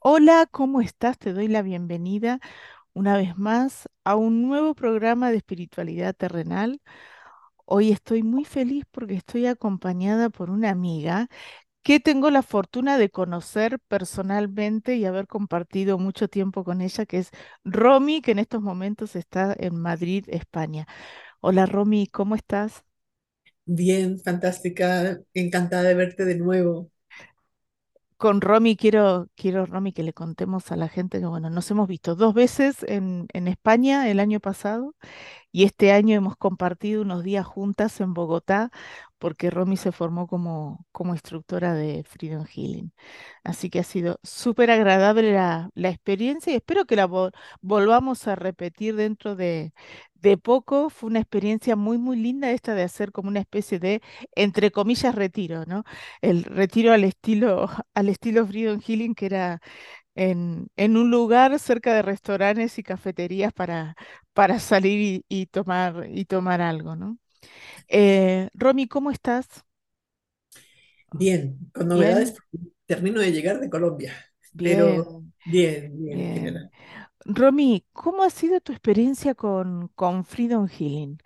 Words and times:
Hola, 0.00 0.46
¿cómo 0.50 0.80
estás? 0.80 1.18
Te 1.18 1.32
doy 1.32 1.48
la 1.48 1.62
bienvenida 1.62 2.40
una 2.94 3.16
vez 3.16 3.36
más 3.38 3.88
a 4.04 4.16
un 4.16 4.42
nuevo 4.48 4.74
programa 4.74 5.30
de 5.30 5.38
espiritualidad 5.38 6.14
terrenal. 6.16 6.80
Hoy 7.66 7.92
estoy 7.92 8.22
muy 8.22 8.44
feliz 8.44 8.84
porque 8.92 9.14
estoy 9.14 9.46
acompañada 9.46 10.30
por 10.30 10.50
una 10.50 10.70
amiga 10.70 11.28
que 11.82 12.00
tengo 12.00 12.30
la 12.30 12.42
fortuna 12.42 12.98
de 12.98 13.10
conocer 13.10 13.78
personalmente 13.88 14.96
y 14.96 15.06
haber 15.06 15.26
compartido 15.28 15.98
mucho 15.98 16.28
tiempo 16.28 16.64
con 16.64 16.80
ella, 16.82 17.06
que 17.06 17.18
es 17.18 17.30
Romy, 17.64 18.22
que 18.22 18.32
en 18.32 18.40
estos 18.40 18.62
momentos 18.62 19.16
está 19.16 19.54
en 19.58 19.76
Madrid, 19.80 20.24
España. 20.28 20.86
Hola 21.40 21.66
Romy, 21.66 22.06
¿cómo 22.08 22.36
estás? 22.36 22.84
Bien, 23.64 24.18
fantástica, 24.20 25.18
encantada 25.34 25.84
de 25.84 25.94
verte 25.94 26.24
de 26.26 26.34
nuevo. 26.36 26.90
Con 28.20 28.42
Romy 28.42 28.76
quiero, 28.76 29.28
quiero, 29.34 29.64
Romy, 29.64 29.94
que 29.94 30.02
le 30.02 30.12
contemos 30.12 30.70
a 30.72 30.76
la 30.76 30.88
gente 30.90 31.20
que, 31.20 31.24
bueno, 31.24 31.48
nos 31.48 31.70
hemos 31.70 31.88
visto 31.88 32.14
dos 32.16 32.34
veces 32.34 32.84
en, 32.86 33.26
en 33.32 33.48
España 33.48 34.10
el 34.10 34.20
año 34.20 34.40
pasado 34.40 34.94
Y 35.52 35.64
este 35.64 35.92
año 35.92 36.16
hemos 36.16 36.36
compartido 36.36 37.02
unos 37.02 37.24
días 37.24 37.46
juntas 37.46 38.00
en 38.00 38.14
Bogotá 38.14 38.70
porque 39.18 39.50
Romy 39.50 39.76
se 39.76 39.92
formó 39.92 40.26
como, 40.26 40.86
como 40.92 41.12
instructora 41.14 41.74
de 41.74 42.04
Freedom 42.04 42.44
Healing. 42.46 42.92
Así 43.44 43.70
que 43.70 43.80
ha 43.80 43.84
sido 43.84 44.18
súper 44.22 44.70
agradable 44.70 45.32
la, 45.32 45.70
la 45.74 45.88
experiencia 45.90 46.52
y 46.52 46.56
espero 46.56 46.84
que 46.86 46.96
la 46.96 47.06
vol- 47.08 47.32
volvamos 47.60 48.26
a 48.28 48.36
repetir 48.36 48.96
dentro 48.96 49.36
de, 49.36 49.72
de 50.14 50.36
poco. 50.38 50.90
Fue 50.90 51.08
una 51.10 51.20
experiencia 51.20 51.76
muy, 51.76 51.98
muy 51.98 52.16
linda 52.16 52.50
esta 52.50 52.74
de 52.74 52.82
hacer 52.82 53.12
como 53.12 53.28
una 53.28 53.40
especie 53.40 53.78
de, 53.78 54.02
entre 54.34 54.70
comillas, 54.70 55.14
retiro, 55.14 55.64
¿no? 55.66 55.84
El 56.22 56.44
retiro 56.44 56.92
al 56.92 57.04
estilo, 57.04 57.68
al 57.94 58.08
estilo 58.08 58.46
Freedom 58.46 58.80
Healing 58.80 59.14
que 59.14 59.26
era 59.26 59.60
en, 60.14 60.68
en 60.76 60.96
un 60.96 61.10
lugar 61.10 61.58
cerca 61.58 61.94
de 61.94 62.02
restaurantes 62.02 62.78
y 62.78 62.82
cafeterías 62.82 63.52
para, 63.52 63.96
para 64.34 64.58
salir 64.60 65.24
y, 65.28 65.40
y 65.42 65.46
tomar, 65.46 66.06
y 66.10 66.24
tomar 66.26 66.60
algo, 66.60 66.96
¿no? 66.96 67.18
Eh, 67.88 68.50
Romy, 68.54 68.88
¿cómo 68.88 69.10
estás? 69.12 69.64
Bien, 71.12 71.58
con 71.72 71.88
novedades, 71.88 72.32
Bien, 72.32 72.74
termino 72.86 73.20
de 73.20 73.32
llegar 73.32 73.60
de 73.60 73.70
Colombia, 73.70 74.14
pero 74.62 75.04
bien, 75.04 75.32
bien, 75.44 75.96
bien 75.98 76.22
en 76.22 76.32
bien. 76.32 76.32
general. 76.32 76.72
Romy, 77.26 77.86
¿cómo 77.92 78.24
ha 78.24 78.30
sido 78.30 78.60
tu 78.60 78.72
experiencia 78.72 79.34
con, 79.34 79.88
con 79.96 80.24
Freedom 80.24 80.68
Healing? 80.68 81.18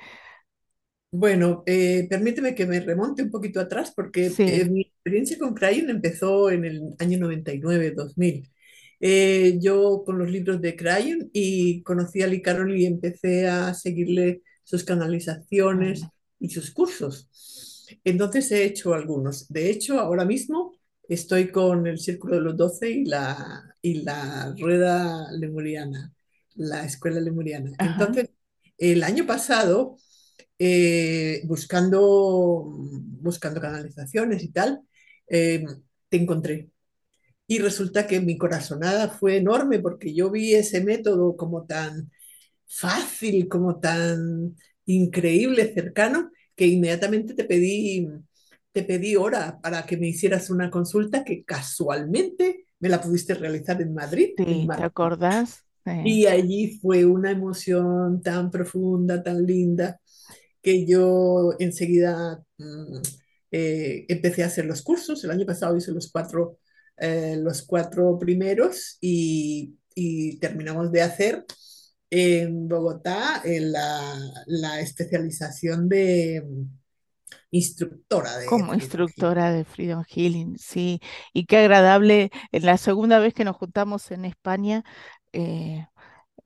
Bueno, 1.11 1.63
eh, 1.67 2.07
permíteme 2.11 2.55
que 2.57 2.67
me 2.67 2.81
remonte 2.81 3.23
un 3.23 3.31
poquito 3.31 3.61
atrás 3.61 3.93
porque 3.95 4.37
Sí, 4.37 4.45
eh, 4.45 4.65
mi 4.69 4.83
experiencia 4.83 5.39
con 5.39 5.55
Crayon 5.55 5.89
empezó 5.91 6.51
en 6.51 6.65
el 6.65 6.95
año 6.99 7.19
99-2000. 7.19 8.51
Eh, 9.07 9.59
yo 9.61 10.03
con 10.07 10.19
los 10.19 10.31
libros 10.31 10.63
de 10.63 10.77
Crayon 10.77 11.29
y 11.35 11.83
conocí 11.83 12.23
a 12.23 12.27
Lee 12.27 12.41
Carroll 12.41 12.75
y 12.75 12.87
empecé 12.87 13.47
a 13.47 13.75
seguirle 13.75 14.43
sus 14.63 14.83
canalizaciones 14.83 16.01
vale. 16.01 16.13
y 16.41 16.49
sus 16.49 16.71
cursos. 16.71 17.29
Entonces 18.03 18.51
he 18.51 18.65
hecho 18.65 18.95
algunos. 18.95 19.47
De 19.49 19.71
hecho, 19.71 20.01
ahora 20.01 20.25
mismo 20.25 20.73
estoy 21.07 21.51
con 21.51 21.87
el 21.87 21.99
Círculo 21.99 22.37
de 22.37 22.41
los 22.43 22.57
Doce 22.57 22.91
y 22.91 23.05
la, 23.05 23.77
y 23.83 24.03
la 24.05 24.55
Rueda 24.59 25.31
Lemuriana, 25.33 26.15
la 26.55 26.87
Escuela 26.87 27.21
Lemuriana. 27.21 27.73
Ajá, 27.77 27.93
Entonces, 27.93 28.31
el 28.79 29.03
año 29.03 29.27
pasado 29.27 29.99
eh, 30.59 31.43
buscando, 31.45 32.65
buscando 33.21 33.61
canalizaciones 33.61 34.43
y 34.43 34.49
tal, 34.49 34.81
eh, 35.29 35.63
te 36.09 36.17
encontré. 36.17 36.71
Y 37.47 37.59
resulta 37.59 38.07
que 38.07 38.21
mi 38.21 38.39
corazonada 38.39 39.09
fue 39.09 39.37
enorme 39.37 39.79
porque 39.81 40.15
yo 40.15 40.31
vi 40.31 40.55
ese 40.55 40.83
método 40.83 41.37
como 41.37 41.67
tan 41.67 42.11
fácil, 42.67 43.49
como 43.49 43.81
tan 43.81 44.57
increíble, 44.87 45.73
cercano, 45.75 46.31
que 46.57 46.67
inmediatamente 46.67 47.35
te 47.35 47.45
pedí, 47.45 48.09
te 48.73 48.83
pedí 48.83 49.17
hora 49.17 49.61
para 49.63 49.85
que 49.87 49.97
me 49.97 50.09
hicieras 50.09 50.51
una 50.51 50.71
consulta 50.71 51.25
que 51.25 51.45
casualmente 51.45 52.67
me 52.81 52.89
la 52.89 53.01
pudiste 53.01 53.35
realizar 53.35 53.81
en 53.83 53.95
Madrid, 53.95 54.31
en 54.37 54.69
¿te 54.69 54.83
acordás? 54.83 55.65
Sí, 55.85 55.93
Y 56.03 56.27
allí 56.27 56.79
fue 56.81 57.05
una 57.07 57.31
emoción 57.31 58.21
tan 58.23 58.51
profunda, 58.51 59.23
tan 59.23 59.45
linda 59.47 60.01
que 60.63 60.87
yo 60.87 61.55
enseguida 61.59 62.43
mm, 62.59 62.99
eh, 63.53 64.07
empecé 64.09 64.43
a 64.45 64.47
hacer 64.47 64.67
los 64.67 64.83
cursos. 64.83 65.23
El 65.25 65.31
año 65.31 65.47
pasado 65.47 65.77
hice 65.77 65.93
los 65.93 66.11
cuatro, 66.11 66.59
eh, 66.97 67.37
los 67.39 67.63
cuatro 67.63 68.19
primeros 68.19 68.99
y, 69.01 69.77
y 69.95 70.39
terminamos 70.39 70.93
de 70.93 71.03
hacer 71.03 71.45
en 72.11 72.69
Bogotá 72.69 73.43
en 73.45 73.73
la, 73.73 74.17
la 74.47 74.81
especialización 74.81 75.89
de 75.89 76.43
mm, 76.47 76.65
instructora 77.51 78.37
de 78.39 78.47
como 78.47 78.73
Freedom 78.73 78.81
Healing. 78.81 78.81
instructora 78.81 79.53
de 79.53 79.65
Freedom 79.65 80.05
Healing, 80.05 80.59
sí. 80.59 81.01
Y 81.33 81.47
qué 81.47 81.59
agradable, 81.59 82.31
en 82.53 82.67
la 82.67 82.77
segunda 82.79 83.19
vez 83.19 83.35
que 83.35 83.45
nos 83.45 83.57
juntamos 83.57 84.11
en 84.11 84.25
España, 84.25 84.85
eh, 85.33 85.87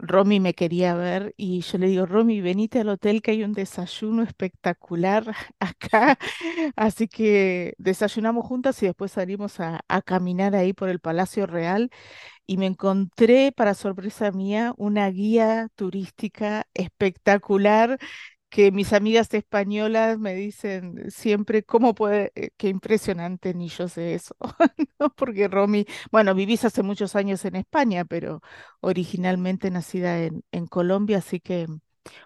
Romy 0.01 0.39
me 0.41 0.55
quería 0.55 0.95
ver 0.95 1.35
y 1.37 1.61
yo 1.63 1.79
le 1.79 1.89
digo, 1.89 2.07
Romy, 2.07 2.41
venite 2.41 2.81
al 2.81 2.89
hotel 2.89 3.21
que 3.23 3.33
hay 3.33 3.43
un 3.45 3.53
desayuno 3.53 4.23
espectacular 4.23 5.25
acá. 5.61 6.19
Así 6.77 7.09
que 7.09 7.75
desayunamos 7.79 8.47
juntas 8.47 8.83
y 8.83 8.87
después 8.87 9.13
salimos 9.13 9.61
a, 9.61 9.81
a 9.89 10.03
caminar 10.03 10.55
ahí 10.55 10.73
por 10.73 10.89
el 10.89 11.01
Palacio 11.01 11.47
Real 11.47 11.91
y 12.47 12.59
me 12.59 12.67
encontré, 12.67 13.53
para 13.53 13.75
sorpresa 13.75 14.33
mía, 14.33 14.75
una 14.79 15.09
guía 15.11 15.69
turística 15.77 16.67
espectacular 16.75 17.99
que 18.51 18.73
mis 18.73 18.93
amigas 18.95 19.33
españolas 19.35 20.19
me 20.19 20.35
dicen 20.35 21.11
siempre, 21.11 21.65
¿cómo 21.65 21.95
puede? 21.95 22.33
eh, 22.35 22.51
Qué 22.57 22.69
impresionante, 22.69 23.55
ni 23.55 23.69
yo 23.69 23.89
sé 23.89 24.15
eso. 24.15 24.35
Porque 25.17 25.49
Romy, 25.49 25.87
bueno, 26.11 26.35
vivís 26.35 26.65
hace 26.65 26.83
muchos 26.83 27.17
años 27.17 27.45
en 27.45 27.57
España, 27.57 28.05
pero 28.05 28.43
originalmente 28.81 29.71
nacida 29.71 30.21
en, 30.25 30.45
en 30.53 30.67
Colombia, 30.67 31.19
así 31.19 31.41
que 31.41 31.67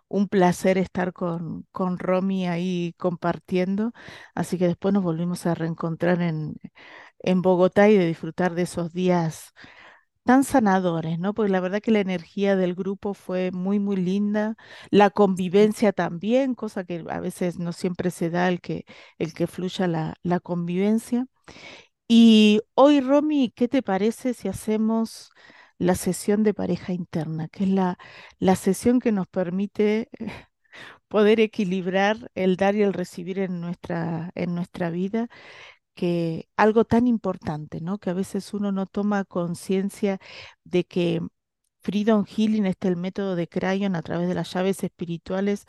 un 0.08 0.28
placer 0.28 0.78
estar 0.78 1.12
con, 1.12 1.66
con 1.72 1.98
Romy 1.98 2.46
ahí 2.48 2.94
compartiendo. 2.98 3.92
Así 4.34 4.58
que 4.58 4.66
después 4.68 4.94
nos 4.94 5.02
volvimos 5.02 5.46
a 5.46 5.54
reencontrar 5.54 6.22
en, 6.22 6.56
en 7.20 7.42
Bogotá 7.42 7.88
y 7.90 7.96
de 7.98 8.06
disfrutar 8.06 8.54
de 8.54 8.62
esos 8.62 8.92
días 8.92 9.52
tan 10.24 10.44
sanadores, 10.44 11.18
¿no? 11.18 11.34
Porque 11.34 11.50
la 11.52 11.60
verdad 11.60 11.80
que 11.80 11.90
la 11.90 12.00
energía 12.00 12.56
del 12.56 12.74
grupo 12.74 13.14
fue 13.14 13.50
muy, 13.52 13.78
muy 13.80 13.96
linda, 13.96 14.56
la 14.90 15.10
convivencia 15.10 15.92
también, 15.92 16.54
cosa 16.54 16.84
que 16.84 17.04
a 17.10 17.20
veces 17.20 17.58
no 17.58 17.72
siempre 17.72 18.10
se 18.10 18.30
da 18.30 18.48
el 18.48 18.60
que, 18.60 18.84
el 19.18 19.34
que 19.34 19.46
fluya 19.48 19.86
la, 19.88 20.14
la 20.22 20.40
convivencia. 20.40 21.26
Y 22.08 22.60
hoy, 22.74 23.00
Romy, 23.00 23.52
¿qué 23.56 23.68
te 23.68 23.82
parece 23.82 24.34
si 24.34 24.48
hacemos 24.48 25.30
la 25.78 25.94
sesión 25.94 26.42
de 26.44 26.54
pareja 26.54 26.92
interna, 26.92 27.48
que 27.48 27.64
es 27.64 27.70
la, 27.70 27.98
la 28.38 28.56
sesión 28.56 29.00
que 29.00 29.12
nos 29.12 29.26
permite 29.28 30.10
poder 31.08 31.40
equilibrar 31.40 32.30
el 32.34 32.56
dar 32.56 32.74
y 32.76 32.82
el 32.82 32.92
recibir 32.94 33.38
en 33.40 33.60
nuestra, 33.60 34.30
en 34.34 34.54
nuestra 34.54 34.90
vida? 34.90 35.28
Que 35.94 36.48
algo 36.56 36.84
tan 36.84 37.06
importante, 37.06 37.80
¿no? 37.80 37.98
Que 37.98 38.10
a 38.10 38.14
veces 38.14 38.54
uno 38.54 38.72
no 38.72 38.86
toma 38.86 39.24
conciencia 39.24 40.18
de 40.64 40.84
que 40.84 41.20
Freedom 41.80 42.24
Healing, 42.26 42.66
este 42.66 42.88
el 42.88 42.96
método 42.96 43.36
de 43.36 43.48
Crayon 43.48 43.96
a 43.96 44.02
través 44.02 44.28
de 44.28 44.34
las 44.34 44.52
llaves 44.52 44.82
espirituales, 44.84 45.66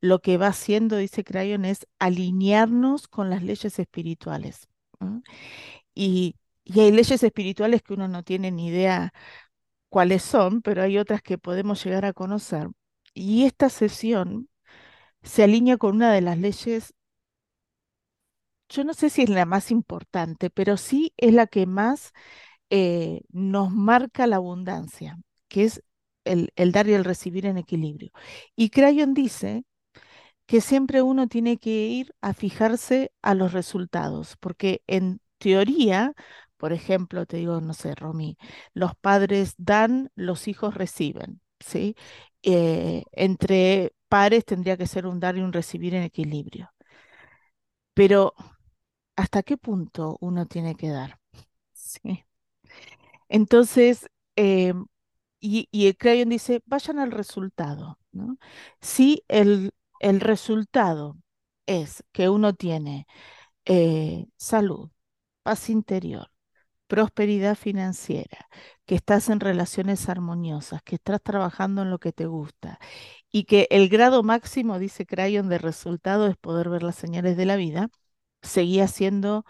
lo 0.00 0.20
que 0.20 0.36
va 0.38 0.48
haciendo, 0.48 0.96
dice 0.98 1.24
Crayon, 1.24 1.64
es 1.64 1.86
alinearnos 1.98 3.08
con 3.08 3.30
las 3.30 3.42
leyes 3.42 3.78
espirituales. 3.78 4.68
Y, 5.94 6.36
y 6.64 6.80
hay 6.80 6.92
leyes 6.92 7.22
espirituales 7.22 7.82
que 7.82 7.94
uno 7.94 8.08
no 8.08 8.22
tiene 8.22 8.50
ni 8.50 8.68
idea 8.68 9.12
cuáles 9.88 10.22
son, 10.22 10.62
pero 10.62 10.82
hay 10.82 10.98
otras 10.98 11.22
que 11.22 11.38
podemos 11.38 11.84
llegar 11.84 12.04
a 12.04 12.12
conocer. 12.12 12.68
Y 13.14 13.44
esta 13.46 13.70
sesión 13.70 14.48
se 15.22 15.44
alinea 15.44 15.78
con 15.78 15.96
una 15.96 16.12
de 16.12 16.22
las 16.22 16.38
leyes 16.38 16.94
yo 18.68 18.84
no 18.84 18.94
sé 18.94 19.10
si 19.10 19.22
es 19.22 19.28
la 19.30 19.44
más 19.46 19.70
importante, 19.70 20.50
pero 20.50 20.76
sí 20.76 21.12
es 21.16 21.32
la 21.34 21.46
que 21.46 21.66
más 21.66 22.12
eh, 22.70 23.22
nos 23.32 23.72
marca 23.72 24.26
la 24.26 24.36
abundancia, 24.36 25.18
que 25.48 25.64
es 25.64 25.82
el, 26.24 26.50
dar 26.72 26.88
y 26.88 26.94
el 26.94 27.04
recibir 27.04 27.46
en 27.46 27.58
equilibrio. 27.58 28.10
Y 28.56 28.70
Crayon 28.70 29.14
dice 29.14 29.64
que 30.46 30.60
siempre 30.60 31.02
uno 31.02 31.28
tiene 31.28 31.58
que 31.58 31.70
ir 31.88 32.14
a 32.20 32.34
fijarse 32.34 33.12
a 33.22 33.34
los 33.34 33.52
resultados, 33.52 34.36
porque 34.40 34.82
en 34.86 35.20
teoría, 35.38 36.12
por 36.56 36.72
ejemplo, 36.72 37.26
te 37.26 37.38
digo, 37.38 37.60
no 37.60 37.74
sé, 37.74 37.94
Romy, 37.94 38.36
los 38.74 38.94
padres 38.96 39.54
dan, 39.58 40.10
los 40.14 40.48
hijos 40.48 40.74
reciben, 40.74 41.40
¿sí? 41.60 41.96
Eh, 42.42 43.04
entre 43.12 43.94
pares 44.08 44.44
tendría 44.44 44.76
que 44.76 44.86
ser 44.86 45.06
un 45.06 45.20
dar 45.20 45.36
y 45.36 45.40
un 45.40 45.52
recibir 45.52 45.94
en 45.94 46.02
equilibrio. 46.04 46.70
Pero 47.94 48.34
¿hasta 49.16 49.42
qué 49.42 49.56
punto 49.56 50.18
uno 50.20 50.46
tiene 50.46 50.74
que 50.76 50.88
dar? 50.90 51.18
Sí. 51.72 52.24
Entonces, 53.28 54.08
eh, 54.36 54.74
y, 55.40 55.68
el 55.86 55.96
Crayon 55.96 56.30
dice, 56.30 56.62
vayan 56.66 56.98
al 56.98 57.12
resultado, 57.12 57.98
¿no? 58.12 58.38
Si 58.80 59.24
el, 59.28 59.72
el 60.00 60.20
resultado 60.20 61.18
es 61.66 62.04
que 62.12 62.28
uno 62.30 62.54
tiene 62.54 63.06
eh, 63.66 64.26
salud, 64.38 64.90
paz 65.42 65.70
interior, 65.70 66.30
prosperidad 66.88 67.56
financiera, 67.56 68.48
que 68.86 68.96
estás 68.96 69.30
en 69.30 69.40
relaciones 69.40 70.08
armoniosas, 70.08 70.82
que 70.82 70.96
estás 70.96 71.22
trabajando 71.22 71.82
en 71.82 71.90
lo 71.90 71.98
que 72.00 72.12
te 72.12 72.26
gusta 72.26 72.78
y 73.32 73.44
que 73.44 73.68
el 73.70 73.88
grado 73.88 74.22
máximo, 74.22 74.78
dice 74.78 75.06
Crayon, 75.06 75.48
de 75.48 75.58
resultado 75.58 76.28
es 76.28 76.36
poder 76.38 76.70
ver 76.70 76.82
las 76.84 76.96
señales 76.96 77.36
de 77.36 77.46
la 77.46 77.56
vida, 77.56 77.90
seguí 78.44 78.80
haciendo 78.80 79.46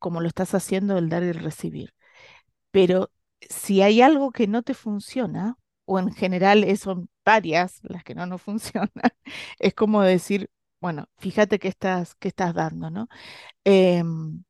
como 0.00 0.20
lo 0.22 0.28
estás 0.28 0.54
haciendo 0.54 0.98
el 0.98 1.08
dar 1.10 1.24
y 1.24 1.28
el 1.28 1.40
recibir. 1.40 1.94
Pero 2.70 3.10
si 3.40 3.82
hay 3.82 4.02
algo 4.02 4.30
que 4.32 4.46
no 4.46 4.62
te 4.62 4.74
funciona, 4.74 5.56
o 5.84 5.98
en 5.98 6.12
general 6.14 6.64
eh, 6.64 6.76
son 6.76 7.08
varias 7.24 7.80
las 7.82 8.04
que 8.04 8.14
no 8.14 8.26
nos 8.26 8.42
funcionan, 8.44 8.90
es 9.58 9.74
como 9.74 10.02
decir, 10.02 10.50
bueno, 10.80 11.08
fíjate 11.18 11.58
qué 11.58 11.68
estás, 11.68 12.14
qué 12.16 12.28
estás 12.28 12.54
dando, 12.54 12.90
¿no? 12.90 13.08
Em, 13.64 14.44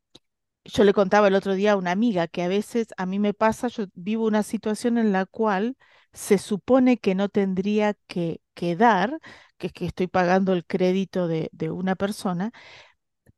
yo 0.65 0.85
le 0.85 0.93
contaba 0.95 1.29
el 1.29 1.35
otro 1.35 1.55
día 1.55 1.73
a 1.73 1.77
una 1.77 1.91
amiga 1.93 2.29
que 2.29 2.43
a 2.43 2.49
veces 2.49 2.89
a 2.97 3.07
mí 3.07 3.19
me 3.19 3.35
pasa, 3.35 3.69
yo 3.69 3.87
vivo 3.95 4.27
una 4.27 4.43
situación 4.43 4.99
en 4.99 5.13
la 5.13 5.27
cual 5.27 5.77
se 6.13 6.39
supone 6.39 6.99
que 6.99 7.15
no 7.15 7.29
tendría 7.29 7.95
que, 8.07 8.41
que 8.55 8.77
dar, 8.77 9.19
que 9.59 9.69
es 9.69 9.73
que 9.73 9.87
estoy 9.87 10.07
pagando 10.09 10.53
el 10.53 10.65
crédito 10.67 11.27
de, 11.29 11.49
de 11.53 11.71
una 11.71 11.97
persona, 11.97 12.53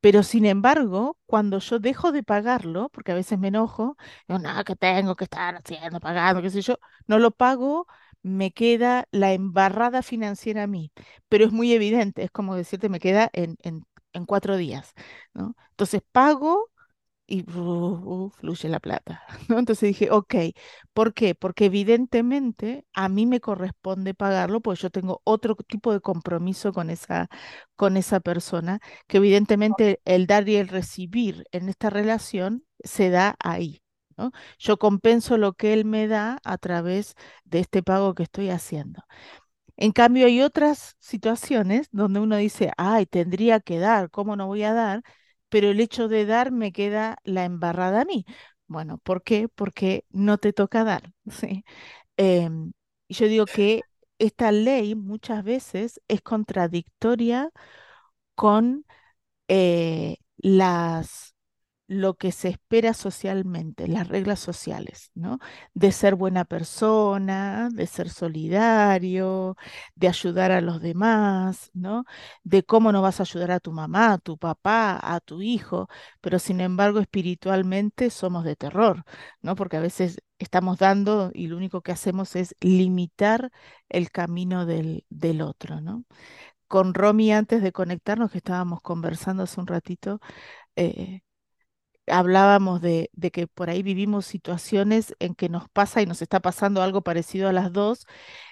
pero 0.04 0.22
sin 0.22 0.44
embargo, 0.46 1.18
cuando 1.26 1.58
yo 1.60 1.78
dejo 1.78 2.12
de 2.12 2.22
pagarlo, 2.22 2.90
porque 2.90 3.12
a 3.12 3.14
veces 3.14 3.38
me 3.38 3.48
enojo, 3.48 3.96
digo, 4.28 4.38
no, 4.38 4.62
que 4.64 4.76
tengo 4.76 5.16
que 5.16 5.24
estar 5.24 5.54
haciendo, 5.56 5.98
pagando, 6.00 6.42
qué 6.42 6.50
sé 6.50 6.60
yo, 6.62 6.78
no 7.06 7.18
lo 7.18 7.30
pago, 7.30 7.86
me 8.22 8.52
queda 8.52 9.08
la 9.12 9.32
embarrada 9.32 10.02
financiera 10.02 10.64
a 10.64 10.66
mí. 10.66 10.92
Pero 11.28 11.46
es 11.46 11.52
muy 11.52 11.72
evidente, 11.72 12.22
es 12.24 12.30
como 12.30 12.54
decirte, 12.56 12.88
me 12.90 13.00
queda 13.00 13.30
en, 13.32 13.56
en, 13.62 13.86
en 14.12 14.26
cuatro 14.26 14.56
días, 14.58 14.92
¿no? 15.32 15.56
Entonces 15.70 16.02
pago 16.12 16.70
y 17.26 17.48
uh, 17.50 18.24
uh, 18.26 18.30
fluye 18.30 18.68
la 18.68 18.80
plata, 18.80 19.22
¿no? 19.48 19.58
Entonces 19.58 19.88
dije, 19.88 20.10
ok, 20.10 20.34
¿por 20.92 21.14
qué? 21.14 21.34
Porque 21.34 21.66
evidentemente 21.66 22.84
a 22.94 23.08
mí 23.08 23.26
me 23.26 23.40
corresponde 23.40 24.14
pagarlo, 24.14 24.60
pues 24.60 24.80
yo 24.80 24.90
tengo 24.90 25.20
otro 25.24 25.54
tipo 25.56 25.92
de 25.92 26.00
compromiso 26.00 26.72
con 26.72 26.90
esa, 26.90 27.28
con 27.76 27.96
esa 27.96 28.20
persona, 28.20 28.80
que 29.06 29.18
evidentemente 29.18 30.00
el 30.04 30.26
dar 30.26 30.48
y 30.48 30.56
el 30.56 30.68
recibir 30.68 31.44
en 31.52 31.68
esta 31.68 31.90
relación 31.90 32.64
se 32.82 33.10
da 33.10 33.36
ahí, 33.40 33.82
¿no? 34.16 34.30
Yo 34.58 34.78
compenso 34.78 35.36
lo 35.38 35.54
que 35.54 35.72
él 35.72 35.84
me 35.84 36.06
da 36.08 36.38
a 36.44 36.58
través 36.58 37.14
de 37.44 37.60
este 37.60 37.82
pago 37.82 38.14
que 38.14 38.24
estoy 38.24 38.50
haciendo. 38.50 39.02
En 39.76 39.92
cambio, 39.92 40.26
hay 40.26 40.40
otras 40.42 40.96
situaciones 41.00 41.88
donde 41.90 42.20
uno 42.20 42.36
dice, 42.36 42.72
ay, 42.76 43.06
tendría 43.06 43.60
que 43.60 43.78
dar, 43.78 44.10
¿cómo 44.10 44.36
no 44.36 44.46
voy 44.46 44.62
a 44.62 44.72
dar? 44.72 45.02
Pero 45.54 45.70
el 45.70 45.78
hecho 45.80 46.08
de 46.08 46.26
dar 46.26 46.50
me 46.52 46.72
queda 46.72 47.18
la 47.24 47.44
embarrada 47.44 48.00
a 48.02 48.04
mí. 48.04 48.26
Bueno, 48.66 48.98
¿por 48.98 49.22
qué? 49.22 49.48
Porque 49.48 50.04
no 50.10 50.38
te 50.38 50.52
toca 50.52 50.82
dar, 50.84 51.12
¿sí? 51.30 51.64
Em, 52.18 52.72
yo 53.08 53.28
digo 53.28 53.48
que 53.48 53.86
esta 54.18 54.52
ley 54.52 54.96
muchas 54.96 55.44
veces 55.44 56.00
es 56.08 56.22
contradictoria 56.22 57.52
con 58.34 58.84
eh, 59.48 60.18
las 60.38 61.33
lo 61.86 62.14
que 62.14 62.32
se 62.32 62.48
espera 62.48 62.94
socialmente, 62.94 63.88
las 63.88 64.08
reglas 64.08 64.40
sociales, 64.40 65.10
¿no? 65.14 65.38
De 65.74 65.92
ser 65.92 66.14
buena 66.14 66.44
persona, 66.46 67.68
de 67.72 67.86
ser 67.86 68.08
solidario, 68.08 69.56
de 69.94 70.08
ayudar 70.08 70.50
a 70.52 70.60
los 70.62 70.80
demás, 70.80 71.70
¿no? 71.74 72.04
De 72.42 72.64
cómo 72.64 72.90
no 72.92 73.02
vas 73.02 73.20
a 73.20 73.24
ayudar 73.24 73.50
a 73.50 73.60
tu 73.60 73.72
mamá, 73.72 74.14
a 74.14 74.18
tu 74.18 74.38
papá, 74.38 74.98
a 75.02 75.20
tu 75.20 75.42
hijo, 75.42 75.88
pero 76.20 76.38
sin 76.38 76.60
embargo 76.60 77.00
espiritualmente 77.00 78.10
somos 78.10 78.44
de 78.44 78.56
terror, 78.56 79.04
¿no? 79.42 79.54
Porque 79.56 79.76
a 79.76 79.80
veces 79.80 80.22
estamos 80.38 80.78
dando 80.78 81.30
y 81.34 81.48
lo 81.48 81.56
único 81.56 81.82
que 81.82 81.92
hacemos 81.92 82.34
es 82.36 82.54
limitar 82.60 83.50
el 83.88 84.10
camino 84.10 84.66
del, 84.66 85.04
del 85.10 85.42
otro, 85.42 85.80
¿no? 85.80 86.04
Con 86.68 86.94
Romy 86.94 87.32
antes 87.32 87.62
de 87.62 87.72
conectarnos, 87.72 88.30
que 88.32 88.38
estábamos 88.38 88.80
conversando 88.82 89.44
hace 89.44 89.60
un 89.60 89.66
ratito, 89.66 90.20
eh, 90.76 91.22
hablábamos 92.06 92.80
de, 92.80 93.10
que 93.32 93.46
por 93.46 93.70
ahí 93.70 93.82
vivimos 93.82 94.26
situaciones 94.26 95.14
en 95.18 95.34
que 95.34 95.48
nos 95.48 95.68
pasa 95.70 96.02
y 96.02 96.06
nos 96.06 96.22
está 96.22 96.40
pasando 96.40 96.82
algo 96.82 97.02
parecido 97.02 97.48
a 97.48 97.52
las 97.52 97.72
dos, 97.72 98.06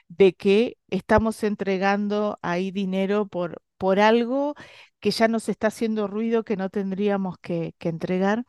de 0.09 0.35
que 0.35 0.79
estamos 0.91 1.43
entregando 1.45 2.39
ahí 2.43 2.71
dinero 2.71 3.27
por, 3.27 3.63
por 3.79 4.01
algo 4.01 4.55
que 5.01 5.11
ya 5.11 5.29
nos 5.29 5.49
está 5.49 5.69
haciendo 5.69 6.07
ruido 6.07 6.45
que 6.45 6.57
no 6.57 6.71
tendríamos 6.71 7.37
que, 7.41 7.75
que 7.79 7.89
entregar 7.89 8.45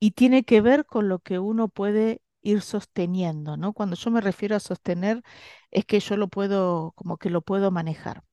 y 0.00 0.12
tiene 0.12 0.44
que 0.44 0.60
ver 0.60 0.86
con 0.86 1.08
lo 1.08 1.20
que 1.20 1.38
uno 1.38 1.68
puede 1.68 2.22
ir 2.42 2.62
sosteniendo, 2.62 3.56
¿no? 3.56 3.72
Cuando 3.72 3.96
yo 3.96 4.10
me 4.10 4.20
refiero 4.20 4.56
a 4.56 4.60
sostener, 4.60 5.22
es 5.70 5.84
que 5.86 6.00
yo 6.00 6.16
lo 6.16 6.28
puedo, 6.28 6.92
como 6.96 7.16
que 7.18 7.30
lo 7.30 7.42
puedo 7.42 7.70
manejar. 7.70 8.24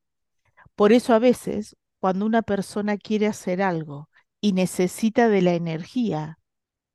Por 0.76 0.94
eso 0.94 1.14
a 1.14 1.20
veces, 1.20 1.76
cuando 2.00 2.26
una 2.26 2.42
persona 2.42 2.98
quiere 2.98 3.28
hacer 3.28 3.62
algo, 3.62 4.10
y 4.42 4.54
necesita 4.54 5.30
de 5.30 5.42
la 5.42 5.54
energía, 5.56 6.40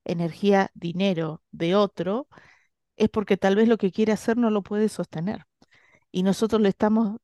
energía, 0.05 0.71
dinero 0.75 1.43
de 1.53 1.75
otro, 1.77 2.29
es 2.97 3.09
porque 3.11 3.37
tal 3.37 3.57
vez 3.57 3.69
lo 3.69 3.79
que 3.79 3.93
quiere 3.93 4.13
hacer 4.13 4.37
no 4.37 4.51
lo 4.51 4.63
puede 4.63 4.89
sostener. 4.89 5.47
Y 6.13 6.23
nosotros 6.23 6.61
le 6.63 6.69
estamos 6.71 7.19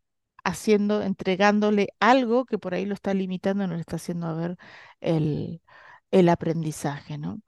haciendo, 0.45 1.03
entregándole 1.03 1.91
algo 2.01 2.45
que 2.47 2.59
por 2.59 2.75
ahí 2.75 2.87
lo 2.87 2.95
está 2.95 3.15
limitando, 3.15 3.67
no 3.67 3.75
le 3.75 3.81
está 3.81 3.97
haciendo 3.97 4.37
ver 4.37 4.57
el, 5.01 5.63
el 6.11 6.29
aprendizaje, 6.29 7.19
¿no? 7.19 7.41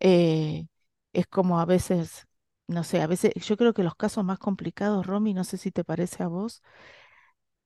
Eh, 0.00 0.66
es 1.12 1.26
como 1.26 1.60
a 1.60 1.64
veces, 1.66 2.26
no 2.68 2.84
sé, 2.84 3.02
a 3.02 3.06
veces 3.06 3.32
yo 3.36 3.56
creo 3.56 3.74
que 3.74 3.82
los 3.84 3.94
casos 3.96 4.24
más 4.24 4.38
complicados, 4.38 5.06
Romy, 5.06 5.34
no 5.34 5.44
sé 5.44 5.58
si 5.58 5.70
te 5.72 5.84
parece 5.84 6.22
a 6.22 6.28
vos, 6.28 6.62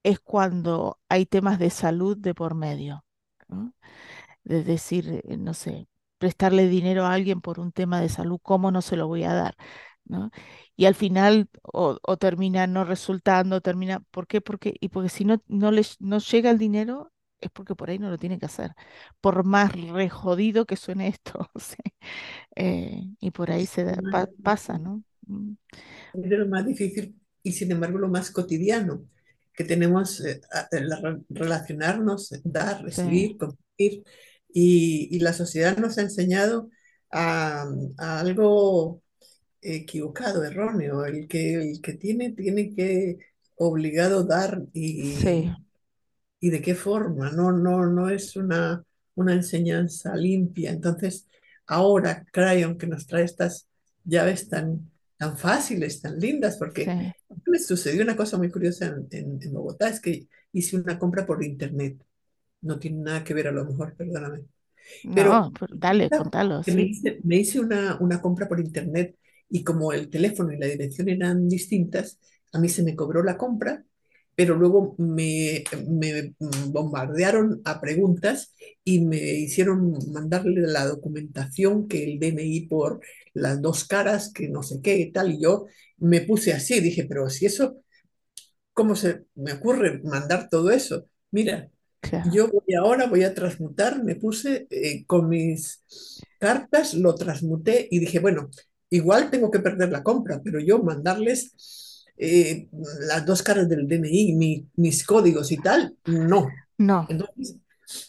es 0.05 0.20
cuando 0.20 1.00
hay 1.08 1.26
temas 1.26 1.58
de 1.58 1.70
salud 1.70 2.17
de 2.17 2.32
por 2.34 2.55
medio. 2.55 3.05
De 4.44 4.64
decir, 4.64 5.23
eh, 5.25 5.37
no 5.37 5.55
sé, 5.55 5.88
prestarle 6.19 6.69
dinero 6.69 7.05
a 7.05 7.12
alguien 7.14 7.41
por 7.41 7.61
un 7.61 7.73
tema 7.73 8.00
de 8.00 8.08
salud, 8.08 8.38
¿cómo 8.43 8.70
no 8.70 8.82
se 8.82 8.96
lo 8.96 9.06
voy 9.08 9.25
a 9.25 9.35
dar? 9.35 9.56
¿no? 10.05 10.31
Y 10.76 10.87
al 10.87 10.94
final 10.94 11.48
o, 11.63 11.98
o 12.03 12.17
termina 12.19 12.67
no 12.67 12.84
resultando, 12.84 13.60
termina, 13.60 14.01
¿por 14.10 14.27
qué? 14.27 14.41
Porque, 14.41 14.74
y 14.81 14.89
porque 14.91 15.08
si 15.08 15.24
no, 15.24 15.43
no 15.48 15.70
les 15.70 16.01
no 16.01 16.19
llega 16.19 16.51
el 16.51 16.58
dinero, 16.58 17.13
es 17.41 17.51
porque 17.51 17.74
por 17.74 17.91
ahí 17.91 17.98
no 17.98 18.10
lo 18.10 18.19
tiene 18.19 18.39
que 18.39 18.46
hacer, 18.46 18.72
por 19.20 19.44
más 19.44 19.72
re 19.74 20.08
jodido 20.10 20.67
que 20.67 20.77
suene 20.77 21.08
esto, 21.08 21.48
¿sí? 21.58 21.77
Eh, 22.56 23.03
y 23.20 23.31
por 23.31 23.51
ahí 23.51 23.67
se 23.67 23.84
da, 23.84 24.03
pa- 24.08 24.29
pasa, 24.43 24.79
¿no? 24.79 25.03
Mm, 25.27 25.53
Es 26.13 26.31
lo 26.31 26.46
más 26.46 26.67
difícil 26.67 27.20
y 27.43 27.53
sin 27.53 27.72
embargo 27.72 27.98
lo 27.98 28.08
más 28.08 28.31
cotidiano 28.31 29.05
que 29.53 29.65
tenemos 29.65 30.20
eh, 30.24 30.41
a- 30.53 30.69
relacionarnos, 31.29 32.32
dar, 32.44 32.82
Sí, 32.89 33.31
recibir, 33.31 33.36
compartir. 33.36 34.05
Y, 34.55 35.08
y 35.17 35.20
la 35.20 35.34
sociedad 35.34 35.79
nos 35.79 35.99
ha 35.99 36.03
enseñado 36.03 36.70
a, 37.13 37.67
a 37.99 38.20
algo 38.20 39.03
equivocado, 39.63 40.44
erróneo. 40.44 41.05
El 41.06 41.29
que, 41.29 41.55
el 41.73 41.81
que 41.82 41.94
tiene, 41.94 42.32
tiene 42.32 42.75
que 42.75 43.19
obligado 43.56 44.25
dar 44.25 44.63
sí, 45.03 45.51
y, 45.53 45.56
y 46.41 46.51
de 46.51 46.63
qué 46.63 46.75
forma. 46.75 47.31
No, 47.31 47.53
no, 47.53 47.87
no 47.87 48.11
es 48.11 48.37
una, 48.37 48.84
una 49.15 49.34
enseñanza 49.34 50.15
limpia. 50.17 50.70
Entonces, 50.73 51.29
ahora 51.67 52.25
Crayon 52.32 52.79
que 52.79 52.87
nos 52.87 53.06
trae 53.06 53.25
estas 53.25 53.67
llaves 54.05 54.49
tan, 54.49 54.91
tan 55.17 55.39
fáciles, 55.39 56.01
tan 56.03 56.19
lindas, 56.19 56.56
porque 56.58 56.94
sí. 56.94 57.15
me 57.46 57.58
sucedió 57.58 58.03
una 58.03 58.17
cosa 58.17 58.37
muy 58.39 58.51
curiosa 58.51 58.87
en, 58.87 59.06
en- 59.11 59.39
en 59.43 59.53
Bogotá, 59.53 59.89
es 59.89 60.01
que 60.01 60.29
hice 60.53 60.77
una 60.77 60.99
compra 60.99 61.27
por 61.27 61.43
internet. 61.44 61.96
No 62.65 62.79
tiene 62.81 62.99
nada 63.03 63.25
que 63.25 63.35
ver 63.35 63.49
a 63.49 63.53
lo 63.53 63.65
mejor, 63.65 63.97
perdóname. 63.97 64.44
Pero 65.13 65.33
No, 65.33 65.53
pero 65.59 65.75
dale, 65.77 66.11
contalo, 66.13 66.63
me 66.67 66.83
hice, 66.85 67.21
me 67.25 67.37
hice 67.37 67.61
una, 67.61 67.99
una 68.01 68.21
compra 68.23 68.49
por 68.49 68.61
internet 68.61 69.17
y 69.49 69.63
como 69.65 69.93
el 69.93 70.09
teléfono 70.11 70.53
y 70.53 70.59
la 70.59 70.67
dirección 70.67 71.09
eran 71.09 71.49
distintas, 71.49 72.19
a 72.53 72.59
mí 72.59 72.69
se 72.69 72.83
me 72.83 72.97
cobró 72.97 73.23
la 73.23 73.37
compra, 73.37 73.85
pero 74.35 74.56
luego 74.56 74.94
me, 74.99 75.63
me 75.89 76.35
bombardearon 76.69 77.61
a 77.65 77.81
preguntas 77.81 78.55
y 78.83 79.01
me 79.01 79.17
hicieron 79.19 79.93
mandarle 80.13 80.63
la 80.63 80.87
documentación, 80.87 81.87
que 81.87 82.03
el 82.05 82.19
DNI 82.19 82.67
por 82.67 83.01
las 83.35 83.61
dos 83.63 83.85
caras, 83.85 84.33
que 84.33 84.49
no 84.49 84.63
sé 84.63 84.81
qué 84.83 84.97
y 84.97 85.13
tal, 85.13 85.33
y 85.33 85.43
yo 85.43 85.67
me 85.99 86.23
puse 86.23 86.53
así, 86.53 86.81
dije, 86.81 87.05
pero 87.09 87.31
si 87.31 87.47
eso, 87.47 87.77
¿cómo 88.73 88.97
se 88.97 89.27
me 89.35 89.53
ocurre 89.53 90.01
mandar 90.05 90.49
todo 90.51 90.71
eso? 90.71 91.09
Mira, 91.31 91.71
claro, 92.08 92.31
yo 92.32 92.49
voy 92.49 92.75
ahora, 92.75 93.06
voy 93.06 93.25
a 93.25 93.34
transmutar, 93.34 94.03
me 94.03 94.17
puse 94.17 94.67
eh, 94.70 95.05
con 95.06 95.29
mis 95.29 95.82
cartas, 96.39 96.94
lo 96.94 97.15
transmuté 97.15 97.89
y 97.91 97.99
dije, 97.99 98.19
bueno, 98.19 98.51
igual 98.91 99.31
tengo 99.31 99.51
que 99.51 99.61
perder 99.61 99.91
la 99.91 100.03
compra, 100.03 100.41
pero 100.43 100.61
yo 100.61 100.82
mandarles 100.82 102.05
eh, 102.17 102.69
las 103.08 103.25
dos 103.27 103.43
caras 103.43 103.69
del 103.69 103.89
DNI, 103.89 104.34
mi, 104.34 104.69
mis 104.77 105.05
códigos 105.05 105.51
y 105.53 105.56
tal, 105.56 105.96
no. 106.06 106.49
No. 106.77 107.06
Entonces, 107.08 107.56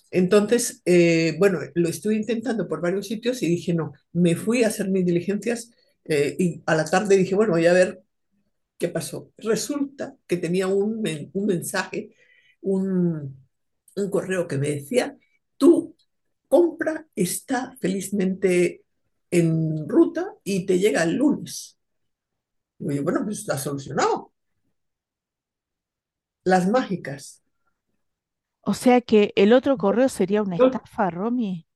entonces 0.09 0.81
eh, 0.85 1.35
bueno, 1.37 1.59
lo 1.75 1.89
estuve 1.89 2.15
intentando 2.15 2.67
por 2.67 2.81
varios 2.81 3.07
sitios 3.07 3.43
y 3.43 3.47
dije, 3.47 3.73
no, 3.73 3.93
me 4.13 4.35
fui 4.35 4.63
a 4.63 4.67
hacer 4.67 4.89
mis 4.89 5.05
diligencias 5.05 5.71
y 6.07 6.61
a 6.67 6.75
la 6.75 6.85
tarde 6.85 7.17
dije, 7.17 7.33
bueno, 7.33 7.53
voy 7.53 7.65
a 7.65 7.73
ver 7.73 8.03
qué 8.77 8.89
pasó. 8.89 9.31
Resulta 9.37 10.15
que 10.27 10.37
tenía 10.37 10.67
un, 10.67 11.03
un 11.33 11.45
mensaje, 11.45 12.15
un, 12.61 13.44
un 13.95 14.09
correo 14.09 14.47
que 14.47 14.57
me 14.57 14.69
decía, 14.69 15.17
tu 15.57 15.95
compra 16.47 17.07
está 17.15 17.75
felizmente 17.79 18.83
en 19.31 19.87
ruta 19.87 20.33
y 20.43 20.65
te 20.65 20.79
llega 20.79 21.03
el 21.03 21.15
lunes. 21.15 21.77
Y 22.79 22.95
yo, 22.95 23.03
bueno, 23.03 23.21
pues 23.23 23.39
está 23.39 23.57
solucionado. 23.57 24.31
Las 26.43 26.69
mágicas. 26.69 27.41
O 28.61 28.73
sea 28.73 29.01
que 29.01 29.31
el 29.35 29.53
otro 29.53 29.77
correo 29.77 30.09
sería 30.09 30.41
una 30.41 30.55
estafa, 30.55 31.09
Romy. 31.09 31.67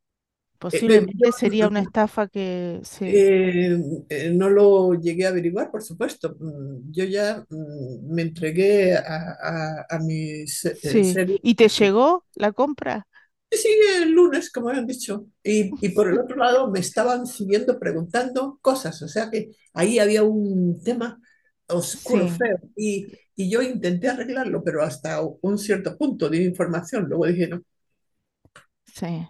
Eh, 0.71 1.07
Posiblemente 1.09 1.31
sería 1.31 1.67
una 1.67 1.79
estafa 1.81 2.27
que 2.27 2.81
se... 2.83 3.21
eh, 3.21 3.77
eh, 4.09 4.31
no 4.33 4.49
lo 4.49 4.93
llegué 4.95 5.25
a 5.25 5.29
averiguar, 5.29 5.71
por 5.71 5.81
supuesto. 5.83 6.35
Mm, 6.39 6.91
Yo 6.91 7.05
ya 7.05 7.45
mm, 7.49 8.13
me 8.13 8.21
entregué 8.23 8.95
a, 8.95 9.35
a- 9.41 9.85
a 9.89 9.99
mis 9.99 10.65
eh, 10.65 10.75
Sí. 10.81 11.19
¿Y 11.41 11.55
te 11.55 11.67
llegó 11.69 12.25
la 12.35 12.51
compra? 12.53 13.07
Sí, 13.51 13.67
el 13.97 14.11
lunes, 14.11 14.51
como 14.51 14.69
habían 14.69 14.85
dicho. 14.85 15.25
Y, 15.43 15.77
y 15.85 15.89
por 15.89 16.07
el 16.07 16.19
otro 16.19 16.35
lado 16.37 16.69
me 16.69 16.79
estaban 16.79 17.25
siguiendo 17.25 17.79
preguntando 17.79 18.59
cosas. 18.61 19.01
O 19.01 19.07
sea 19.07 19.29
que 19.31 19.51
ahí 19.73 19.97
había 19.99 20.23
un 20.23 20.79
tema 20.83 21.19
oscuro, 21.67 22.27
Sí, 22.27 22.29
feo. 22.29 22.57
Y, 22.75 23.07
y 23.35 23.49
yo 23.49 23.61
intenté 23.63 24.07
arreglarlo, 24.07 24.63
pero 24.63 24.83
hasta 24.83 25.21
un 25.41 25.57
cierto 25.57 25.97
punto 25.97 26.29
de 26.29 26.43
información. 26.43 27.05
Luego 27.09 27.25
dije, 27.25 27.47
no, 27.47 27.61
sí. 28.85 29.27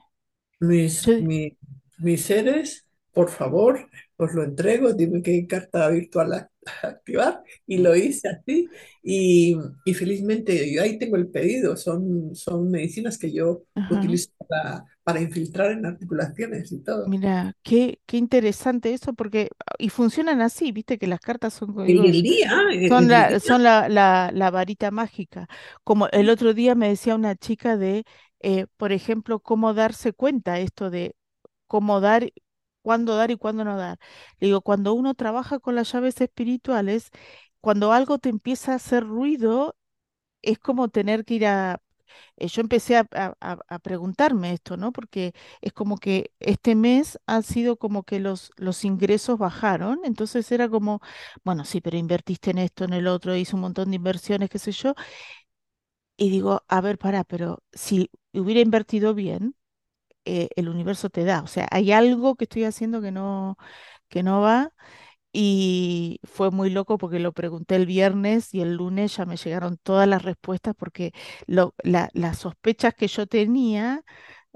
Mis, 0.59 1.13
mi- 1.17 1.57
mis 1.97 2.21
seres, 2.25 2.85
por 3.13 3.29
favor, 3.29 3.89
os 4.17 4.33
lo 4.33 4.43
entrego. 4.43 4.93
Dime 4.93 5.21
qué 5.21 5.45
carta 5.47 5.89
virtual 5.89 6.49
activar. 6.83 7.43
Y 7.67 7.77
lo 7.79 7.95
hice 7.95 8.29
así. 8.29 8.69
Y, 9.03 9.55
y 9.85 9.93
felizmente 9.93 10.71
yo 10.73 10.81
ahí 10.83 10.97
tengo 10.99 11.15
el 11.17 11.29
pedido. 11.29 11.75
Son, 11.77 12.35
son 12.35 12.69
medicinas 12.71 13.17
que 13.17 13.31
yo 13.31 13.63
ajá. 13.75 13.89
utilizo 13.89 14.29
para, 14.47 14.85
para 15.03 15.21
infiltrar 15.21 15.71
en 15.71 15.85
articulaciones 15.85 16.71
y 16.71 16.79
todo. 16.83 17.15
Mira, 17.15 17.53
qué, 17.63 17.99
qué 18.05 18.17
interesante 18.17 18.93
eso, 18.93 19.13
porque, 19.13 19.49
y 19.79 19.89
funcionan 19.89 20.41
así, 20.41 20.71
viste 20.71 20.97
que 20.99 21.07
las 21.07 21.19
cartas 21.21 21.53
son 21.53 21.73
códigos, 21.73 22.11
el 22.11 22.21
día, 22.23 22.51
son 22.87 23.07
el 23.09 23.09
la, 23.09 23.39
día. 23.39 23.39
son 23.39 23.63
la, 23.63 23.89
la, 23.89 24.31
la 24.33 24.51
varita 24.51 24.91
mágica. 24.91 25.47
Como 25.83 26.07
el 26.09 26.29
otro 26.29 26.53
día 26.53 26.75
me 26.75 26.89
decía 26.89 27.15
una 27.15 27.35
chica 27.35 27.77
de, 27.77 28.05
eh, 28.41 28.67
por 28.77 28.91
ejemplo, 28.91 29.39
cómo 29.39 29.73
darse 29.73 30.13
cuenta 30.13 30.59
esto 30.59 30.89
de 30.89 31.15
cómo 31.67 32.01
dar, 32.01 32.31
cuándo 32.81 33.15
dar 33.15 33.31
y 33.31 33.37
cuándo 33.37 33.65
no 33.65 33.77
dar. 33.77 33.99
Le 34.39 34.47
digo, 34.47 34.61
cuando 34.61 34.93
uno 34.93 35.13
trabaja 35.15 35.59
con 35.59 35.75
las 35.75 35.91
llaves 35.93 36.19
espirituales, 36.21 37.11
cuando 37.61 37.93
algo 37.93 38.19
te 38.19 38.29
empieza 38.29 38.73
a 38.73 38.75
hacer 38.75 39.05
ruido, 39.07 39.75
es 40.41 40.59
como 40.59 40.89
tener 40.89 41.25
que 41.25 41.35
ir 41.35 41.45
a 41.47 41.81
eh, 42.37 42.47
yo 42.49 42.61
empecé 42.61 42.97
a, 42.97 43.07
a- 43.13 43.35
a- 43.69 43.79
preguntarme 43.79 44.53
esto, 44.53 44.77
¿no? 44.77 44.91
Porque 44.93 45.33
es 45.61 45.73
como 45.73 45.97
que 45.97 46.31
este 46.39 46.75
mes 46.75 47.19
ha 47.27 47.41
sido 47.43 47.77
como 47.77 48.03
que 48.03 48.19
los, 48.19 48.51
los 48.57 48.85
ingresos 48.85 49.37
bajaron, 49.39 49.99
entonces 50.05 50.51
era 50.51 50.69
como, 50.69 51.01
bueno, 51.45 51.65
sí, 51.65 51.81
pero 51.81 51.97
invertiste 51.97 52.51
en 52.51 52.59
esto, 52.59 52.85
en 52.85 52.93
el 52.93 53.07
otro, 53.07 53.35
hice 53.35 53.55
un 53.55 53.61
montón 53.63 53.91
de 53.91 53.97
inversiones, 53.97 54.49
qué 54.49 54.59
sé 54.59 54.71
yo, 54.73 54.95
y 56.17 56.29
digo, 56.29 56.63
a 56.67 56.81
ver, 56.81 56.97
pará, 56.97 57.23
pero 57.23 57.63
si 57.73 58.09
hubiera 58.33 58.61
invertido 58.61 59.13
bien, 59.13 59.55
eh, 60.25 60.49
el 60.55 60.69
universo 60.69 61.09
te 61.09 61.23
da, 61.25 61.41
o 61.43 61.47
sea, 61.47 61.67
hay 61.71 61.91
algo 61.91 62.35
que 62.35 62.45
estoy 62.45 62.63
haciendo 62.65 63.01
que 63.01 63.11
no, 63.11 63.57
que 64.09 64.23
no 64.23 64.41
va. 64.41 64.73
Y 65.33 66.19
fue 66.23 66.51
muy 66.51 66.71
loco 66.71 66.97
porque 66.97 67.19
lo 67.19 67.33
pregunté 67.33 67.75
el 67.75 67.85
viernes 67.85 68.53
y 68.53 68.61
el 68.61 68.75
lunes 68.75 69.15
ya 69.17 69.25
me 69.25 69.37
llegaron 69.37 69.77
todas 69.77 70.07
las 70.07 70.23
respuestas 70.23 70.75
porque 70.77 71.13
lo- 71.47 71.75
la- 71.83 72.09
las 72.13 72.39
sospechas 72.39 72.95
que 72.95 73.07
yo 73.07 73.27
tenía, 73.27 74.03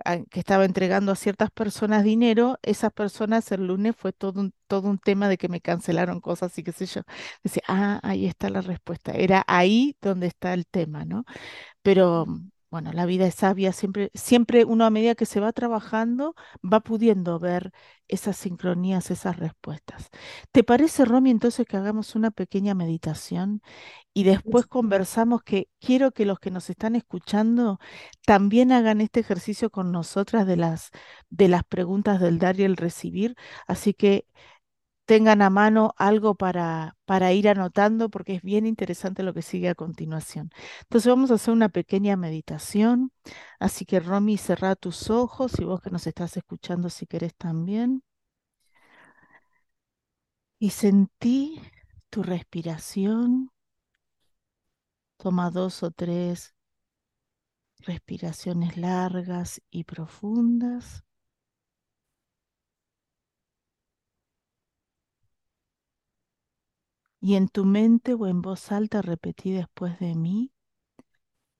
a- 0.05 0.19
que 0.25 0.39
estaba 0.39 0.65
entregando 0.65 1.11
a 1.11 1.15
ciertas 1.15 1.51
personas 1.51 2.03
dinero, 2.03 2.59
esas 2.63 2.91
personas 2.93 3.51
el 3.51 3.67
lunes 3.67 3.95
fue 3.95 4.13
todo 4.13 4.39
un, 4.41 4.53
todo 4.67 4.89
un 4.89 4.97
tema 4.99 5.29
de 5.29 5.37
que 5.37 5.49
me 5.49 5.61
cancelaron 5.61 6.21
cosas 6.21 6.57
y 6.57 6.63
qué 6.63 6.71
sé 6.71 6.85
yo. 6.87 7.01
Decía, 7.43 7.63
ah, 7.67 7.99
ahí 8.03 8.25
está 8.25 8.49
la 8.49 8.61
respuesta. 8.61 9.11
Era 9.13 9.43
ahí 9.47 9.95
donde 10.01 10.27
está 10.27 10.53
el 10.53 10.65
tema, 10.67 11.05
¿no? 11.05 11.25
Pero 11.83 12.25
mm, 12.27 12.49
bueno, 12.73 12.91
la 12.91 13.05
vida 13.05 13.27
es 13.27 13.35
sabia, 13.35 13.71
siempre, 13.71 14.09
siempre 14.15 14.65
uno 14.65 14.83
a 14.83 14.89
medida 14.89 15.13
que 15.13 15.27
se 15.27 15.39
va 15.39 15.51
trabajando 15.53 16.33
va 16.63 16.79
pudiendo 16.79 17.37
ver 17.37 17.71
esas 18.07 18.35
sincronías, 18.35 19.11
esas 19.11 19.37
respuestas. 19.37 20.09
¿Te 20.51 20.63
parece, 20.63 21.05
Romy, 21.05 21.29
entonces 21.29 21.67
que 21.67 21.77
hagamos 21.77 22.15
una 22.15 22.31
pequeña 22.31 22.73
meditación 22.73 23.61
y 24.11 24.23
después 24.23 24.65
conversamos 24.65 25.43
que 25.43 25.69
quiero 25.79 26.13
que 26.13 26.25
los 26.25 26.39
que 26.39 26.49
nos 26.49 26.67
están 26.71 26.95
escuchando 26.95 27.77
también 28.25 28.71
hagan 28.71 29.01
este 29.01 29.19
ejercicio 29.19 29.69
con 29.69 29.91
nosotras 29.91 30.47
de 30.47 30.57
las, 30.57 30.89
de 31.29 31.49
las 31.49 31.63
preguntas 31.63 32.19
del 32.19 32.39
dar 32.39 32.59
y 32.59 32.63
el 32.63 32.75
recibir? 32.75 33.35
Así 33.67 33.93
que 33.93 34.25
tengan 35.05 35.41
a 35.41 35.49
mano 35.49 35.93
algo 35.97 36.35
para, 36.35 36.97
para 37.05 37.33
ir 37.33 37.49
anotando 37.49 38.09
porque 38.09 38.35
es 38.35 38.41
bien 38.41 38.65
interesante 38.65 39.23
lo 39.23 39.33
que 39.33 39.41
sigue 39.41 39.69
a 39.69 39.75
continuación. 39.75 40.51
Entonces 40.83 41.09
vamos 41.09 41.31
a 41.31 41.35
hacer 41.35 41.53
una 41.53 41.69
pequeña 41.69 42.15
meditación, 42.17 43.11
así 43.59 43.85
que 43.85 43.99
Romy, 43.99 44.37
cerrá 44.37 44.75
tus 44.75 45.09
ojos 45.09 45.59
y 45.59 45.65
vos 45.65 45.81
que 45.81 45.89
nos 45.91 46.07
estás 46.07 46.37
escuchando 46.37 46.89
si 46.89 47.05
querés 47.07 47.35
también. 47.35 48.03
Y 50.59 50.71
sentí 50.71 51.61
tu 52.09 52.23
respiración, 52.23 53.51
toma 55.17 55.49
dos 55.49 55.83
o 55.83 55.91
tres 55.91 56.53
respiraciones 57.79 58.77
largas 58.77 59.61
y 59.69 59.83
profundas. 59.83 61.03
Y 67.23 67.33
en 67.37 67.47
tu 67.47 67.65
mente 67.65 68.13
o 68.13 68.27
en 68.27 68.43
voz 68.43 68.71
alta 68.71 69.01
repetí 69.01 69.51
después 69.51 69.97
de 69.97 70.13
mí, 70.13 70.51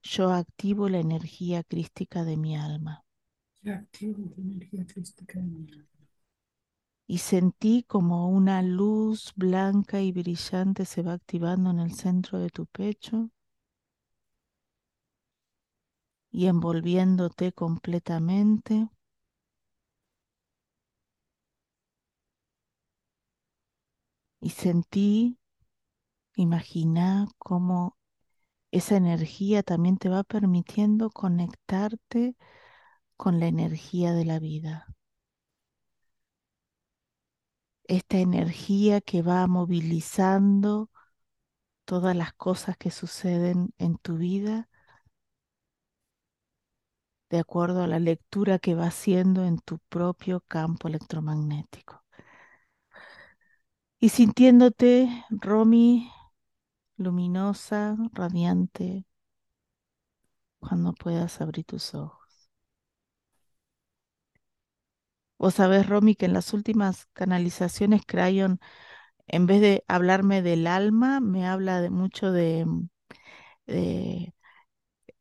yo 0.03 0.31
activo 0.31 0.87
la 0.87 0.99
energía 0.99 1.63
crística 1.63 2.23
de 2.23 2.37
mi 2.37 2.55
alma. 2.55 3.03
Ya 3.63 3.77
activo 3.77 4.31
la 4.37 4.43
energía 4.43 4.85
crística 4.85 5.39
de 5.39 5.45
mi 5.45 5.71
alma. 5.71 5.87
y 7.07 7.19
sentí 7.19 7.83
como 7.83 8.27
una 8.27 8.61
luz 8.61 9.31
blanca 9.37 10.01
y 10.01 10.11
brillante 10.11 10.85
se 10.85 11.01
va 11.01 11.13
activando 11.13 11.69
en 11.69 11.79
el 11.79 11.93
centro 11.93 12.39
de 12.39 12.49
tu 12.49 12.65
pecho 12.65 13.29
y 16.31 16.47
envolviéndote 16.47 17.53
completamente. 17.53 18.89
Y 24.41 24.51
sentí, 24.51 25.39
imagina 26.35 27.27
cómo 27.37 27.97
esa 28.71 28.97
energía 28.97 29.63
también 29.63 29.97
te 29.97 30.09
va 30.09 30.23
permitiendo 30.23 31.09
conectarte 31.11 32.35
con 33.17 33.39
la 33.39 33.47
energía 33.47 34.13
de 34.13 34.25
la 34.25 34.39
vida. 34.39 34.87
Esta 37.85 38.17
energía 38.17 39.01
que 39.01 39.21
va 39.21 39.47
movilizando 39.47 40.89
todas 41.85 42.15
las 42.15 42.33
cosas 42.33 42.77
que 42.77 42.91
suceden 42.91 43.73
en 43.77 43.97
tu 43.97 44.17
vida 44.17 44.69
de 47.29 47.39
acuerdo 47.39 47.81
a 47.83 47.87
la 47.87 47.99
lectura 47.99 48.59
que 48.59 48.75
va 48.75 48.85
haciendo 48.87 49.43
en 49.43 49.57
tu 49.59 49.79
propio 49.89 50.41
campo 50.47 50.87
electromagnético. 50.87 52.03
Y 53.99 54.09
sintiéndote, 54.09 55.09
Romy, 55.31 56.11
luminosa, 56.97 57.95
radiante, 58.13 59.05
cuando 60.59 60.93
puedas 60.93 61.41
abrir 61.41 61.63
tus 61.63 61.93
ojos. 61.93 62.49
Vos 65.37 65.55
sabés, 65.55 65.87
Romy, 65.87 66.15
que 66.15 66.25
en 66.25 66.33
las 66.33 66.53
últimas 66.53 67.07
canalizaciones 67.13 68.03
Crayon, 68.05 68.59
en 69.27 69.47
vez 69.47 69.61
de 69.61 69.83
hablarme 69.87 70.41
del 70.41 70.67
alma, 70.67 71.19
me 71.21 71.47
habla 71.47 71.89
mucho 71.91 72.31
de, 72.31 72.65
de, 73.67 74.33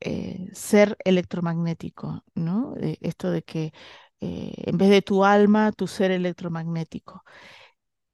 eh, 0.01 0.49
ser 0.55 0.97
electromagnético, 1.05 2.25
¿no? 2.35 2.75
De 2.75 2.99
esto 3.03 3.31
de 3.31 3.43
que 3.43 3.73
eh, 4.21 4.53
en 4.67 4.79
vez 4.79 4.91
de 4.91 5.03
tu 5.03 5.25
alma, 5.25 5.73
tu 5.73 5.87
ser 5.89 6.11
electromagnético. 6.13 7.25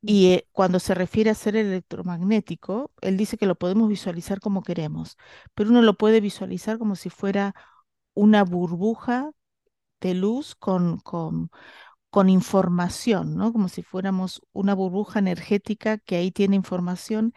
Y 0.03 0.33
eh, 0.33 0.49
cuando 0.53 0.79
se 0.81 0.95
refiere 0.95 1.31
a 1.31 1.35
ser 1.35 1.57
electromagnético, 1.57 2.93
él 3.03 3.17
dice 3.17 3.37
que 3.37 3.47
lo 3.47 3.57
podemos 3.57 3.89
visualizar 3.89 4.41
como 4.41 4.63
queremos, 4.63 5.17
pero 5.55 5.71
uno 5.71 5.83
lo 5.83 5.95
puede 5.97 6.21
visualizar 6.21 6.79
como 6.79 6.95
si 6.97 7.11
fuera 7.11 7.55
una 8.15 8.45
burbuja 8.45 9.31
de 10.01 10.15
luz 10.15 10.55
con, 10.57 10.99
con, 11.01 11.51
con 12.11 12.29
información, 12.31 13.37
¿no? 13.37 13.53
Como 13.53 13.69
si 13.69 13.83
fuéramos 13.83 14.43
una 14.53 14.75
burbuja 14.75 15.19
energética 15.21 15.99
que 15.99 16.17
ahí 16.17 16.31
tiene 16.33 16.57
información 16.57 17.35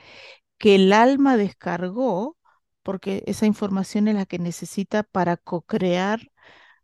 que 0.58 0.76
el 0.76 0.94
alma 0.94 1.38
descargó, 1.38 2.38
porque 2.84 3.24
esa 3.28 3.46
información 3.46 4.08
es 4.08 4.16
la 4.16 4.26
que 4.26 4.40
necesita 4.40 5.04
para 5.04 5.38
co-crear 5.38 6.32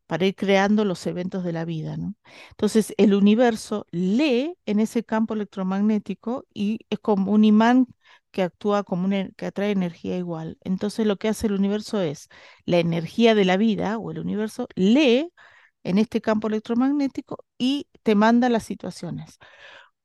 para 0.08 0.26
ir 0.26 0.36
creando 0.36 0.86
los 0.86 1.06
eventos 1.08 1.44
de 1.44 1.54
la 1.54 1.66
vida, 1.66 1.98
¿no? 1.98 2.16
Entonces, 2.52 2.94
el 2.98 3.14
universo 3.14 3.86
lee 3.92 4.56
en 4.66 4.80
ese 4.80 5.04
campo 5.04 5.34
electromagnético 5.36 6.46
y 6.54 6.80
es 6.90 7.00
como 7.00 7.32
un 7.34 7.44
imán 7.46 7.88
que 8.32 8.44
actúa 8.44 8.84
como 8.84 9.12
e- 9.14 9.32
que 9.38 9.46
atrae 9.48 9.72
energía 9.72 10.18
igual. 10.18 10.58
Entonces, 10.64 11.06
lo 11.08 11.18
que 11.18 11.28
hace 11.30 11.48
el 11.48 11.54
universo 11.54 12.02
es, 12.02 12.30
la 12.66 12.80
energía 12.80 13.36
de 13.36 13.46
la 13.46 13.58
vida 13.58 13.98
o 13.98 14.12
el 14.12 14.20
universo 14.20 14.68
lee 14.76 15.32
en 15.84 15.98
este 15.98 16.22
campo 16.22 16.48
electromagnético 16.48 17.46
y 17.58 17.88
te 18.04 18.16
manda 18.16 18.50
las 18.50 18.64
situaciones. 18.64 19.38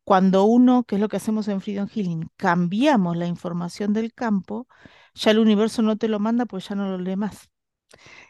Cuando 0.04 0.44
uno, 0.44 0.84
que 0.84 0.96
es 0.96 1.00
lo 1.00 1.08
que 1.08 1.16
hacemos 1.18 1.48
en 1.48 1.60
Freedom 1.60 1.88
Healing, 1.88 2.28
cambiamos 2.36 3.16
la 3.16 3.26
información 3.26 3.92
del 3.92 4.12
campo, 4.14 4.66
ya 5.14 5.30
el 5.30 5.38
universo 5.38 5.82
no 5.82 5.96
te 5.96 6.08
lo 6.08 6.18
manda, 6.20 6.46
pues 6.46 6.68
ya 6.68 6.74
no 6.74 6.88
lo 6.88 6.98
lee 6.98 7.16
más. 7.16 7.48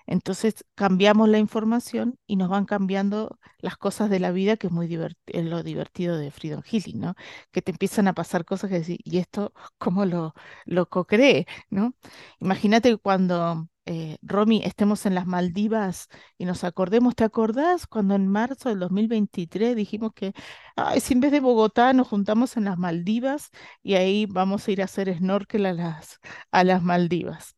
Entonces 0.06 0.64
cambiamos 0.74 1.28
la 1.28 1.38
información 1.38 2.18
y 2.26 2.36
nos 2.36 2.48
van 2.48 2.64
cambiando 2.66 3.38
las 3.58 3.76
cosas 3.76 4.10
de 4.10 4.20
la 4.20 4.30
vida, 4.32 4.56
que 4.56 4.66
es 4.68 4.72
muy 4.72 4.88
divert- 4.88 5.16
es 5.26 5.44
lo 5.44 5.62
divertido 5.62 6.16
de 6.16 6.30
Freedom 6.30 6.62
Healing, 6.62 7.00
¿no? 7.00 7.14
Que 7.50 7.62
te 7.62 7.70
empiezan 7.72 8.08
a 8.08 8.14
pasar 8.14 8.44
cosas 8.44 8.70
que 8.70 8.80
decís, 8.80 8.98
¿y 9.04 9.18
esto 9.18 9.52
cómo 9.78 10.04
lo, 10.06 10.34
lo 10.66 10.88
co-creé, 10.88 11.46
¿no? 11.70 11.94
Imagínate 12.40 12.96
cuando 12.98 13.68
eh, 13.86 14.18
Romy 14.22 14.62
estemos 14.64 15.06
en 15.06 15.14
las 15.14 15.26
Maldivas 15.26 16.08
y 16.38 16.44
nos 16.44 16.64
acordemos, 16.64 17.14
¿te 17.16 17.24
acordás 17.24 17.86
cuando 17.86 18.14
en 18.14 18.28
marzo 18.28 18.68
del 18.68 18.78
2023 18.78 19.74
dijimos 19.76 20.12
que, 20.14 20.32
ay, 20.76 21.00
si 21.00 21.14
en 21.14 21.20
vez 21.20 21.32
de 21.32 21.40
Bogotá 21.40 21.92
nos 21.92 22.08
juntamos 22.08 22.56
en 22.56 22.64
las 22.64 22.78
Maldivas 22.78 23.50
y 23.82 23.94
ahí 23.94 24.26
vamos 24.26 24.66
a 24.68 24.70
ir 24.72 24.82
a 24.82 24.84
hacer 24.86 25.14
snorkel 25.16 25.66
a 25.66 25.72
las, 25.74 26.18
a 26.50 26.64
las 26.64 26.82
Maldivas? 26.82 27.56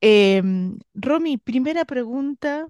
Em, 0.00 0.78
Romy, 0.94 1.38
primera 1.38 1.84
pregunta 1.84 2.68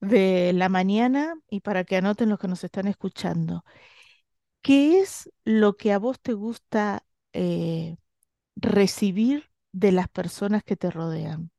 de 0.00 0.52
la 0.54 0.68
mañana 0.68 1.34
y 1.50 1.60
para 1.60 1.84
que 1.84 1.96
anoten 1.96 2.28
los 2.30 2.38
que 2.38 2.48
nos 2.48 2.64
están 2.64 2.86
escuchando. 2.88 3.64
¿Qué 4.62 5.00
es 5.00 5.30
lo 5.44 5.76
que 5.76 5.92
a 5.92 5.98
vos 5.98 6.20
te 6.20 6.32
gusta 6.34 7.04
eh, 7.32 7.96
recibir 8.56 9.50
de 9.72 9.92
las 9.92 10.08
personas 10.08 10.64
que 10.64 10.76
te 10.76 10.90
rodean? 10.90 11.50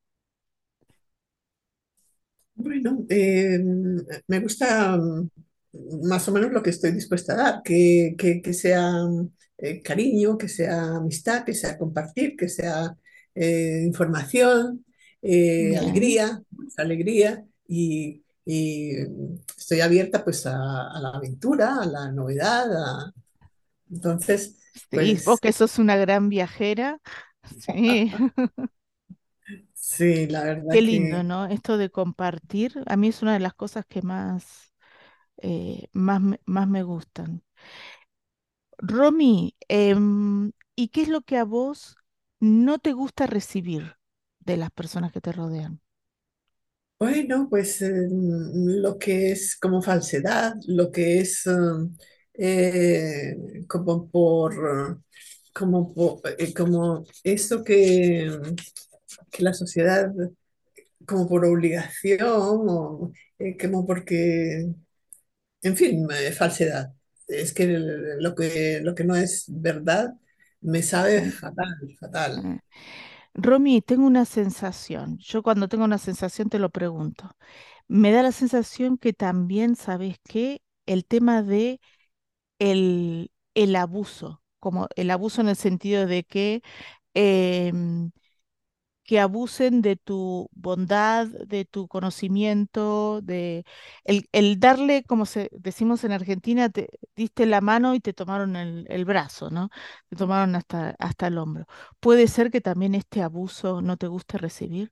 Bueno, 2.55 3.05
eh, 3.10 3.60
me 4.27 4.39
gusta 4.39 4.98
mm, 4.98 5.29
más 6.07 6.27
o 6.29 6.31
menos 6.31 6.51
lo 6.51 6.63
que 6.63 6.69
estoy 6.69 6.91
dispuesta 6.91 7.34
a 7.34 7.36
dar, 7.38 7.62
que, 7.63 8.15
que- 8.17 8.41
que 8.41 8.53
sea 8.53 8.91
eh, 9.57 9.81
cariño, 9.81 10.38
que 10.38 10.48
sea 10.50 10.95
amistad, 10.98 11.43
que 11.45 11.53
sea 11.53 11.77
compartir, 11.77 12.36
que 12.38 12.48
sea 12.50 12.95
eh, 13.36 13.84
información, 13.86 14.85
eh, 15.25 15.77
alegría, 15.77 16.44
alegría 16.77 17.46
y, 17.67 18.24
y, 18.46 18.91
estoy 19.58 19.82
abierta 19.82 20.24
pues 20.24 20.46
a, 20.48 20.89
a 20.91 21.00
la 21.01 21.10
aventura, 21.12 21.82
a 21.82 21.86
la 21.86 22.12
novedad. 22.12 22.72
a- 22.77 23.13
entonces, 23.91 24.58
sí, 24.91 25.20
vos 25.24 25.39
pues 25.39 25.41
que 25.41 25.51
sos 25.53 25.79
una 25.79 25.96
gran 25.98 26.29
viajera, 26.29 27.00
sí, 27.44 28.12
sí, 29.73 30.28
la 30.28 30.43
qué 30.69 30.82
verdad 30.82 30.82
lindo, 30.82 31.23
que 31.23 31.23
¿no? 31.23 31.45
Esto 31.47 31.78
de 31.78 31.89
compartir, 31.91 32.84
a 32.88 32.97
mí 32.97 33.08
es 33.10 33.21
una 33.21 33.34
de 33.34 33.39
las 33.39 33.54
cosas 33.54 33.86
que 33.86 34.02
más, 34.02 34.73
eh, 35.39 35.89
más, 35.93 36.21
me- 36.21 36.41
más 36.45 36.67
me 36.69 36.84
gustan. 36.84 37.43
Romy, 38.80 39.56
em, 39.67 40.52
¿y 40.76 40.88
qué 40.89 41.02
es 41.02 41.08
lo 41.10 41.21
que 41.21 41.38
a 41.38 41.43
vos 41.43 41.97
no 42.39 42.80
te 42.80 42.93
gusta 42.93 43.28
recibir 43.28 43.95
de 44.45 44.58
las 44.58 44.71
personas 44.71 45.12
que 45.12 45.21
te 45.21 45.31
rodean? 45.34 45.81
Bueno, 46.97 47.47
pues 47.49 47.81
eh, 47.81 47.91
lo 48.10 48.97
que 48.97 49.31
es 49.31 49.58
como 49.58 49.81
falsedad, 49.81 50.53
lo 50.67 50.91
que 50.91 51.19
es 51.19 51.45
um, 51.45 51.93
eh, 52.34 53.36
como 53.67 54.10
por, 54.10 55.01
como 55.53 55.93
eh, 56.39 56.53
como 56.53 57.05
eso 57.23 57.63
que, 57.65 58.29
que 59.31 59.43
la 59.43 59.53
sociedad, 59.53 60.12
como 61.08 61.27
por 61.29 61.45
obligación, 61.45 62.19
o 62.69 63.12
como 63.62 63.86
porque, 63.88 64.67
en 65.62 65.77
fin, 65.77 66.08
falsedad. 66.38 66.93
Es 67.27 67.53
que 67.53 67.67
lo 67.67 68.36
que, 68.36 68.81
lo 68.84 68.95
que 68.95 69.03
no 69.03 69.15
es 69.15 69.45
verdad 69.49 70.13
me 70.62 70.84
sabe 70.84 71.31
fatal, 71.31 71.67
fatal. 71.99 72.47
Romy, 73.36 73.82
tengo 73.82 74.06
una 74.08 74.26
sensación. 74.26 75.17
Yo 75.19 75.43
cuando 75.43 75.67
tengo 75.67 75.84
una 75.86 75.98
sensación 75.98 76.50
te 76.50 76.60
lo 76.60 76.69
pregunto. 76.69 77.36
Me 77.88 78.12
da 78.12 78.24
la 78.24 78.32
sensación 78.32 78.98
que 78.98 79.13
también, 79.13 79.76
¿sabes 79.76 80.17
qué? 80.24 80.62
El 80.86 81.06
tema 81.06 81.43
de 81.43 81.80
el, 82.60 83.32
el 83.56 83.76
abuso, 83.78 84.43
como 84.60 84.88
el 84.98 85.12
abuso 85.12 85.41
en 85.41 85.50
el 85.50 85.56
sentido 85.58 86.08
de 86.08 86.24
que 86.26 86.62
em, 87.15 88.12
que 89.06 89.20
abusen 89.20 89.82
de 89.82 89.96
tu 89.98 90.50
bondad, 90.54 91.28
de 91.28 91.65
tu 91.65 91.88
conocimiento, 91.88 93.22
de 93.22 93.65
el, 94.04 94.28
el 94.34 94.60
darle, 94.60 95.04
como 95.04 95.26
se, 95.26 95.50
decimos 95.54 96.04
en 96.04 96.12
Argentina, 96.13 96.70
te 96.70 96.89
diste 97.15 97.46
la 97.46 97.62
mano 97.62 97.96
y 97.96 98.00
te 98.02 98.13
tomaron 98.13 98.56
el, 98.56 99.06
brazo, 99.06 99.50
¿no? 99.52 99.70
Te 100.10 100.15
tomaron 100.15 100.56
hasta, 100.56 100.96
hasta 101.00 101.28
el 101.28 101.38
hombro. 101.38 101.68
¿Puede 102.00 102.28
ser 102.28 102.52
que 102.52 102.62
también 102.62 102.96
este 102.96 103.22
abuso 103.22 103.82
no 103.82 103.98
te 103.98 104.08
guste 104.08 104.38
recibir? 104.38 104.91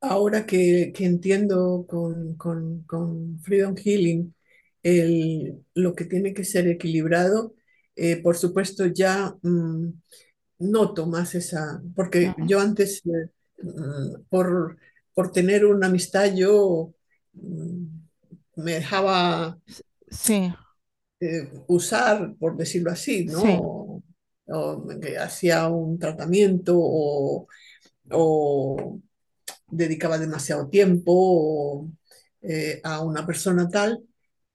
Ahora 0.00 0.46
que, 0.46 0.92
que 0.94 1.04
entiendo 1.06 1.84
con, 1.88 2.36
con- 2.36 2.82
con 2.84 3.40
Freedom 3.40 3.74
Healing 3.76 4.34
el- 4.82 5.64
lo 5.74 5.94
que 5.94 6.04
tiene 6.04 6.34
que 6.34 6.44
ser 6.44 6.68
equilibrado, 6.68 7.54
eh, 7.96 8.22
por 8.22 8.36
supuesto 8.36 8.86
ya 8.86 9.34
mm, 9.42 9.88
noto 10.58 11.06
más 11.06 11.34
esa, 11.34 11.82
porque 11.94 12.34
yo 12.38 12.60
antes, 12.60 13.02
eh, 13.06 13.30
mm, 13.62 14.24
por, 14.28 14.78
por 15.14 15.32
tener 15.32 15.64
una 15.66 15.86
amistad, 15.88 16.34
yo 16.34 16.94
mm, 17.34 17.84
me 18.56 18.72
dejaba 18.74 19.58
sí, 20.10 20.52
eh, 21.20 21.50
usar, 21.68 22.34
por 22.38 22.56
decirlo 22.56 22.90
así, 22.90 23.24
sí, 23.26 23.30
¿no? 23.30 24.02
O 24.50 24.86
que 25.00 25.18
hacía 25.18 25.68
un 25.68 25.98
tratamiento 25.98 26.74
o 26.78 27.46
o 28.12 29.00
dedicaba 29.68 30.18
demasiado 30.18 30.68
tiempo 30.70 31.90
eh, 32.42 32.80
a 32.84 33.02
una 33.04 33.26
persona 33.26 33.68
tal, 33.70 34.04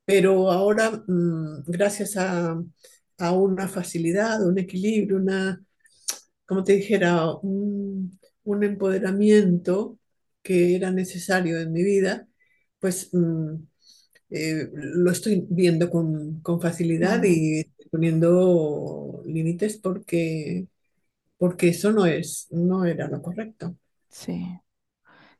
pero 0.05 0.51
ahora, 0.51 0.91
mm, 1.07 1.63
gracias 1.67 2.17
a, 2.17 2.61
a 3.19 3.31
una 3.33 3.67
facilidad, 3.69 4.45
un 4.47 4.59
equilibrio, 4.59 5.17
una, 5.17 5.61
como 6.45 6.63
te 6.63 6.73
dijera, 6.73 7.31
un, 7.37 8.19
un 8.43 8.63
empoderamiento 8.63 9.99
que 10.41 10.75
era 10.75 10.91
necesario 10.91 11.59
en 11.59 11.71
mi 11.71 11.83
vida, 11.83 12.27
pues 12.79 13.09
mm, 13.13 13.55
eh, 14.31 14.69
lo 14.73 15.11
estoy 15.11 15.45
viendo 15.49 15.89
con, 15.89 16.41
con 16.41 16.61
facilidad 16.61 17.23
y 17.25 17.65
poniendo 17.91 19.21
límites 19.25 19.77
porque, 19.77 20.67
porque 21.37 21.69
eso 21.69 21.91
no 21.93 22.05
es, 22.07 22.47
no 22.51 22.85
era 22.85 23.07
lo 23.09 23.21
correcto. 23.21 23.77
sí. 24.09 24.59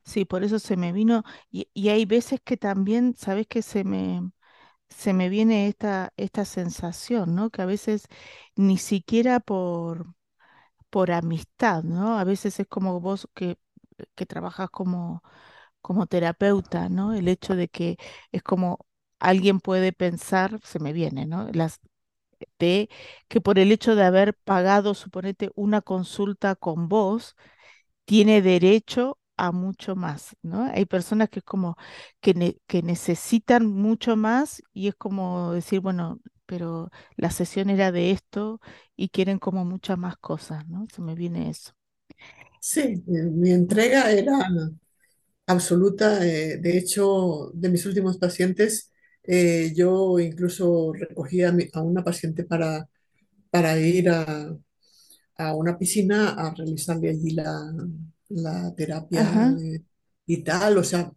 Sí, 0.04 0.24
por 0.24 0.44
eso 0.44 0.58
se 0.58 0.76
me 0.76 0.92
vino, 0.92 1.24
y, 1.50 1.68
y 1.74 1.88
hay 1.90 2.06
veces 2.06 2.40
que 2.44 2.56
también, 2.58 3.14
¿sabes 3.16 3.46
que 3.46 3.62
se 3.62 3.84
me, 3.84 4.30
se 4.90 5.12
me 5.14 5.28
viene 5.30 5.68
esta, 5.68 6.12
esta 6.18 6.44
sensación, 6.46 7.34
¿no? 7.36 7.50
Que 7.50 7.62
a 7.62 7.66
veces 7.66 8.06
ni 8.56 8.78
siquiera 8.78 9.40
por, 9.40 10.14
por 10.94 11.10
amistad, 11.12 11.82
¿no? 11.84 12.18
A 12.18 12.24
veces 12.24 12.60
es 12.60 12.68
como 12.68 13.00
vos 13.00 13.28
que, 13.34 13.58
que 14.14 14.26
trabajas 14.26 14.70
como, 14.70 15.22
como 15.82 16.06
terapeuta, 16.06 16.88
¿no? 16.90 17.14
El 17.14 17.28
hecho 17.28 17.56
de 17.56 17.68
que 17.68 17.98
es 18.32 18.42
como 18.44 18.86
alguien 19.20 19.60
puede 19.60 19.92
pensar, 19.92 20.60
se 20.64 20.78
me 20.80 20.92
viene, 20.94 21.26
¿no? 21.26 21.48
Las, 21.52 21.80
de 22.58 22.88
que 23.28 23.40
por 23.40 23.58
el 23.58 23.72
hecho 23.72 23.94
de 23.96 24.04
haber 24.04 24.34
pagado, 24.34 24.94
suponete, 24.94 25.50
una 25.56 25.80
consulta 25.82 26.56
con 26.56 26.88
vos, 26.88 27.36
tiene 28.04 28.42
derecho 28.42 29.18
a 29.36 29.52
mucho 29.52 29.96
más, 29.96 30.36
¿no? 30.42 30.64
Hay 30.74 30.86
personas 30.86 31.28
que 31.30 31.40
es 31.40 31.44
como 31.44 31.76
que, 32.20 32.58
que 32.66 32.82
necesitan 32.82 33.66
mucho 33.66 34.16
más 34.16 34.62
y 34.72 34.88
es 34.88 34.94
como 34.94 35.52
decir, 35.52 35.80
bueno, 35.80 36.20
pero 36.46 36.90
la 37.16 37.30
sesión 37.30 37.70
era 37.70 37.92
de 37.92 38.10
esto 38.12 38.60
y 38.96 39.08
quieren 39.10 39.38
como 39.38 39.64
muchas 39.64 39.98
más 39.98 40.16
cosas, 40.18 40.66
¿no? 40.68 40.86
Se 40.94 41.02
me 41.02 41.14
viene 41.14 41.50
eso. 41.50 41.72
Sí, 42.60 43.02
mi 43.06 43.50
entrega 43.52 44.10
era 44.10 44.38
absoluta. 45.46 46.26
eh, 46.26 46.58
de 46.58 46.78
hecho, 46.78 47.50
de 47.54 47.68
mis 47.68 47.86
últimos 47.86 48.18
pacientes, 48.18 48.92
eh, 49.24 49.72
yo 49.74 50.18
incluso 50.18 50.92
recogí 50.92 51.42
a, 51.42 51.52
una 51.82 52.04
paciente 52.04 52.44
para, 52.44 52.88
para 53.50 53.78
ir 53.80 54.10
a, 54.10 54.56
a 55.38 55.54
una 55.56 55.78
piscina 55.78 56.30
a 56.34 56.54
realizarle 56.54 57.10
allí 57.10 57.30
la, 57.32 57.72
la 58.30 58.74
terapia 58.76 59.22
Ajá, 59.22 59.64
y 60.26 60.42
tal, 60.42 60.78
o 60.78 60.84
sea, 60.84 61.12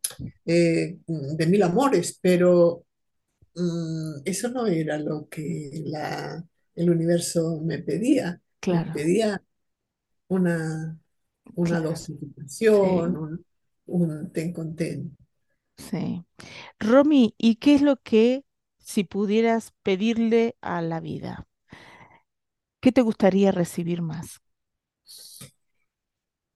eh, 0.46 0.98
de 1.08 1.48
mil 1.48 1.64
amores, 1.64 2.20
pero 2.22 2.86
mm, 3.58 4.22
eso 4.26 4.50
no 4.50 4.68
era 4.68 5.00
lo 5.00 5.30
que 5.30 5.72
la, 5.86 6.46
el 6.76 6.92
universo 6.92 7.62
me 7.64 7.80
pedía. 7.80 8.42
Me 8.70 8.86
pedía 8.86 9.44
una, 10.30 11.00
una 11.56 11.80
claro, 11.80 11.82
dosificación, 11.82 13.18
sí, 13.18 13.18
un, 13.18 13.46
un 13.88 14.32
ten 14.34 14.54
con 14.54 14.76
ten. 14.78 15.18
sí. 15.78 16.26
Romy, 16.80 17.36
¿y 17.40 17.56
qué 17.58 17.76
es 17.76 17.84
lo 17.84 17.98
que, 17.98 18.46
si 18.80 19.04
pudieras 19.04 19.74
pedirle 19.84 20.58
a 20.62 20.82
la 20.82 21.00
vida, 21.02 21.48
qué 22.82 22.92
te 22.92 23.02
gustaría 23.04 23.52
recibir 23.52 24.02
más? 24.02 24.42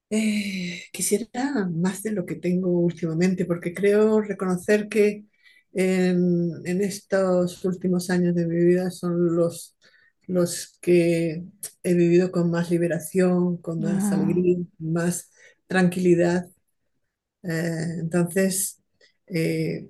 Eh, 0.09 0.83
quisiera 0.91 1.29
más 1.73 2.03
de 2.03 2.11
lo 2.11 2.25
que 2.25 2.35
tengo 2.35 2.69
últimamente, 2.79 3.45
porque 3.45 3.73
creo 3.73 4.19
reconocer 4.21 4.89
que 4.89 5.25
en, 5.73 6.51
en 6.65 6.81
estos 6.81 7.63
últimos 7.65 8.09
años 8.09 8.35
de 8.35 8.45
mi 8.47 8.57
vida 8.65 8.91
son 8.91 9.35
los, 9.35 9.75
los 10.27 10.77
que 10.81 11.43
he 11.83 11.93
vivido 11.93 12.31
con 12.31 12.51
más 12.51 12.69
liberación, 12.71 13.57
con 13.57 13.81
más 13.81 14.11
Ah, 14.11 14.13
alegría, 14.13 14.57
más 14.79 15.31
tranquilidad. 15.67 16.49
Eh, 17.43 17.97
entonces, 17.99 18.81
eh, 19.27 19.89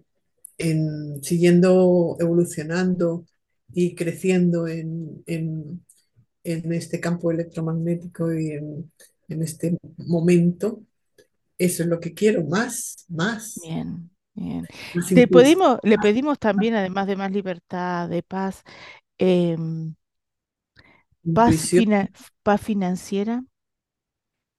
en, 0.57 1.23
siguiendo 1.23 2.17
evolucionando 2.19 3.25
y 3.73 3.95
creciendo 3.95 4.67
en, 4.67 5.23
en- 5.27 5.85
en 6.43 6.73
este 6.73 6.99
campo 7.01 7.31
electromagnético 7.31 8.33
y 8.33 8.51
en, 8.51 8.91
en 9.29 9.43
este 9.43 9.77
momento, 9.97 10.83
eso 11.57 11.83
es 11.83 11.89
lo 11.89 11.99
que 11.99 12.13
quiero, 12.15 12.43
más, 12.45 13.05
más, 13.09 13.71
bien, 13.71 14.11
bien. 14.33 14.67
Te 15.13 15.27
intuición, 15.27 15.27
pedimos, 15.27 15.79
le 15.83 15.99
pedimos 15.99 16.39
también, 16.39 16.75
además 16.75 17.07
de 17.07 17.15
más 17.15 17.31
libertad, 17.31 18.09
de 18.09 18.23
paz, 18.23 18.63
em, 19.17 19.95
paz, 21.33 21.57
fina- 21.73 22.09
paz 22.43 22.61
financiera. 22.61 23.43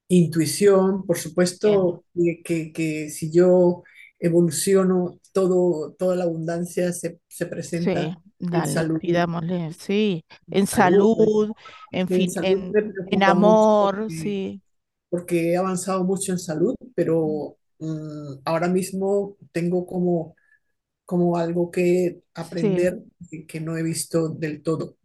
intuición, 0.08 1.06
por 1.06 1.18
supuesto, 1.18 2.04
que, 2.14 2.42
que- 2.44 2.72
que 2.72 3.10
si 3.10 3.32
yo 3.32 3.82
evoluciono, 4.18 5.18
todo, 5.32 5.92
toda 5.94 6.16
la 6.16 6.24
abundancia 6.24 6.92
se, 6.92 7.20
se 7.28 7.46
Sí, 7.70 7.94
presenta 7.96 8.22
en 8.52 8.64
dale, 8.64 8.66
salud. 8.66 9.00
pidámosle, 9.00 9.72
sí, 9.72 10.24
en 10.50 10.66
Salud, 10.66 11.52
en 11.90 12.08
en 12.08 12.08
fin, 12.08 12.34
en, 12.40 12.78
en 13.10 13.22
amor, 13.22 14.10
porque 14.10 14.12
sí, 14.12 14.62
porque 15.10 15.52
he 15.52 15.56
avanzado 15.56 16.04
mucho 16.04 16.32
en 16.32 16.38
salud, 16.38 16.74
pero 16.94 17.56
mm, 17.82 18.40
ahora 18.44 18.68
mismo 18.68 19.36
tengo 19.52 19.86
como, 19.86 20.36
como 21.04 21.36
algo 21.36 21.70
que 21.70 22.22
aprender 22.34 23.02
que, 23.30 23.46
que 23.46 23.60
no 23.60 23.76
he 23.76 23.82
visto 23.82 24.28
del 24.30 24.62
todo. 24.62 24.96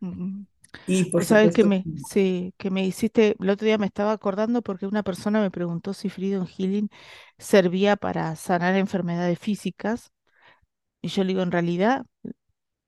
Mm. 0.00 0.44
Y 0.86 1.04
por 1.10 1.24
sabés 1.24 1.54
que 1.54 1.64
me, 1.64 1.84
sí, 2.08 2.54
que 2.56 2.70
me 2.70 2.84
hiciste, 2.84 3.36
el 3.38 3.50
otro 3.50 3.66
día 3.66 3.78
me 3.78 3.86
estaba 3.86 4.12
acordando 4.12 4.62
porque 4.62 4.86
una 4.86 5.02
persona 5.02 5.40
me 5.40 5.50
preguntó 5.50 5.92
si 5.94 6.08
Freedom 6.08 6.46
Healing 6.46 6.88
servía 7.38 7.96
para 7.96 8.34
sanar 8.36 8.74
enfermedades 8.76 9.38
físicas, 9.38 10.10
y 11.02 11.08
yo 11.08 11.24
le 11.24 11.28
digo, 11.28 11.42
en 11.42 11.52
realidad 11.52 12.06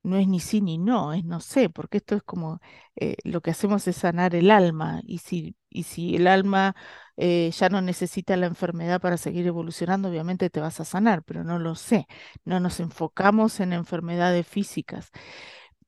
no 0.04 0.16
es 0.18 0.28
ni 0.28 0.40
sí 0.40 0.60
ni 0.60 0.78
no, 0.78 1.12
es 1.12 1.24
no 1.24 1.40
sé, 1.40 1.70
porque 1.70 1.98
esto 1.98 2.14
es 2.16 2.22
como 2.22 2.60
eh, 2.96 3.16
lo 3.24 3.40
que 3.42 3.50
hacemos 3.50 3.86
es 3.88 3.96
sanar 3.96 4.34
el 4.34 4.50
alma 4.50 5.00
y 5.04 5.18
si, 5.18 5.56
y 5.70 5.84
si 5.84 6.16
el 6.16 6.26
alma 6.28 6.76
eh, 7.16 7.50
ya 7.56 7.68
no 7.70 7.80
necesita 7.82 8.36
la 8.36 8.46
enfermedad 8.46 9.00
para 9.00 9.16
seguir 9.16 9.46
evolucionando, 9.46 10.08
obviamente 10.08 10.50
te 10.50 10.60
vas 10.60 10.80
a 10.80 10.84
sanar, 10.84 11.22
pero 11.24 11.44
no 11.44 11.58
lo 11.58 11.74
sé, 11.74 12.06
no 12.44 12.60
nos 12.60 12.80
enfocamos 12.80 13.60
en 13.60 13.72
enfermedades 13.72 14.46
físicas. 14.46 15.10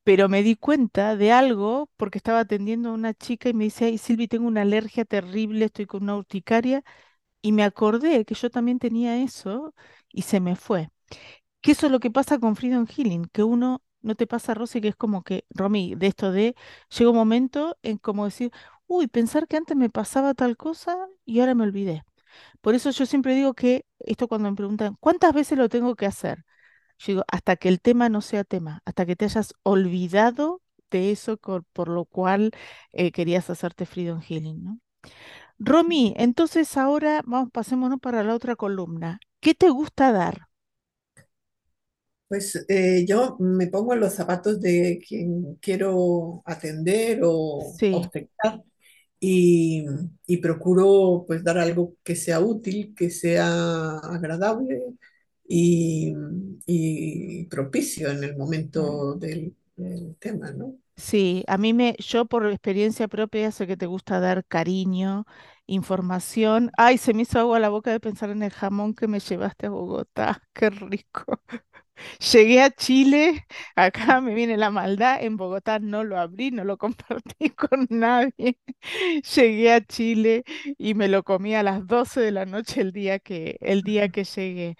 Pero 0.03 0.29
me 0.29 0.41
di 0.43 0.55
cuenta 0.55 1.15
de 1.17 1.31
algo 1.33 1.89
porque 1.97 2.17
estaba 2.19 2.39
atendiendo 2.41 2.89
a 2.89 2.93
una 2.93 3.13
chica 3.13 3.49
y 3.49 3.53
me 3.53 3.65
dice, 3.65 3.85
ay, 3.85 3.97
Silvi, 3.97 4.27
tengo 4.27 4.47
una 4.47 4.61
alergia 4.61 5.03
terrible, 5.05 5.65
estoy 5.65 5.85
con 5.85 6.03
una 6.03 6.15
urticaria 6.15 6.83
y 7.41 7.51
me 7.53 7.63
acordé 7.63 8.25
que 8.25 8.35
yo 8.35 8.49
también 8.51 8.79
tenía 8.79 9.17
eso 9.23 9.73
y 10.11 10.23
se 10.23 10.39
me 10.41 10.55
fue 10.55 10.89
que 11.61 11.71
eso 11.73 11.87
es 11.87 11.91
lo 11.91 11.99
que 11.99 12.11
pasa 12.11 12.39
con 12.39 12.55
Freedom 12.55 12.85
Healing, 12.87 13.25
que 13.33 13.43
uno 13.43 13.81
no 14.07 14.15
te 14.15 14.27
pasa, 14.27 14.53
Rosy, 14.53 14.81
que 14.81 14.89
es 14.89 14.95
como 14.95 15.23
que, 15.23 15.45
Romy, 15.51 15.95
de 15.95 16.07
esto 16.07 16.31
de, 16.31 16.55
llega 16.97 17.09
un 17.11 17.15
momento 17.17 17.77
en 17.83 17.97
como 17.97 18.25
decir, 18.25 18.51
uy, 18.87 19.07
pensar 19.07 19.47
que 19.47 19.57
antes 19.57 19.77
me 19.77 19.89
pasaba 19.89 20.33
tal 20.33 20.57
cosa 20.57 20.97
y 21.25 21.39
ahora 21.41 21.55
me 21.55 21.63
olvidé. 21.63 22.03
Por 22.61 22.75
eso 22.75 22.91
yo 22.91 23.05
siempre 23.05 23.35
digo 23.35 23.53
que, 23.53 23.85
esto 23.99 24.27
cuando 24.27 24.49
me 24.51 24.55
preguntan, 24.57 24.97
¿cuántas 24.99 25.33
veces 25.33 25.57
lo 25.57 25.69
tengo 25.69 25.95
que 25.95 26.05
hacer? 26.07 26.45
Yo 26.99 27.13
digo, 27.13 27.25
hasta 27.31 27.55
que 27.57 27.69
el 27.69 27.81
tema 27.81 28.09
no 28.09 28.21
sea 28.21 28.43
tema, 28.43 28.81
hasta 28.85 29.05
que 29.05 29.15
te 29.15 29.25
hayas 29.25 29.53
olvidado 29.63 30.61
de 30.91 31.11
eso 31.11 31.37
por 31.37 31.89
lo 31.89 32.05
cual 32.05 32.51
eh, 32.93 33.11
querías 33.11 33.49
hacerte 33.49 33.85
Freedom 33.85 34.21
Healing, 34.21 34.63
¿no? 34.63 34.79
Romy, 35.59 36.13
entonces 36.17 36.77
ahora 36.77 37.21
vamos, 37.25 37.51
pasémonos 37.51 37.99
para 37.99 38.23
la 38.23 38.35
otra 38.35 38.55
columna. 38.55 39.19
¿Qué 39.39 39.55
te 39.55 39.69
gusta 39.69 40.11
dar? 40.11 40.46
Pues 42.27 42.65
eh, 42.69 43.05
yo 43.07 43.37
me 43.39 43.67
pongo 43.67 43.93
en 43.93 44.01
los 44.01 44.13
zapatos 44.13 44.59
de 44.61 44.99
quien 45.07 45.55
quiero 45.61 46.41
atender 46.45 47.21
o 47.23 47.79
Sí. 47.79 47.89
obstetricar 47.89 48.63
y, 49.19 49.85
y 50.27 50.37
procuro 50.37 51.25
pues 51.27 51.43
dar 51.43 51.57
algo 51.59 51.95
que 52.03 52.15
sea 52.15 52.39
útil, 52.41 52.93
que 52.95 53.09
sea 53.11 53.97
agradable 53.99 54.83
y, 55.47 56.13
y 56.65 57.45
propicio 57.47 58.09
en 58.11 58.23
el 58.23 58.37
momento 58.37 59.15
del, 59.15 59.55
del 59.77 60.15
tema, 60.19 60.51
¿no? 60.51 60.75
Sí, 60.95 61.43
a 61.47 61.57
mí 61.59 61.73
me, 61.73 61.95
yo 61.99 62.25
por 62.25 62.47
experiencia 62.47 63.07
propia 63.07 63.51
sé 63.51 63.67
que 63.67 63.77
te 63.77 63.85
gusta 63.85 64.19
dar 64.19 64.43
cariño, 64.45 65.25
información. 65.67 66.71
Ay, 66.75 66.97
se 66.97 67.13
me 67.13 67.21
hizo 67.21 67.39
agua 67.39 67.59
la 67.59 67.69
boca 67.69 67.91
de 67.91 67.99
pensar 67.99 68.31
en 68.31 68.41
el 68.41 68.51
jamón 68.51 68.95
que 68.95 69.07
me 69.07 69.19
llevaste 69.19 69.67
a 69.67 69.69
Bogotá. 69.69 70.41
Qué 70.53 70.69
rico. 70.71 71.25
Llegué 72.31 72.61
a 72.61 72.71
Chile, 72.71 73.45
acá 73.75 74.21
me 74.21 74.33
viene 74.33 74.57
la 74.57 74.69
maldad, 74.71 75.23
en 75.23 75.37
Bogotá 75.37 75.79
no 75.79 76.03
lo 76.03 76.19
abrí, 76.19 76.51
no 76.51 76.63
lo 76.63 76.77
compartí 76.79 77.49
con 77.51 77.87
nadie. 77.89 78.59
Llegué 79.35 79.73
a 79.73 79.81
Chile 79.85 80.43
y 80.77 80.93
me 80.93 81.07
lo 81.07 81.23
comí 81.23 81.55
a 81.55 81.63
las 81.63 81.85
12 81.87 82.21
de 82.21 82.31
la 82.31 82.45
noche 82.45 82.81
el 82.81 82.91
día 82.91 83.19
que, 83.19 83.57
el 83.61 83.81
día 83.83 84.09
que 84.09 84.23
llegué. 84.23 84.75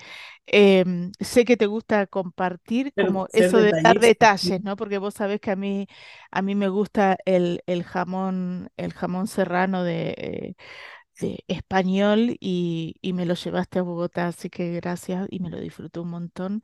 Em, 0.49 1.11
sé 1.19 1.43
que 1.45 1.57
te 1.57 1.65
gusta 1.65 2.07
compartir 2.07 2.93
Pero 2.93 3.09
como 3.09 3.27
eso 3.33 3.57
de 3.57 3.73
dar 3.83 3.99
detalles, 3.99 4.61
¿no? 4.63 4.77
Porque 4.77 4.97
vos 4.97 5.13
sabés 5.15 5.41
que 5.41 5.51
a 5.51 5.55
mí, 5.57 5.87
a 6.31 6.41
mí 6.41 6.55
me 6.55 6.69
gusta 6.69 7.17
el, 7.25 7.61
el 7.67 7.83
jamón, 7.83 8.69
el 8.77 8.93
jamón 8.93 9.27
serrano 9.27 9.83
de, 9.83 10.15
eh, 10.17 10.55
de 11.19 11.43
español 11.47 12.37
y, 12.39 12.95
y 13.01 13.13
me 13.13 13.25
lo 13.25 13.33
llevaste 13.35 13.79
a 13.79 13.81
Bogotá, 13.83 14.27
así 14.27 14.49
que 14.49 14.73
gracias 14.73 15.27
y 15.31 15.39
me 15.39 15.49
lo 15.49 15.59
disfruté 15.59 15.99
un 15.99 16.09
montón. 16.09 16.63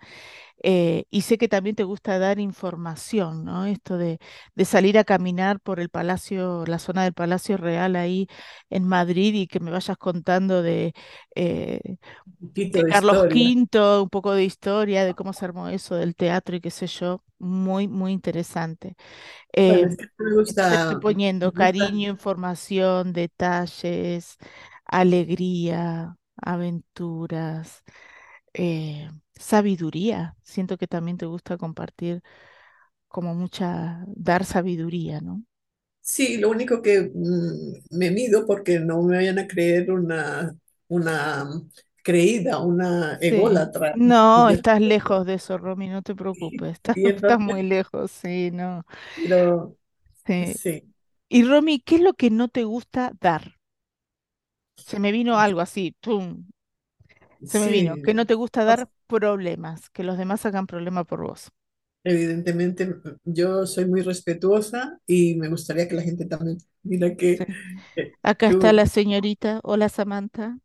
Eh, 0.63 1.05
y 1.11 1.21
sé 1.21 1.37
que 1.37 1.47
también 1.49 1.75
te 1.75 1.83
gusta 1.83 2.19
dar 2.19 2.39
información, 2.39 3.45
¿no? 3.45 3.65
Esto 3.65 3.97
de, 3.97 4.19
de 4.55 4.65
salir 4.65 4.97
a 4.97 5.03
caminar 5.05 5.59
por 5.61 5.79
el 5.79 5.89
Palacio, 5.89 6.65
la 6.67 6.79
zona 6.79 7.03
del 7.03 7.13
Palacio 7.13 7.57
Real 7.57 7.95
ahí 7.95 8.27
en 8.69 8.87
Madrid 8.87 9.33
y 9.35 9.47
que 9.47 9.59
me 9.59 9.71
vayas 9.71 9.97
contando 9.97 10.61
de, 10.63 10.93
eh, 11.35 11.81
de 12.71 12.85
Carlos. 12.85 13.25
V, 13.27 14.01
un 14.01 14.09
poco 14.09 14.33
de 14.33 14.43
historia, 14.43 15.05
de 15.05 15.13
cómo 15.15 15.33
se 15.33 15.45
armó 15.45 15.69
eso, 15.69 15.95
del 15.95 16.15
teatro 16.15 16.55
y 16.55 16.61
qué 16.61 16.71
sé 16.71 16.87
yo, 16.87 17.23
muy, 17.39 17.87
muy 17.87 18.11
interesante. 18.13 18.95
Eh, 19.53 19.85
Bueno, 19.87 20.31
me 20.65 20.75
estoy 20.75 20.97
me 20.97 20.97
poniendo 20.97 21.51
gusta. 21.53 21.53
cariño, 21.53 22.09
información, 22.11 23.13
detalles, 23.13 24.37
alegría, 24.85 26.17
aventuras 26.37 27.83
eh, 28.53 29.09
sabiduría. 29.35 30.35
Siento 30.43 30.77
que 30.77 30.87
también 30.87 31.17
te 31.17 31.25
gusta 31.27 31.57
compartir 31.57 32.23
como 33.09 33.35
mucha, 33.35 34.03
dar 34.07 34.45
sabiduría, 34.45 35.21
¿no? 35.21 35.43
Sí, 36.01 36.37
lo 36.37 36.49
único 36.49 36.81
que 36.81 37.11
mm, 37.13 37.97
me 37.97 38.11
mido 38.11 38.45
porque 38.45 38.79
no 38.79 39.01
me 39.03 39.17
vayan 39.17 39.39
a 39.39 39.47
creer 39.47 39.89
una, 39.91 40.53
una 40.89 41.45
creída, 42.03 42.59
una 42.59 43.15
Sí. 43.19 43.69
ególatra. 43.95 43.95
No, 43.95 44.49
estás 44.49 44.81
lejos 44.81 45.25
de 45.25 45.35
eso, 45.35 45.57
Romy, 45.57 45.87
no 45.87 46.01
te 46.01 46.15
preocupes. 46.15 46.79
Estás, 47.03 47.39
muy 47.39 47.61
lejos, 47.63 48.11
sí, 48.11 48.49
no. 48.51 48.85
pero 49.15 49.77
Sí. 50.25 50.55
sí, 50.63 50.93
Y 51.29 51.43
Romy, 51.43 51.79
¿qué 51.81 51.95
es 51.97 52.01
lo 52.01 52.13
que 52.13 52.31
no 52.31 52.49
te 52.49 52.63
gusta 52.65 53.13
dar? 53.21 53.59
Se 54.77 54.99
me 54.99 55.11
vino 55.11 55.37
algo 55.39 55.61
así. 55.61 55.95
Se 57.45 57.57
me 57.59 57.69
vino, 57.69 57.97
que 57.99 58.13
no 58.13 58.25
te 58.25 58.33
gusta 58.33 58.65
dar 58.65 58.89
problemas, 59.07 59.89
que 59.91 60.03
los 60.03 60.17
demás 60.17 60.45
hagan 60.45 60.67
problema 60.67 61.03
por 61.05 61.21
vos. 61.21 61.51
evidentemente, 62.03 62.95
yo 63.23 63.65
soy 63.65 63.85
muy 63.85 64.01
respetuosa 64.01 64.99
y 65.07 65.35
me 65.35 65.49
gustaría 65.49 65.87
que 65.87 65.95
la 65.95 66.01
gente 66.03 66.25
también. 66.25 66.57
Mira 66.83 67.15
que 67.15 67.39
Sí. 67.39 67.45
Acá 68.23 68.47
está 68.49 68.73
la 68.73 68.85
señorita. 68.87 69.59
Hola, 69.63 69.89
Samantha. 69.89 70.57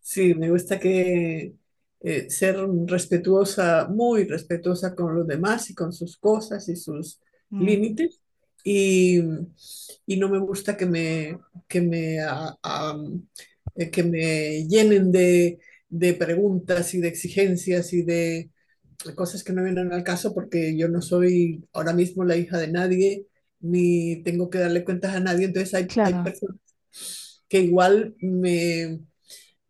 Sí, 0.00 0.34
me 0.34 0.50
gusta 0.50 0.78
que 0.78 1.56
eh, 2.00 2.30
ser 2.30 2.56
respetuosa, 2.86 3.88
muy 3.90 4.24
respetuosa 4.24 4.94
con 4.94 5.14
los 5.14 5.26
demás 5.26 5.68
y 5.70 5.74
con 5.74 5.92
sus 5.92 6.16
cosas 6.16 6.68
y 6.68 6.76
sus 6.76 7.20
Mm, 7.52 7.80
límites. 7.80 8.20
Y, 8.68 9.20
y 10.06 10.16
no 10.16 10.28
me 10.28 10.40
gusta 10.40 10.76
que 10.76 10.86
me, 10.86 11.38
que 11.68 11.80
me, 11.80 12.16
eh, 12.16 13.90
que 13.92 14.02
me 14.02 14.66
llenen 14.66 15.12
de, 15.12 15.60
de 15.88 16.14
preguntas 16.14 16.92
y 16.92 17.00
de 17.00 17.06
exigencias 17.06 17.92
y 17.92 18.02
de 18.02 18.50
cosas 19.14 19.44
que 19.44 19.52
no 19.52 19.62
vienen 19.62 19.92
al 19.92 20.02
caso 20.02 20.34
porque 20.34 20.76
yo 20.76 20.88
no 20.88 21.00
soy 21.00 21.64
ahora 21.72 21.92
mismo 21.92 22.24
la 22.24 22.36
hija 22.36 22.58
de 22.58 22.72
nadie 22.72 23.26
ni 23.60 24.22
tengo 24.24 24.50
que 24.50 24.58
darle 24.58 24.84
cuentas 24.84 25.14
a 25.14 25.20
nadie. 25.20 25.46
Entonces 25.46 25.72
hay, 25.72 25.84
personas 25.86 26.56
que 27.48 27.60
igual 27.60 28.16
me 28.20 28.98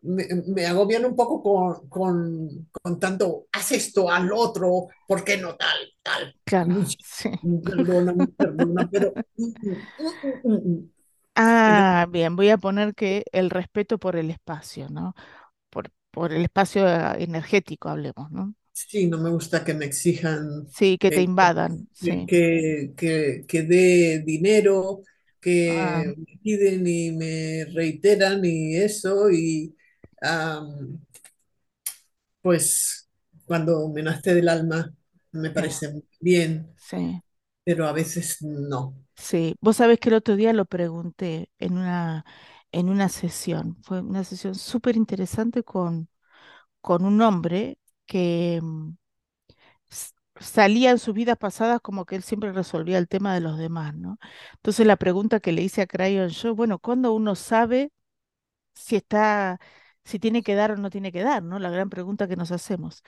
me, 0.06 0.26
me 0.48 0.66
agobian 0.66 1.04
un 1.06 1.16
poco 1.16 1.42
con, 1.42 1.88
con, 1.88 2.68
con 2.72 3.00
tanto, 3.00 3.46
haz 3.52 3.72
esto, 3.72 4.10
al 4.10 4.30
otro, 4.32 4.88
¿por 5.06 5.24
qué 5.24 5.36
no 5.38 5.56
tal, 5.56 5.76
tal? 6.02 6.36
claro, 6.44 6.76
Uy, 6.76 6.96
sí. 7.02 7.30
Perdona, 7.64 8.12
perdona, 8.38 8.88
pero... 8.90 9.18
mm, 9.36 9.52
mm, 9.62 9.86
mm, 10.22 10.40
mm, 10.44 10.54
mm. 10.74 10.90
Ah, 11.34 12.06
bien, 12.08 12.34
voy 12.36 12.48
a 12.50 12.56
poner 12.58 12.94
que 12.94 13.24
el 13.32 13.50
respeto 13.50 13.98
por 13.98 14.16
el 14.16 14.30
espacio, 14.30 14.88
¿no? 14.88 15.14
Por, 15.70 15.90
por 16.10 16.32
el 16.32 16.42
espacio 16.44 16.88
eh, 16.88 17.22
energético, 17.24 17.88
hablemos, 17.90 18.30
¿no? 18.32 18.54
sí, 18.72 19.06
no 19.06 19.18
me 19.18 19.30
gusta 19.30 19.64
que 19.64 19.74
me 19.74 19.86
exijan 19.86 20.68
Sí, 20.68 20.96
que 20.98 21.10
te 21.12 21.22
eh, 21.22 21.22
invadan, 21.22 21.88
que, 22.02 22.12
sí. 22.12 22.28
que, 22.28 22.94
que, 22.96 23.44
que 23.48 23.62
dé 23.62 24.20
dinero, 24.24 25.02
Ah, 25.66 26.02
que 26.04 26.14
me 26.18 26.38
piden 26.42 26.86
y 26.86 27.12
me 27.12 27.66
reiteran 27.74 28.44
y 28.44 28.76
eso, 28.76 29.30
y 29.30 29.76
pues 32.42 33.08
cuando 33.44 33.88
me 33.88 34.02
nace 34.02 34.34
del 34.34 34.48
alma 34.48 34.92
me 35.32 35.50
parece 35.50 35.90
muy 35.92 36.04
bien 36.20 36.74
sí, 36.76 37.22
pero 37.64 37.86
a 37.86 37.92
veces 37.92 38.38
no. 38.42 38.94
sí. 39.16 39.56
Vos 39.60 39.76
sabés 39.76 39.98
que 40.00 40.08
el 40.08 40.14
otro 40.16 40.36
día 40.36 40.52
lo 40.52 40.64
pregunté 40.66 41.50
en 41.58 41.74
una, 41.78 42.24
en 42.72 42.88
una 42.88 43.08
sesión. 43.08 43.76
Fue 43.82 44.00
una 44.00 44.24
sesión 44.24 44.54
súper 44.54 44.96
interesante 44.96 45.62
con, 45.64 46.08
con 46.80 47.04
un 47.04 47.22
hombre 47.22 47.78
que 48.06 48.60
mm, 48.62 48.92
salía 50.40 50.90
en 50.90 50.98
sus 50.98 51.14
vidas 51.14 51.38
pasadas 51.38 51.80
como 51.80 52.04
que 52.04 52.16
él 52.16 52.22
siempre 52.22 52.52
resolvía 52.52 52.98
el 52.98 53.08
tema 53.08 53.34
de 53.34 53.40
los 53.40 53.58
demás, 53.58 53.94
¿no? 53.94 54.18
Entonces 54.56 54.86
la 54.86 54.96
pregunta 54.96 55.40
que 55.40 55.52
le 55.52 55.62
hice 55.62 55.82
a 55.82 55.86
Crayon 55.86 56.28
yo, 56.30 56.54
bueno, 56.54 56.78
¿cuándo 56.78 57.12
uno 57.14 57.34
sabe 57.34 57.90
si 58.74 58.96
está, 58.96 59.60
si 60.06 60.20
tiene 60.20 60.42
que 60.44 60.56
dar 60.56 60.72
o 60.72 60.78
no 60.78 60.90
tiene 60.90 61.12
que 61.12 61.22
dar, 61.24 61.42
¿no? 61.44 61.58
La 61.60 61.70
gran 61.70 61.90
pregunta 61.90 62.28
que 62.28 62.36
nos 62.36 62.52
hacemos. 62.52 63.04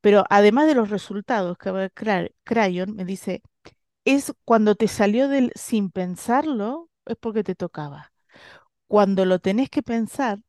Pero 0.00 0.24
además 0.30 0.66
de 0.68 0.74
los 0.76 0.90
resultados 0.90 1.58
que 1.58 1.70
va 1.72 1.84
a 1.84 1.90
Cra- 1.90 2.32
Crayon, 2.44 2.94
me 2.96 3.04
dice, 3.06 3.42
es 4.04 4.34
cuando 4.44 4.74
te 4.76 4.88
salió 4.88 5.28
del 5.28 5.52
sin 5.56 5.90
pensarlo, 5.90 6.90
es 7.06 7.16
porque 7.18 7.44
te 7.44 7.54
tocaba. 7.56 8.12
Cuando 8.86 9.24
lo 9.24 9.38
tenés 9.40 9.70
que 9.70 9.82
pensar, 9.82 10.40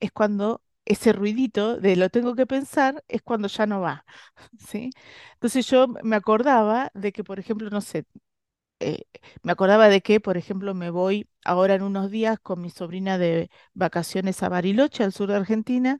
es 0.00 0.12
cuando 0.12 0.62
ese 0.84 1.12
ruidito 1.12 1.76
de 1.78 1.96
lo 1.96 2.08
tengo 2.10 2.34
que 2.34 2.46
pensar 2.46 3.04
es 3.08 3.22
cuando 3.22 3.48
ya 3.48 3.66
no 3.66 3.80
va, 3.80 4.04
¿sí? 4.58 4.90
Entonces 5.34 5.66
yo 5.68 5.88
me 6.02 6.16
acordaba 6.16 6.90
de 6.94 7.12
que, 7.12 7.24
por 7.24 7.38
ejemplo, 7.40 7.68
no 7.70 7.80
sé, 7.80 8.04
eh, 8.80 9.04
me 9.42 9.52
acordaba 9.52 9.88
de 9.88 10.00
que, 10.02 10.20
por 10.20 10.36
ejemplo, 10.36 10.74
me 10.74 10.90
voy 10.90 11.28
ahora 11.44 11.74
en 11.74 11.82
unos 11.82 12.10
días 12.10 12.38
con 12.40 12.60
mi 12.60 12.70
sobrina 12.70 13.18
de 13.18 13.50
vacaciones 13.74 14.42
a 14.42 14.48
Bariloche, 14.48 15.04
al 15.04 15.12
sur 15.12 15.28
de 15.28 15.36
Argentina, 15.36 15.98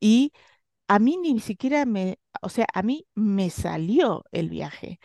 y 0.00 0.32
a 0.88 0.98
mí 0.98 1.16
ni 1.18 1.40
siquiera 1.40 1.86
me, 1.86 2.18
o 2.42 2.48
sea, 2.50 2.66
a 2.74 2.82
mí 2.82 3.06
me 3.14 3.50
salió 3.50 4.24
el 4.32 4.48
viaje 4.50 5.00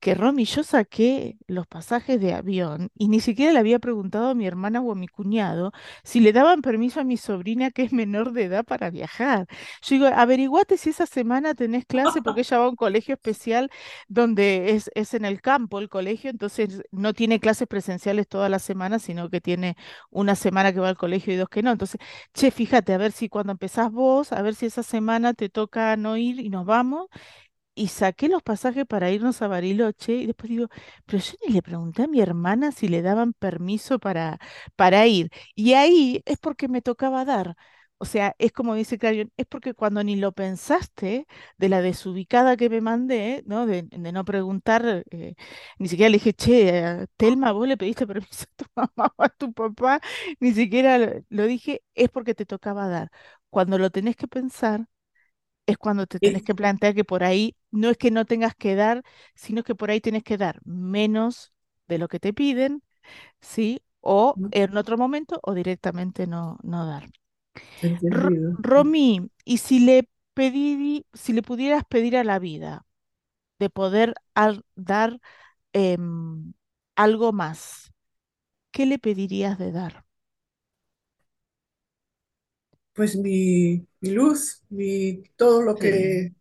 que 0.00 0.14
Romy, 0.14 0.44
yo 0.44 0.62
saqué 0.62 1.36
los 1.46 1.66
pasajes 1.66 2.20
de 2.20 2.34
avión 2.34 2.90
y 2.96 3.08
ni 3.08 3.20
siquiera 3.20 3.52
le 3.52 3.58
había 3.58 3.78
preguntado 3.78 4.28
a 4.28 4.34
mi 4.34 4.46
hermana 4.46 4.80
o 4.80 4.92
a 4.92 4.94
mi 4.94 5.08
cuñado 5.08 5.72
si 6.04 6.20
le 6.20 6.32
daban 6.32 6.62
permiso 6.62 7.00
a 7.00 7.04
mi 7.04 7.16
sobrina 7.16 7.70
que 7.70 7.82
es 7.82 7.92
menor 7.92 8.32
de 8.32 8.44
edad 8.44 8.64
para 8.64 8.90
viajar. 8.90 9.46
Yo 9.82 9.96
digo, 9.96 10.06
averiguate 10.06 10.76
si 10.76 10.90
esa 10.90 11.06
semana 11.06 11.54
tenés 11.54 11.86
clase 11.86 12.22
porque 12.22 12.42
ella 12.42 12.58
va 12.58 12.66
a 12.66 12.68
un 12.68 12.76
colegio 12.76 13.14
especial 13.14 13.70
donde 14.08 14.70
es, 14.72 14.90
es 14.94 15.14
en 15.14 15.24
el 15.24 15.40
campo 15.40 15.78
el 15.78 15.88
colegio, 15.88 16.30
entonces 16.30 16.82
no 16.92 17.12
tiene 17.14 17.40
clases 17.40 17.66
presenciales 17.66 18.28
toda 18.28 18.48
la 18.48 18.58
semana, 18.58 18.98
sino 18.98 19.30
que 19.30 19.40
tiene 19.40 19.76
una 20.10 20.34
semana 20.36 20.72
que 20.72 20.80
va 20.80 20.88
al 20.88 20.96
colegio 20.96 21.32
y 21.32 21.36
dos 21.36 21.48
que 21.48 21.62
no. 21.62 21.70
Entonces, 21.72 22.00
che, 22.34 22.50
fíjate, 22.50 22.92
a 22.94 22.98
ver 22.98 23.12
si 23.12 23.28
cuando 23.28 23.52
empezás 23.52 23.90
vos, 23.90 24.32
a 24.32 24.42
ver 24.42 24.54
si 24.54 24.66
esa 24.66 24.82
semana 24.82 25.34
te 25.34 25.48
toca 25.48 25.96
no 25.96 26.16
ir 26.16 26.40
y 26.40 26.50
nos 26.50 26.66
vamos 26.66 27.08
y 27.76 27.88
saqué 27.88 28.28
los 28.28 28.42
pasajes 28.42 28.86
para 28.86 29.10
irnos 29.12 29.42
a 29.42 29.48
Bariloche 29.48 30.14
y 30.14 30.26
después 30.26 30.50
digo, 30.50 30.68
pero 31.06 31.18
yo 31.22 31.32
ni 31.46 31.54
le 31.54 31.62
pregunté 31.62 32.04
a 32.04 32.08
mi 32.08 32.20
hermana 32.20 32.72
si 32.72 32.88
le 32.88 33.02
daban 33.02 33.34
permiso 33.34 33.98
para, 34.00 34.40
para 34.76 35.06
ir. 35.06 35.30
Y 35.54 35.74
ahí 35.74 36.22
es 36.26 36.38
porque 36.38 36.68
me 36.68 36.82
tocaba 36.82 37.24
dar. 37.24 37.56
O 37.98 38.04
sea, 38.04 38.34
es 38.38 38.52
como 38.52 38.74
dice 38.74 38.98
Clarion, 38.98 39.32
es 39.38 39.46
porque 39.46 39.72
cuando 39.74 40.04
ni 40.04 40.16
lo 40.16 40.32
pensaste 40.32 41.26
de 41.56 41.68
la 41.70 41.80
desubicada 41.80 42.56
que 42.56 42.68
me 42.68 42.82
mandé, 42.82 43.42
¿no? 43.46 43.66
De, 43.66 43.84
no 44.12 44.24
preguntar, 44.24 45.04
eh, 45.10 45.34
ni 45.78 45.88
siquiera 45.88 46.10
le 46.10 46.18
dije, 46.18 46.34
che, 46.34 47.06
Telma, 47.16 47.52
vos 47.52 47.66
le 47.66 47.76
pediste 47.78 48.06
permiso 48.06 48.44
a 48.44 48.56
tu 48.56 48.64
mamá 48.76 49.12
o 49.16 49.22
a 49.22 49.28
tu 49.30 49.52
papá, 49.52 50.00
ni 50.40 50.52
siquiera 50.52 50.98
lo 50.98 51.06
lo 51.30 51.46
dije, 51.46 51.82
es 51.94 52.08
porque 52.10 52.34
te 52.34 52.44
tocaba 52.46 52.88
dar. 52.88 53.10
Cuando 53.50 53.78
lo 53.78 53.90
tenés 53.90 54.16
que 54.16 54.28
pensar 54.28 54.86
es 55.66 55.78
cuando 55.78 56.06
te 56.06 56.20
tenés 56.20 56.42
Es- 56.42 56.44
que 56.44 56.54
plantear 56.54 56.94
que 56.94 57.04
por 57.04 57.24
ahí 57.24 57.56
no 57.70 57.90
es 57.90 57.96
que 57.98 58.10
no 58.10 58.24
tengas 58.26 58.54
que 58.54 58.74
dar, 58.76 59.02
sino 59.34 59.62
que 59.64 59.74
por 59.74 59.90
ahí 59.90 60.00
tienes 60.00 60.22
que 60.24 60.36
dar 60.38 60.60
menos 60.64 61.52
de 61.88 61.98
lo 61.98 62.08
que 62.08 62.20
te 62.20 62.32
piden, 62.32 62.82
¿sí? 63.40 63.82
O 64.02 64.40
en 64.52 64.76
otro 64.78 64.98
momento 64.98 65.40
o 65.44 65.54
directamente 65.54 66.26
no, 66.28 66.58
no 66.64 66.86
dar. 66.86 67.10
Entendido. 67.80 68.50
Romy, 68.56 69.30
y 69.44 69.58
si 69.58 69.80
le 69.80 70.08
pedí, 70.34 71.06
si 71.12 71.32
le 71.32 71.42
pudieras 71.42 71.84
pedir 71.84 72.16
a 72.16 72.24
la 72.24 72.38
vida 72.38 72.86
de 73.60 73.70
poder 73.70 74.14
al- 74.34 74.64
dar 74.76 75.20
em, 75.74 76.54
algo 76.96 77.32
más, 77.34 77.92
¿qué 78.72 78.86
le 78.86 79.00
pedirías 79.00 79.58
de 79.58 79.72
dar? 79.72 80.05
Pues 82.96 83.16
mi, 83.16 83.86
mi 84.00 84.10
luz, 84.10 84.62
mi, 84.70 85.22
todo 85.36 85.62
lo 85.62 85.78
Sí. 85.78 85.78
que, 85.78 86.34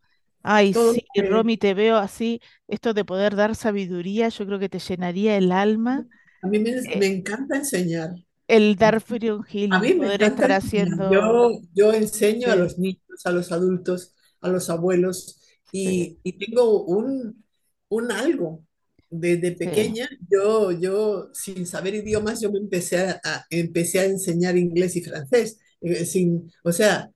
Ay, 0.43 0.73
todo 0.73 0.93
sí, 0.93 1.07
que 1.13 1.23
Romy, 1.23 1.57
te 1.57 1.73
veo 1.73 1.97
así, 1.97 2.41
esto 2.67 2.93
de 2.93 3.05
poder 3.05 3.35
dar 3.35 3.55
sabiduría, 3.55 4.29
yo 4.29 4.45
creo 4.47 4.59
que 4.59 4.69
te 4.69 4.79
llenaría 4.79 5.37
el 5.37 5.51
alma 5.51 6.07
a 6.41 6.47
mí 6.47 6.59
me, 6.59 6.71
eh, 6.85 6.93
me 6.93 7.07
encanta 7.07 7.57
enseñar. 7.57 8.11
el 8.47 8.75
dar 8.75 9.01
freedom 9.01 9.43
A 9.69 9.79
healing, 9.83 9.83
mí 9.83 9.93
me 9.95 10.07
poder 10.07 10.23
encanta 10.23 10.23
estar 10.23 10.51
enseñar. 10.51 10.51
haciendo, 10.51 11.07
Yo, 11.07 11.61
yo 11.73 11.93
enseño 11.93 12.51
a 12.51 12.55
los 12.55 12.77
niños, 12.77 13.01
a 13.25 13.31
los 13.31 13.51
adultos, 13.51 14.13
a 14.41 14.49
los 14.49 14.69
abuelos 14.69 15.39
sí, 15.83 15.91
y, 15.91 16.19
y 16.23 16.33
tengo 16.37 16.83
un, 16.85 17.43
un 17.89 18.11
algo. 18.11 18.65
Desde 19.09 19.51
sí. 19.63 19.93
pequeña, 19.93 20.09
yo, 20.29 20.71
yo, 20.71 21.29
sin 21.33 21.65
saber 21.67 21.95
idiomas, 21.95 22.41
yo 22.41 22.51
me 22.51 22.59
empecé 22.59 22.97
a, 22.99 23.21
a- 23.23 23.45
empecé 23.49 23.99
a 23.99 24.05
enseñar 24.05 24.57
inglés 24.57 24.95
y 24.95 25.01
francés. 25.03 25.59
Eh, 25.85 26.05
sin, 26.05 26.51
o 26.63 26.71
sea, 26.73 27.11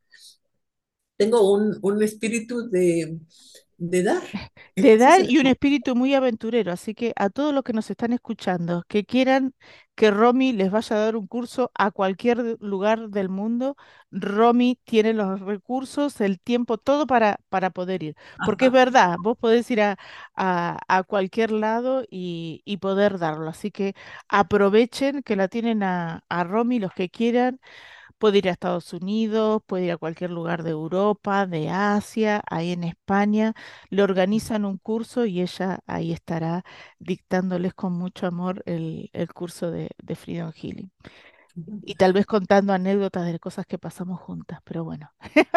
tengo 1.18 1.52
un, 1.54 1.78
un 1.82 2.02
espíritu 2.04 2.70
de, 2.70 3.20
de 3.78 4.04
dar. 4.04 4.24
De 4.76 4.98
dar 4.98 5.22
y 5.30 5.38
un 5.40 5.48
espíritu 5.48 5.94
muy 5.94 6.14
aventurero, 6.14 6.72
así 6.72 6.96
que 6.96 7.12
a 7.18 7.30
todos 7.30 7.54
los 7.54 7.64
que 7.64 7.74
nos 7.74 7.90
están 7.90 8.14
escuchando, 8.14 8.84
que 8.88 9.04
quieran 9.06 9.54
que 9.96 10.10
Romy 10.10 10.54
les 10.54 10.72
vaya 10.72 10.96
a 10.96 11.00
dar 11.00 11.18
un 11.18 11.28
curso 11.28 11.70
a 11.76 11.92
cualquier 11.92 12.56
lugar 12.62 13.10
del 13.10 13.28
mundo, 13.28 13.76
Romy 14.10 14.80
tiene 14.86 15.14
los 15.14 15.42
recursos, 15.42 16.22
el 16.22 16.40
tiempo, 16.40 16.78
todo 16.78 17.08
para, 17.08 17.40
para 17.50 17.72
poder 17.72 18.04
ir. 18.04 18.16
Porque 18.42 18.68
es 18.68 18.72
verdad, 18.72 19.18
vos 19.20 19.38
podés 19.38 19.70
ir 19.70 19.82
a, 19.82 19.98
a, 20.36 20.80
a 20.88 21.04
cualquier 21.04 21.52
lado 21.52 22.06
y, 22.10 22.62
y 22.64 22.78
poder 22.78 23.20
darlo. 23.20 23.50
Así 23.50 23.72
que 23.72 23.96
aprovechen 24.30 25.24
que 25.24 25.36
la 25.36 25.50
tienen 25.50 25.84
a, 25.84 26.24
a 26.30 26.44
Romy 26.46 26.80
los 26.80 26.94
que 26.94 27.10
quieran 27.10 27.60
Puede 28.20 28.40
ir 28.40 28.50
a 28.50 28.52
Estados 28.52 28.94
Unidos, 28.94 29.62
puede 29.66 29.86
ir 29.86 29.92
a 29.94 29.98
cualquier 29.98 30.32
lugar 30.32 30.64
de 30.64 30.72
Europa, 30.72 31.48
de 31.48 31.70
Asia, 31.70 32.44
ahí 32.50 32.72
en 32.74 32.84
España. 32.84 33.54
Le 33.90 34.04
organizan 34.04 34.66
un 34.66 34.78
curso 34.78 35.26
y 35.26 35.42
ella 35.42 35.80
ahí 35.88 36.12
estará 36.14 36.64
dictándoles 37.00 37.74
con 37.74 37.94
mucho 37.94 38.28
amor 38.28 38.62
el, 38.66 39.10
el 39.14 39.34
curso 39.34 39.72
de, 39.72 39.90
de 40.04 40.16
Freedom 40.16 40.52
Healing. 40.54 40.92
Y 41.86 41.96
tal 41.96 42.14
vez 42.14 42.26
contando 42.26 42.74
anécdotas 42.74 43.26
de 43.26 43.40
cosas 43.40 43.66
que 43.66 43.78
pasamos 43.80 44.20
juntas, 44.22 44.60
pero 44.66 44.84
bueno, 44.86 45.12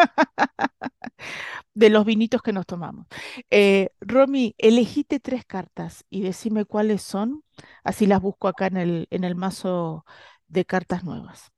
de 1.73 1.89
los 1.89 2.05
vinitos 2.05 2.41
que 2.41 2.53
nos 2.53 2.65
tomamos. 2.65 3.07
Eh, 3.49 3.89
Romy, 4.01 4.55
elegite 4.57 5.19
tres 5.19 5.45
cartas 5.45 6.05
y 6.09 6.21
decime 6.21 6.65
cuáles 6.65 7.01
son, 7.01 7.43
así 7.83 8.05
las 8.07 8.21
busco 8.21 8.47
acá 8.47 8.67
en 8.67 8.77
el, 8.77 9.07
en 9.11 9.23
el 9.23 9.35
mazo 9.35 10.05
de 10.47 10.65
cartas 10.65 11.03
nuevas. 11.03 11.51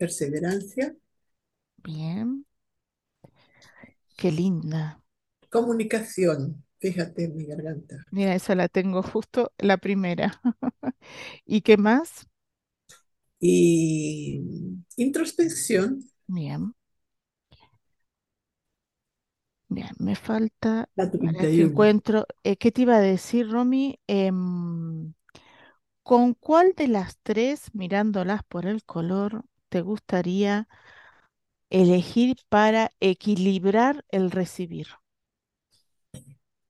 Perseverancia, 0.00 0.96
Bien, 1.84 2.46
qué 4.16 4.30
linda. 4.30 5.00
comunicación. 5.50 6.64
Fíjate 6.80 7.24
en 7.24 7.36
mi 7.36 7.44
garganta. 7.46 8.06
Mira, 8.10 8.34
esa 8.34 8.54
la 8.54 8.68
tengo 8.68 9.02
justo 9.02 9.52
la 9.58 9.76
primera. 9.78 10.40
¿Y 11.46 11.62
qué 11.62 11.76
más? 11.76 12.28
Y 13.40 14.40
introspección, 14.96 16.04
Bien, 16.28 16.74
bien, 19.68 19.90
me 19.98 20.16
falta 20.16 20.88
la 20.96 21.46
que 21.46 21.62
31. 21.62 21.62
encuentro. 21.62 22.26
eh, 22.44 22.56
¿qué 22.56 22.72
te 22.72 22.82
iba 22.82 22.96
a 22.96 23.00
decir, 23.00 23.50
Romy? 23.50 23.98
Em, 24.06 25.12
¿con 26.04 26.34
cuál 26.34 26.74
de 26.76 26.88
las 26.88 27.18
tres, 27.22 27.70
mirándolas 27.74 28.44
por 28.44 28.66
el 28.66 28.84
color, 28.84 29.44
te 29.70 29.80
gustaría 29.80 30.68
elegir 31.70 32.36
para 32.48 32.90
equilibrar 33.00 34.04
el 34.10 34.30
recibir? 34.30 34.88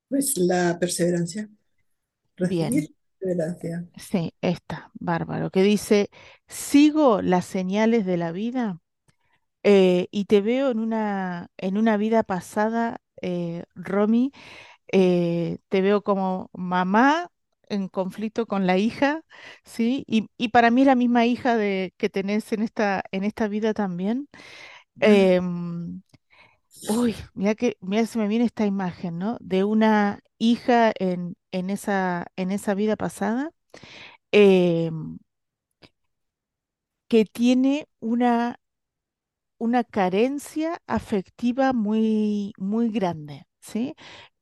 Pues 0.08 0.36
la 0.36 0.78
perseverancia. 0.78 1.48
Bien, 2.36 2.88
perseverancia. 3.18 3.86
sí, 3.96 4.34
esta, 4.40 4.90
bárbaro, 4.94 5.50
que 5.50 5.62
dice, 5.62 6.10
sigo 6.48 7.22
las 7.22 7.44
señales 7.44 8.06
de 8.06 8.16
la 8.16 8.32
vida 8.32 8.80
eh, 9.62 10.08
y 10.10 10.26
te 10.26 10.40
veo 10.40 10.70
en 10.70 10.78
una, 10.80 11.50
en 11.58 11.78
una 11.78 11.96
vida 11.96 12.22
pasada, 12.24 13.00
eh, 13.22 13.64
Romy, 13.74 14.32
eh, 14.92 15.58
te 15.68 15.82
veo 15.82 16.02
como 16.02 16.50
mamá 16.54 17.30
en 17.70 17.88
conflicto 17.88 18.46
con 18.46 18.66
la 18.66 18.78
hija, 18.78 19.22
¿sí? 19.64 20.04
Y, 20.08 20.28
y 20.38 20.48
para 20.48 20.70
mí 20.70 20.84
la 20.84 20.94
misma 20.96 21.26
hija 21.26 21.56
de, 21.56 21.94
que 21.98 22.10
tenés 22.10 22.52
en 22.52 22.62
esta, 22.62 23.04
en 23.12 23.24
esta 23.24 23.48
vida 23.48 23.74
también. 23.74 24.28
Em, 25.00 26.02
uy, 26.86 27.16
mira 27.34 27.54
que, 27.56 27.76
mira, 27.80 28.06
se 28.06 28.18
me 28.18 28.28
viene 28.28 28.44
esta 28.46 28.66
imagen, 28.66 29.18
¿no? 29.18 29.38
De 29.40 29.64
una 29.64 30.20
hija 30.38 30.92
en, 30.98 31.36
en 31.52 31.70
esa, 31.70 32.26
en 32.36 32.50
esa 32.52 32.74
vida 32.74 32.96
pasada, 32.96 33.50
em, 34.32 35.18
que 37.08 37.24
tiene 37.26 37.86
una 38.00 38.58
una 39.58 39.84
carencia 39.84 40.80
afectiva 40.86 41.72
muy, 41.72 42.52
muy 42.58 42.90
grande, 42.90 43.46
¿sí? 43.60 43.94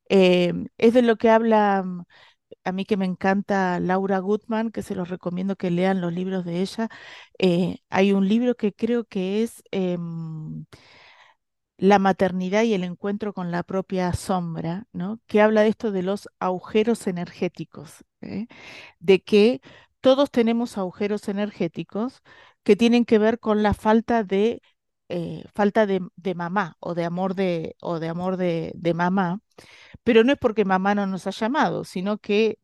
Em, 0.09 0.67
es 0.77 0.93
de 0.93 1.03
lo 1.03 1.17
que 1.17 1.29
habla 1.29 1.85
a 2.63 2.71
mí 2.71 2.85
que 2.85 2.97
me 2.97 3.05
encanta 3.05 3.79
Laura 3.79 4.19
Gutman, 4.19 4.71
que 4.71 4.83
se 4.83 4.95
los 4.95 5.09
recomiendo 5.09 5.55
que 5.55 5.71
lean 5.71 6.01
los 6.01 6.13
libros 6.13 6.45
de 6.45 6.61
ella. 6.61 6.89
Eh, 7.39 7.79
hay 7.89 8.13
un 8.13 8.27
libro 8.27 8.55
que 8.55 8.73
creo 8.73 9.05
que 9.05 9.43
es 9.43 9.63
em, 9.71 10.65
La 11.77 11.97
maternidad 11.99 12.63
y 12.63 12.73
el 12.73 12.83
encuentro 12.83 13.33
con 13.33 13.51
la 13.51 13.63
propia 13.63 14.11
sombra, 14.13 14.85
¿no? 14.91 15.21
Que 15.27 15.41
habla 15.41 15.61
de 15.61 15.69
esto 15.69 15.91
de 15.93 16.03
los 16.03 16.27
agujeros 16.39 17.07
energéticos. 17.07 18.03
¿eh? 18.21 18.47
de 19.01 19.23
que 19.23 19.61
todos 20.01 20.31
tenemos 20.31 20.79
agujeros 20.79 21.29
energéticos 21.29 22.23
que 22.63 22.77
tienen 22.77 23.05
que 23.05 23.19
ver 23.19 23.39
con 23.41 23.63
la 23.63 23.75
falta 23.75 24.23
de 24.23 24.63
eh, 25.09 25.43
falta 25.55 25.85
de, 25.87 26.01
de 26.17 26.35
mamá 26.35 26.77
o 26.81 26.95
de 26.95 27.05
amor 27.05 27.35
de 27.35 27.75
o 27.81 27.99
de 27.99 28.09
amor 28.09 28.37
de, 28.37 28.71
de 28.77 28.95
mamá, 28.95 29.41
pero 30.03 30.23
no 30.23 30.33
es 30.33 30.39
porque 30.39 30.65
mamá 30.65 30.95
no 30.95 31.05
nos 31.07 31.27
ha 31.27 31.31
llamado, 31.31 31.83
sino 31.83 32.17
que 32.19 32.57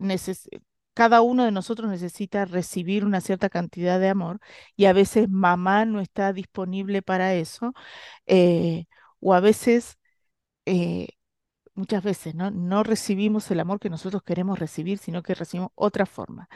cada 0.94 1.22
uno 1.22 1.44
de 1.46 1.52
nosotros 1.52 1.90
necesita 1.90 2.46
recibir 2.46 3.06
una 3.06 3.22
cierta 3.22 3.50
cantidad 3.50 4.00
de 4.00 4.10
amor 4.10 4.40
y 4.76 4.86
a 4.86 4.94
veces 4.94 5.30
mamá 5.30 5.86
no 5.86 6.00
está 6.02 6.32
disponible 6.34 7.02
para 7.02 7.34
eso, 7.36 7.74
eh, 8.28 8.86
o 9.20 9.34
a 9.34 9.40
veces 9.42 9.98
eh, 10.66 11.10
muchas 11.76 12.04
veces, 12.04 12.36
¿no? 12.36 12.52
No 12.52 12.84
recibimos 12.84 13.50
el 13.52 13.60
amor 13.60 13.80
que 13.80 13.90
nosotros 13.90 14.24
queremos 14.24 14.60
recibir, 14.60 14.98
sino 15.00 15.24
que 15.24 15.36
recibimos 15.36 15.72
otra 15.76 16.06
forma. 16.06 16.50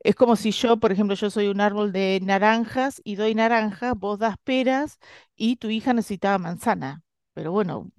Es 0.00 0.14
como 0.16 0.36
si 0.36 0.52
yo, 0.52 0.78
por 0.78 0.92
ejemplo, 0.92 1.16
yo 1.16 1.30
soy 1.30 1.48
un 1.48 1.60
árbol 1.60 1.92
de 1.92 2.20
naranjas 2.22 3.00
y 3.04 3.16
doy 3.16 3.34
naranjas, 3.34 3.94
vos 3.98 4.18
das 4.18 4.36
peras 4.44 4.98
y 5.36 5.56
tu 5.56 5.70
hija 5.70 5.92
necesitaba 5.94 6.38
manzana. 6.38 7.02
Pero 7.34 7.52
bueno, 7.52 7.90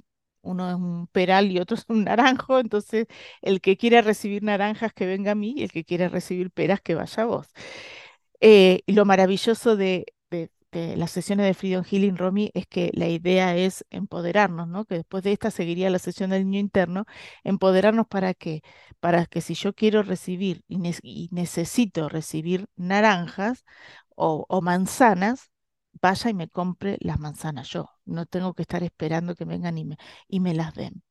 uno 0.42 0.70
es 0.70 0.76
un 0.76 1.08
peral 1.08 1.52
y 1.52 1.60
otro 1.60 1.76
es 1.78 1.86
un 1.90 2.04
naranjo, 2.06 2.60
entonces 2.60 3.08
el 3.42 3.62
que 3.62 3.78
quiera 3.78 4.02
recibir 4.02 4.44
naranjas 4.44 4.94
que 4.94 5.06
venga 5.06 5.32
a 5.32 5.36
mí 5.36 5.54
y 5.58 5.64
el 5.64 5.72
que 5.72 5.84
quiera 5.86 6.10
recibir 6.10 6.52
peras 6.52 6.82
que 6.82 6.96
vaya 6.96 7.24
a 7.24 7.26
vos. 7.26 7.48
Eh, 8.42 8.82
lo 8.88 9.06
maravilloso 9.06 9.76
de, 9.76 10.06
de- 10.30 10.50
las 10.98 11.12
sesiones 11.12 11.46
de 11.48 11.54
Freedom 11.56 11.84
Healing, 11.84 12.16
Romy, 12.18 12.52
es 12.54 12.68
que 12.68 12.92
la 12.94 13.08
idea 13.08 13.56
es 13.58 13.86
empoderarnos, 13.90 14.68
¿no? 14.68 14.86
Que 14.86 14.96
después 14.96 15.24
de 15.24 15.32
esta 15.34 15.50
seguiría 15.52 15.90
la 15.90 16.00
sesión 16.00 16.30
del 16.30 16.46
niño 16.46 16.60
interno, 16.60 17.06
empoderarnos 17.44 18.08
para 18.08 18.34
que, 18.36 18.62
para 19.00 19.26
que 19.26 19.42
si 19.42 19.56
yo 19.56 19.74
quiero 19.74 20.04
recibir 20.04 20.64
y, 20.68 20.78
ne- 20.78 20.96
y 21.04 21.28
necesito 21.32 22.08
recibir 22.10 22.68
naranjas 22.76 23.66
o 24.16 24.62
manzanas, 24.62 25.52
vaya 26.02 26.30
y 26.30 26.34
me 26.34 26.50
compre 26.50 26.98
las 27.02 27.20
manzanas 27.20 27.70
yo. 27.70 27.90
No 28.06 28.26
tengo 28.26 28.54
que 28.54 28.64
estar 28.64 28.84
esperando 28.84 29.36
que 29.36 29.46
vengan 29.46 29.78
y 29.78 29.86
me, 29.86 29.98
y 30.28 30.40
me 30.40 30.54
las 30.54 30.74
den. 30.76 31.04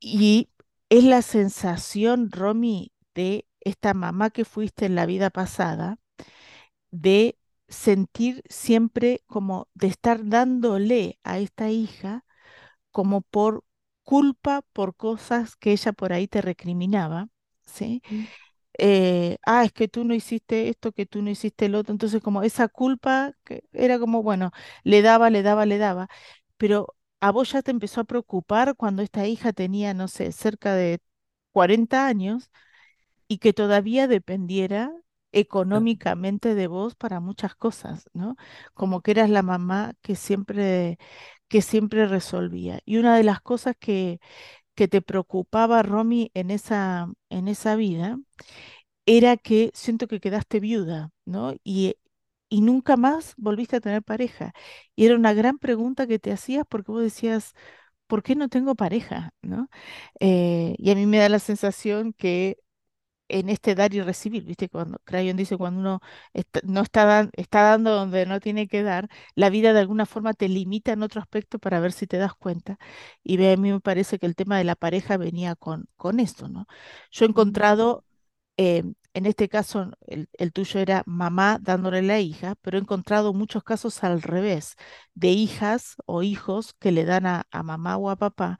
Y 0.00 0.50
es 0.88 1.04
la 1.04 1.22
sensación, 1.22 2.30
Romy, 2.30 2.92
de 3.14 3.46
esta 3.60 3.94
mamá 3.94 4.30
que 4.30 4.44
fuiste 4.44 4.86
en 4.86 4.94
la 4.94 5.06
vida 5.06 5.30
pasada 5.30 5.98
de 6.90 7.38
sentir 7.68 8.42
siempre 8.48 9.22
como 9.26 9.68
de 9.74 9.88
estar 9.88 10.28
dándole 10.28 11.18
a 11.24 11.38
esta 11.38 11.70
hija 11.70 12.24
como 12.92 13.22
por 13.22 13.64
culpa 14.04 14.62
por 14.72 14.96
cosas 14.96 15.56
que 15.56 15.72
ella 15.72 15.92
por 15.92 16.12
ahí 16.12 16.28
te 16.28 16.42
recriminaba, 16.42 17.28
¿sí? 17.66 18.02
Eh, 18.78 19.38
ah, 19.46 19.64
es 19.64 19.72
que 19.72 19.88
tú 19.88 20.04
no 20.04 20.14
hiciste 20.14 20.68
esto, 20.68 20.92
que 20.92 21.06
tú 21.06 21.22
no 21.22 21.30
hiciste 21.30 21.66
el 21.66 21.74
otro, 21.74 21.92
entonces 21.92 22.22
como 22.22 22.42
esa 22.42 22.68
culpa 22.68 23.32
que 23.44 23.64
era 23.72 23.98
como, 23.98 24.22
bueno, 24.22 24.50
le 24.84 25.02
daba, 25.02 25.30
le 25.30 25.42
daba, 25.42 25.66
le 25.66 25.78
daba, 25.78 26.08
pero 26.56 26.94
a 27.20 27.30
vos 27.32 27.52
ya 27.52 27.62
te 27.62 27.70
empezó 27.70 28.00
a 28.02 28.04
preocupar 28.04 28.76
cuando 28.76 29.02
esta 29.02 29.26
hija 29.26 29.52
tenía, 29.52 29.94
no 29.94 30.08
sé, 30.08 30.32
cerca 30.32 30.74
de 30.74 31.00
40 31.52 32.06
años 32.06 32.50
y 33.28 33.38
que 33.38 33.52
todavía 33.52 34.08
dependiera 34.08 34.92
económicamente 35.32 36.54
de 36.54 36.66
vos 36.66 36.94
para 36.94 37.20
muchas 37.20 37.54
cosas, 37.56 38.08
¿no? 38.14 38.36
Como 38.74 39.02
que 39.02 39.10
eras 39.12 39.30
la 39.30 39.42
mamá 39.42 39.94
que 40.02 40.16
siempre, 40.16 40.98
que 41.48 41.62
siempre 41.62 42.06
resolvía. 42.06 42.80
Y 42.86 42.98
una 42.98 43.16
de 43.16 43.24
las 43.24 43.40
cosas 43.40 43.76
que, 43.78 44.20
que 44.76 44.88
te 44.88 45.02
preocupaba, 45.02 45.82
Romy, 45.84 46.32
en 46.34 46.52
esa, 46.52 47.08
en 47.30 47.48
esa 47.48 47.76
vida, 47.76 48.18
era 49.06 49.36
que 49.36 49.70
siento 49.74 50.08
que 50.08 50.20
quedaste 50.20 50.60
viuda, 50.60 51.10
¿no? 51.24 51.54
Y, 51.64 51.96
y 52.48 52.60
nunca 52.62 52.96
más 52.96 53.34
volviste 53.36 53.76
a 53.76 53.80
tener 53.80 54.02
pareja. 54.02 54.52
Y 54.96 55.06
era 55.06 55.16
una 55.16 55.34
gran 55.34 55.58
pregunta 55.58 56.06
que 56.06 56.18
te 56.18 56.32
hacías 56.32 56.64
porque 56.68 56.92
vos 56.92 57.02
decías, 57.02 57.54
¿por 58.06 58.22
qué 58.22 58.36
no 58.36 58.48
tengo 58.48 58.74
pareja? 58.76 59.32
¿no? 59.42 59.68
Eh, 60.20 60.74
y 60.78 60.90
a 60.90 60.94
mí 60.96 61.06
me 61.06 61.18
da 61.18 61.28
la 61.28 61.38
sensación 61.40 62.12
que 62.14 62.58
en 63.28 63.48
este 63.48 63.74
dar 63.74 63.94
y 63.94 64.00
recibir, 64.02 64.44
¿viste? 64.44 64.68
Cuando 64.68 64.98
Crayon 65.04 65.36
dice 65.36 65.56
cuando 65.56 65.80
uno 65.80 66.00
está- 66.32 66.60
no 66.64 66.82
está, 66.82 67.04
dan- 67.04 67.30
está 67.36 67.62
dando 67.62 67.94
donde 67.94 68.26
no 68.26 68.40
tiene 68.40 68.68
que 68.68 68.82
dar, 68.82 69.08
la 69.34 69.50
vida 69.50 69.72
de 69.72 69.80
alguna 69.80 70.06
forma 70.06 70.34
te 70.34 70.48
limita 70.48 70.92
en 70.92 71.02
otro 71.02 71.20
aspecto 71.20 71.58
para 71.58 71.80
ver 71.80 71.92
si 71.92 72.06
te 72.06 72.18
das 72.18 72.34
cuenta. 72.34 72.78
Y 73.22 73.44
a 73.46 73.56
mí 73.56 73.72
me 73.72 73.80
parece 73.80 74.18
que 74.18 74.26
el 74.26 74.34
tema 74.36 74.58
de 74.58 74.64
la 74.64 74.76
pareja 74.76 75.16
venía 75.16 75.54
con, 75.56 75.86
con 75.96 76.20
esto, 76.20 76.48
¿no? 76.48 76.66
Yo 77.10 77.24
he 77.24 77.28
encontrado, 77.28 78.04
eh, 78.56 78.82
en 79.14 79.26
este 79.26 79.48
caso, 79.48 79.90
el, 80.06 80.28
el 80.34 80.52
tuyo 80.52 80.80
era 80.80 81.02
mamá 81.06 81.58
dándole 81.60 81.98
a 82.00 82.02
la 82.02 82.20
hija, 82.20 82.54
pero 82.62 82.78
he 82.78 82.80
encontrado 82.80 83.32
muchos 83.34 83.62
casos 83.64 84.04
al 84.04 84.22
revés, 84.22 84.76
de 85.14 85.28
hijas 85.30 85.96
o 86.06 86.22
hijos 86.22 86.74
que 86.78 86.92
le 86.92 87.04
dan 87.04 87.26
a, 87.26 87.46
a 87.50 87.62
mamá 87.62 87.96
o 87.96 88.10
a 88.10 88.16
papá 88.16 88.58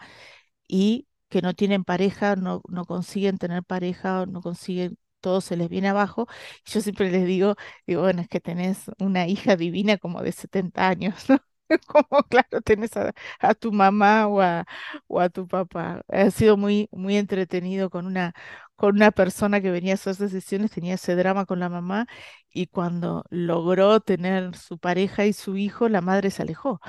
y 0.68 1.05
que 1.28 1.42
no 1.42 1.54
tienen 1.54 1.84
pareja, 1.84 2.36
no, 2.36 2.62
no 2.68 2.84
consiguen 2.84 3.38
tener 3.38 3.64
pareja, 3.64 4.26
no 4.26 4.42
consiguen 4.42 4.98
todo 5.20 5.40
se 5.40 5.56
les 5.56 5.68
viene 5.68 5.88
abajo. 5.88 6.26
Yo 6.66 6.80
siempre 6.80 7.10
les 7.10 7.26
digo, 7.26 7.56
digo, 7.86 8.02
bueno, 8.02 8.22
es 8.22 8.28
que 8.28 8.40
tenés 8.40 8.90
una 8.98 9.26
hija 9.26 9.56
divina 9.56 9.98
como 9.98 10.22
de 10.22 10.32
70 10.32 10.88
años, 10.88 11.14
¿no? 11.30 11.38
Como 11.86 12.22
claro, 12.28 12.60
tenés 12.62 12.92
a, 12.96 13.54
tu 13.54 13.72
mamá 13.72 14.28
o 14.28 14.40
a, 14.40 15.28
tu 15.30 15.48
papá. 15.48 16.02
Ha 16.08 16.30
sido 16.30 16.56
muy, 16.56 16.88
muy 16.92 17.16
entretenido 17.16 17.90
con 17.90 18.06
una, 18.06 18.34
con 18.76 18.96
una 18.96 19.10
persona 19.10 19.60
que 19.60 19.70
venía 19.70 19.92
a 19.92 19.94
hacer 19.94 20.16
decisiones, 20.16 20.70
tenía 20.70 20.94
ese 20.94 21.16
drama 21.16 21.46
con 21.46 21.60
la 21.60 21.68
mamá 21.68 22.06
y 22.50 22.66
cuando 22.68 23.24
logró 23.30 24.00
tener 24.00 24.56
su 24.56 24.78
pareja 24.78 25.26
y 25.26 25.32
su 25.32 25.56
hijo, 25.56 25.88
la 25.88 26.00
madre 26.00 26.30
se 26.30 26.42
alejó, 26.42 26.80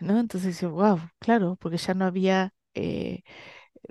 ¿no? 0.00 0.18
Entonces 0.20 0.48
dice, 0.54 0.66
wow, 0.66 1.00
claro, 1.18 1.56
porque 1.60 1.78
ya 1.78 1.94
no 1.94 2.04
había, 2.06 2.54
eh, 2.74 3.22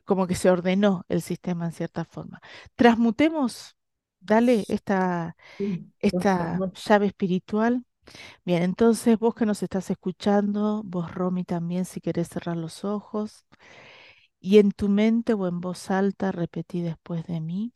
como 0.05 0.27
que 0.27 0.35
se 0.35 0.49
ordenó 0.49 1.05
el 1.09 1.21
sistema 1.21 1.65
en 1.65 1.71
cierta 1.71 2.05
forma. 2.05 2.41
Transmutemos, 2.75 3.75
dale 4.19 4.65
esta, 4.67 5.35
Sí, 5.57 5.91
esta 5.99 6.57
llave 6.87 7.07
espiritual. 7.07 7.85
Bien, 8.45 8.63
entonces 8.63 9.17
vos 9.19 9.35
que 9.35 9.45
nos 9.45 9.63
estás 9.63 9.89
escuchando, 9.89 10.81
vos 10.85 11.13
Romy 11.13 11.43
también, 11.43 11.85
si 11.85 12.01
querés 12.01 12.29
cerrar 12.29 12.57
los 12.57 12.83
ojos, 12.83 13.45
y 14.39 14.57
en 14.57 14.71
tu 14.71 14.89
mente 14.89 15.33
o 15.33 15.47
en 15.47 15.61
voz 15.61 15.91
alta 15.91 16.31
repetí 16.31 16.81
después 16.81 17.25
de 17.27 17.41
mí, 17.41 17.73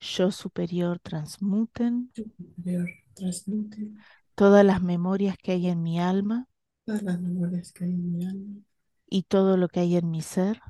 yo 0.00 0.32
superior 0.32 0.98
transmuten. 0.98 2.10
Superior, 2.14 2.88
transmute 3.14 3.92
todas 4.34 4.64
las 4.64 4.82
memorias 4.82 5.36
que 5.38 5.52
hay 5.52 5.68
en 5.68 5.82
mi 5.82 6.00
alma. 6.00 6.48
Todas 6.84 7.02
las 7.02 7.20
memorias 7.20 7.72
que 7.72 7.84
hay 7.84 7.92
en 7.92 8.12
mi 8.12 8.26
alma. 8.26 8.60
Y 9.08 9.24
todo 9.24 9.56
lo 9.56 9.68
que 9.68 9.80
hay 9.80 9.96
en 9.96 10.10
mi 10.10 10.22
ser, 10.22 10.60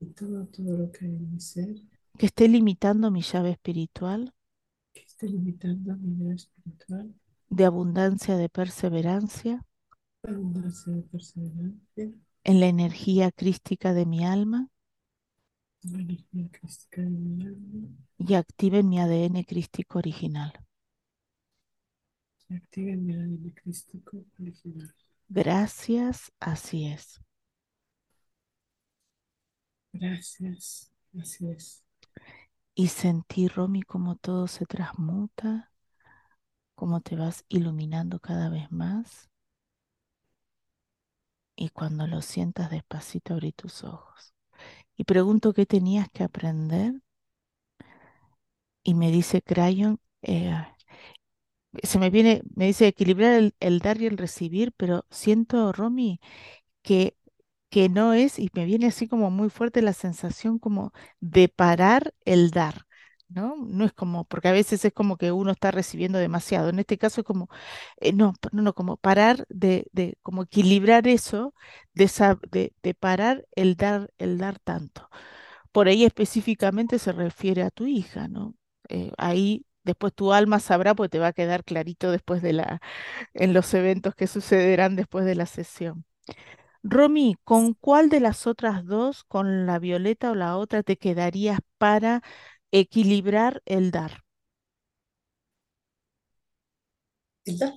y 0.00 0.06
todo, 0.06 0.46
todo 0.46 0.76
lo 0.76 0.92
que 0.92 1.06
hay 1.06 1.14
en 1.14 1.32
mi 1.32 1.40
ser. 1.40 1.76
Que 2.18 2.26
esté 2.26 2.48
limitando 2.48 3.10
mi 3.10 3.22
llave 3.22 3.50
espiritual. 3.50 4.32
Que 4.92 5.02
esté 5.02 5.28
limitando 5.28 5.96
mi 5.96 6.14
vida 6.14 6.34
espiritual, 6.34 7.14
de 7.48 7.64
abundancia 7.64 8.36
de 8.36 8.48
perseverancia. 8.48 9.64
Abundancia 10.22 10.92
de 10.92 11.02
perseverancia, 11.02 12.10
en 12.44 12.60
la 12.60 12.66
energía 12.66 13.30
crística 13.30 13.92
de 13.92 14.06
mi 14.06 14.24
alma. 14.24 14.68
La 15.82 16.00
energía 16.00 16.48
crística 16.50 17.02
de 17.02 17.10
mi 17.10 17.46
alma, 17.46 17.88
y 18.18 18.34
activen 18.34 18.88
mi 18.88 18.98
ADN 19.00 19.44
crístico 19.44 19.98
original. 19.98 20.52
se 22.48 22.54
active 22.54 22.96
mi 22.96 23.14
ADN 23.14 23.50
crístico 23.52 24.24
original. 24.40 24.92
Gracias, 25.28 26.32
así 26.40 26.86
es. 26.86 27.20
Gracias, 29.98 30.90
así 31.20 31.48
es. 31.50 31.82
Y 32.76 32.88
sentí, 32.88 33.48
Romy, 33.48 33.82
como 33.82 34.16
todo 34.16 34.46
se 34.48 34.66
transmuta, 34.66 35.72
como 36.76 37.00
te 37.00 37.16
vas 37.16 37.44
iluminando 37.48 38.20
cada 38.20 38.48
vez 38.48 38.70
más. 38.70 39.28
Y 41.54 41.68
cuando 41.68 42.06
lo 42.06 42.22
sientas 42.22 42.70
despacito, 42.70 43.34
abrí 43.34 43.52
tus 43.52 43.84
ojos. 43.84 44.32
Y 44.96 45.04
pregunto 45.04 45.54
qué 45.54 45.66
tenías 45.66 46.08
que 46.10 46.24
aprender. 46.24 46.94
Y 48.82 48.94
me 48.94 49.10
dice 49.10 49.42
Crayon, 49.42 50.00
eh, 50.22 50.54
se 51.82 51.98
me 51.98 52.10
viene, 52.10 52.42
me 52.54 52.66
dice 52.66 52.86
equilibrar 52.88 53.34
el, 53.34 53.54
el 53.60 53.80
dar 53.80 54.00
y 54.00 54.06
el 54.06 54.16
recibir, 54.18 54.72
pero 54.76 55.04
siento, 55.10 55.72
Romy, 55.72 56.20
que, 56.82 57.16
que 57.70 57.88
no 57.88 58.12
es, 58.14 58.38
y 58.38 58.50
me 58.54 58.64
viene 58.64 58.86
así 58.88 59.08
como 59.08 59.30
muy 59.30 59.50
fuerte 59.50 59.82
la 59.82 59.92
sensación 59.92 60.58
como 60.58 60.92
de 61.20 61.48
parar 61.48 62.14
el 62.24 62.50
dar, 62.50 62.86
¿no? 63.28 63.56
No 63.58 63.84
es 63.84 63.92
como, 63.92 64.24
porque 64.24 64.48
a 64.48 64.52
veces 64.52 64.84
es 64.84 64.92
como 64.92 65.16
que 65.16 65.32
uno 65.32 65.50
está 65.52 65.70
recibiendo 65.72 66.18
demasiado. 66.18 66.68
En 66.70 66.78
este 66.78 66.98
caso 66.98 67.20
es 67.22 67.26
como, 67.26 67.48
eh, 68.00 68.12
no, 68.12 68.34
no, 68.52 68.62
no, 68.62 68.74
como 68.74 68.96
parar 68.96 69.44
de, 69.48 69.88
de 69.92 70.16
como 70.22 70.44
equilibrar 70.44 71.08
eso, 71.08 71.54
de, 72.50 72.72
de 72.82 72.94
parar 72.94 73.46
el 73.52 73.76
dar, 73.76 74.10
el 74.18 74.38
dar 74.38 74.58
tanto. 74.58 75.08
Por 75.72 75.88
ahí 75.88 76.04
específicamente 76.04 76.98
se 76.98 77.12
refiere 77.12 77.62
a 77.62 77.70
tu 77.70 77.86
hija, 77.86 78.28
¿no? 78.28 78.54
Eh, 78.88 79.12
ahí 79.18 79.66
después 79.84 80.14
tu 80.14 80.32
alma 80.32 80.60
sabrá, 80.60 80.94
pues 80.94 81.10
te 81.10 81.18
va 81.18 81.28
a 81.28 81.32
quedar 81.32 81.64
clarito 81.64 82.10
después 82.10 82.42
de 82.42 82.52
la, 82.54 82.80
en 83.34 83.52
los 83.54 83.72
eventos 83.74 84.14
que 84.14 84.26
sucederán 84.26 84.96
después 84.96 85.24
de 85.26 85.34
la 85.36 85.46
sesión. 85.46 86.04
Romy, 86.88 87.36
¿con 87.44 87.74
cuál 87.74 88.08
de 88.08 88.20
las 88.20 88.46
otras 88.46 88.84
dos, 88.86 89.24
con 89.24 89.66
la 89.66 89.78
violeta 89.78 90.30
o 90.30 90.34
la 90.34 90.56
otra, 90.56 90.82
te 90.82 90.96
quedarías 90.96 91.60
para 91.78 92.22
equilibrar 92.72 93.62
el 93.66 93.90
dar? 93.90 94.24
El 97.46 97.56
dar, 97.58 97.74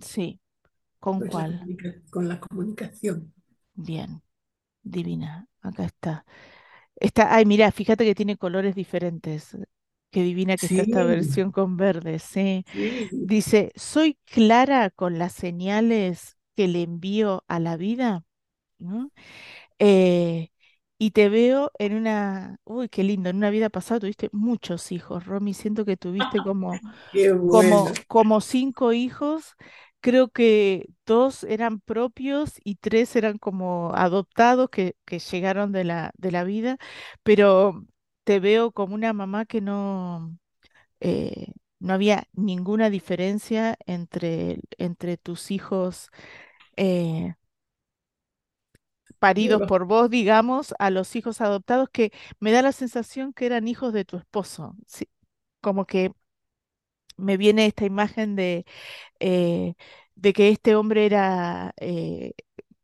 Sí, 0.00 0.40
¿con 1.00 1.20
pues 1.20 1.24
cuál? 1.24 1.68
con 2.10 2.28
la 2.28 2.40
comunicación. 2.40 3.32
Bien, 3.74 4.22
divina, 4.82 5.48
acá 5.62 5.84
está. 5.86 6.26
Está, 6.96 7.34
ay, 7.36 7.46
mira, 7.46 7.72
fíjate 7.72 8.04
que 8.04 8.14
tiene 8.14 8.38
colores 8.38 8.74
diferentes. 8.74 9.56
Qué 10.10 10.22
divina 10.22 10.58
que 10.58 10.66
está 10.66 10.82
esta 10.82 11.04
versión 11.04 11.52
con 11.52 11.76
verde, 11.76 12.18
sí. 12.20 12.64
sí, 12.72 13.08
Dice, 13.22 13.72
¿soy 13.76 14.18
clara 14.26 14.90
con 14.90 15.18
las 15.18 15.32
señales 15.34 16.38
que 16.56 16.68
le 16.68 16.82
envío 16.84 17.44
a 17.48 17.60
la 17.60 17.76
vida? 17.76 18.24
¿No? 18.80 19.12
Eh, 19.78 20.50
y 20.98 21.12
te 21.12 21.28
veo 21.30 21.72
en 21.78 21.94
una, 21.94 22.58
uy, 22.64 22.88
qué 22.90 23.04
lindo, 23.04 23.30
en 23.30 23.36
una 23.36 23.50
vida 23.50 23.70
pasada 23.70 24.00
tuviste 24.00 24.28
muchos 24.32 24.92
hijos, 24.92 25.26
Romy. 25.26 25.54
Siento 25.54 25.84
que 25.86 25.96
tuviste 25.96 26.42
como, 26.42 26.82
bueno. 27.42 27.44
como, 27.46 28.04
como 28.08 28.40
cinco 28.40 28.92
hijos. 28.92 29.56
Creo 30.00 30.28
que 30.30 30.88
dos 31.06 31.44
eran 31.44 31.80
propios 31.80 32.54
y 32.64 32.76
tres 32.76 33.16
eran 33.16 33.38
como 33.38 33.92
adoptados 33.94 34.70
que, 34.70 34.96
que 35.06 35.18
llegaron 35.18 35.72
de 35.72 35.84
la, 35.84 36.12
de 36.18 36.32
la 36.32 36.44
vida, 36.44 36.78
pero 37.22 37.84
te 38.24 38.40
veo 38.40 38.72
como 38.72 38.94
una 38.94 39.12
mamá 39.12 39.44
que 39.46 39.60
no, 39.60 40.36
eh, 41.00 41.52
no 41.80 41.94
había 41.94 42.28
ninguna 42.34 42.90
diferencia 42.90 43.76
entre, 43.86 44.60
entre 44.78 45.16
tus 45.18 45.50
hijos. 45.50 46.10
eh, 46.76 47.34
paridos 49.20 49.62
por 49.64 49.86
vos, 49.86 50.10
digamos, 50.10 50.74
a 50.80 50.90
los 50.90 51.16
hijos 51.16 51.42
adoptados 51.42 51.90
que 51.90 52.12
me 52.40 52.52
da 52.52 52.62
la 52.62 52.72
sensación 52.72 53.34
que 53.34 53.46
eran 53.46 53.68
hijos 53.68 53.92
de 53.94 54.06
tu 54.06 54.18
esposo. 54.18 54.76
Sí, 54.88 55.08
como 55.62 55.86
que 55.86 56.12
me 57.16 57.36
viene 57.36 57.66
esta 57.66 57.84
imagen 57.84 58.36
de, 58.36 58.64
eh, 59.20 59.74
de 60.16 60.32
que 60.34 60.50
este 60.50 60.76
hombre 60.76 61.06
era, 61.06 61.74
eh, 61.78 62.34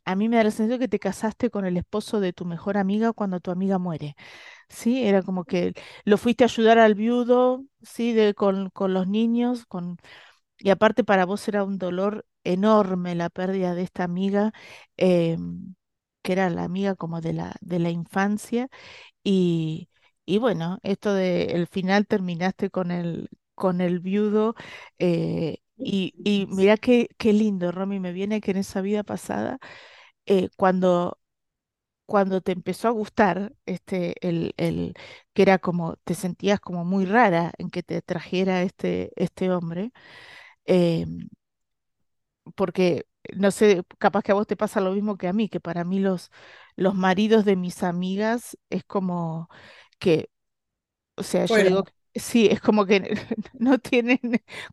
a 0.07 0.16
mí 0.16 0.28
me 0.28 0.37
da 0.39 0.45
la 0.45 0.53
sensación 0.53 0.80
que 0.80 0.89
te 0.89 1.01
casaste 1.01 1.51
con 1.51 1.66
el 1.66 1.76
esposo 1.78 2.20
de 2.20 2.32
tu 2.32 2.47
mejor 2.47 2.78
amiga 2.78 3.12
cuando 3.14 3.41
tu 3.41 3.53
amiga 3.53 3.78
muere. 3.78 4.16
Sí, 4.70 5.05
era 5.07 5.22
como 5.22 5.45
que 5.47 5.74
lo 6.07 6.18
fuiste 6.18 6.45
a 6.45 6.49
ayudar 6.49 6.78
al 6.80 6.97
viudo, 6.97 7.64
sí, 7.82 8.14
de, 8.14 8.34
con, 8.34 8.70
con 8.70 8.95
los 8.95 9.09
niños, 9.09 9.66
con, 9.66 9.99
y 10.61 10.70
aparte 10.70 11.05
para 11.05 11.26
vos 11.26 11.49
era 11.49 11.64
un 11.64 11.78
dolor 11.78 12.26
enorme 12.45 13.16
la 13.16 13.30
pérdida 13.30 13.74
de 13.76 13.84
esta 13.84 14.05
amiga, 14.05 14.53
em, 14.99 15.76
que 16.27 16.35
era 16.35 16.51
la 16.51 16.64
amiga 16.64 16.97
como 16.97 17.22
de 17.22 17.35
la, 17.35 17.57
de 17.62 17.81
la 17.81 17.91
infancia. 17.91 18.68
Y, 19.24 19.89
y 20.27 20.39
bueno, 20.39 20.79
esto 20.83 21.14
de 21.14 21.45
el 21.53 21.66
final 21.68 22.07
terminaste 22.07 22.70
con 22.70 22.91
el, 22.93 23.31
con 23.55 23.81
el 23.81 24.01
viudo. 24.01 24.55
eh, 24.99 25.59
y, 25.79 26.14
y 26.24 26.47
mira 26.51 26.77
qué, 26.79 27.09
qué 27.18 27.33
lindo, 27.35 27.72
Romy, 27.72 28.01
me 28.01 28.12
viene 28.12 28.41
que 28.41 28.53
en 28.53 28.59
esa 28.59 28.81
vida 28.83 29.05
pasada, 29.05 29.59
eh, 30.27 30.49
cuando, 30.57 31.18
cuando 32.07 32.41
te 32.41 32.53
empezó 32.53 32.89
a 32.89 32.91
gustar, 32.93 33.55
este, 33.66 34.14
el, 34.27 34.55
el, 34.57 34.95
que 35.35 35.43
era 35.43 35.59
como, 35.59 35.97
te 36.05 36.14
sentías 36.14 36.61
como 36.61 36.85
muy 36.85 37.05
rara 37.07 37.53
en 37.59 37.70
que 37.70 37.83
te 37.83 38.03
trajera 38.03 38.62
este, 38.62 39.12
este 39.16 39.51
hombre. 39.53 39.93
em, 40.66 41.29
porque 42.55 43.07
no 43.37 43.51
sé, 43.51 43.83
capaz 43.99 44.22
que 44.22 44.33
a 44.33 44.35
vos 44.35 44.47
te 44.47 44.57
pasa 44.57 44.81
lo 44.81 44.93
mismo 44.93 45.16
que 45.18 45.29
a 45.29 45.33
mí, 45.33 45.49
que 45.49 45.61
para 45.61 45.85
mí 45.85 46.01
los, 46.01 46.31
los 46.77 46.95
maridos 46.95 47.45
de 47.45 47.57
mis 47.57 47.83
amigas 47.83 48.59
es 48.70 48.85
como 48.85 49.49
que, 49.99 50.31
o 51.16 51.22
sea, 51.22 51.47
yo 51.47 51.62
digo, 51.62 51.85
que 52.12 52.20
sí, 52.20 52.47
es 52.51 52.61
como 52.61 52.87
que 52.87 53.01
no 53.55 53.79
tienen, 53.79 54.20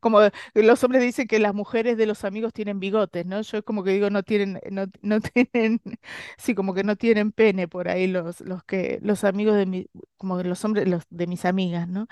como 0.02 0.20
los 0.54 0.84
hombres 0.84 1.02
dicen 1.04 1.28
que 1.28 1.40
las 1.40 1.54
mujeres 1.54 1.98
de 1.98 2.06
los 2.06 2.24
amigos 2.26 2.54
tienen 2.54 2.80
bigotes, 2.80 3.26
¿no? 3.26 3.42
Yo 3.42 3.58
es 3.60 3.64
como 3.64 3.84
que 3.84 3.92
digo, 3.92 4.10
no 4.10 4.24
tienen, 4.24 4.60
no, 4.72 4.86
no 5.02 5.20
tienen, 5.22 5.82
sí, 6.38 6.56
como 6.56 6.74
que 6.74 6.84
no 6.84 6.96
tienen 6.98 7.32
pene 7.32 7.68
por 7.68 7.90
ahí 7.90 8.08
los, 8.08 8.42
los 8.42 8.64
que, 8.64 9.00
los 9.02 9.24
amigos 9.24 9.56
de 9.58 9.66
mi, 9.66 9.88
como 10.18 10.42
los 10.44 10.64
hombres, 10.66 10.88
los 10.88 11.04
de 11.10 11.28
mis 11.28 11.46
amigas, 11.46 11.88
¿no? 11.88 12.08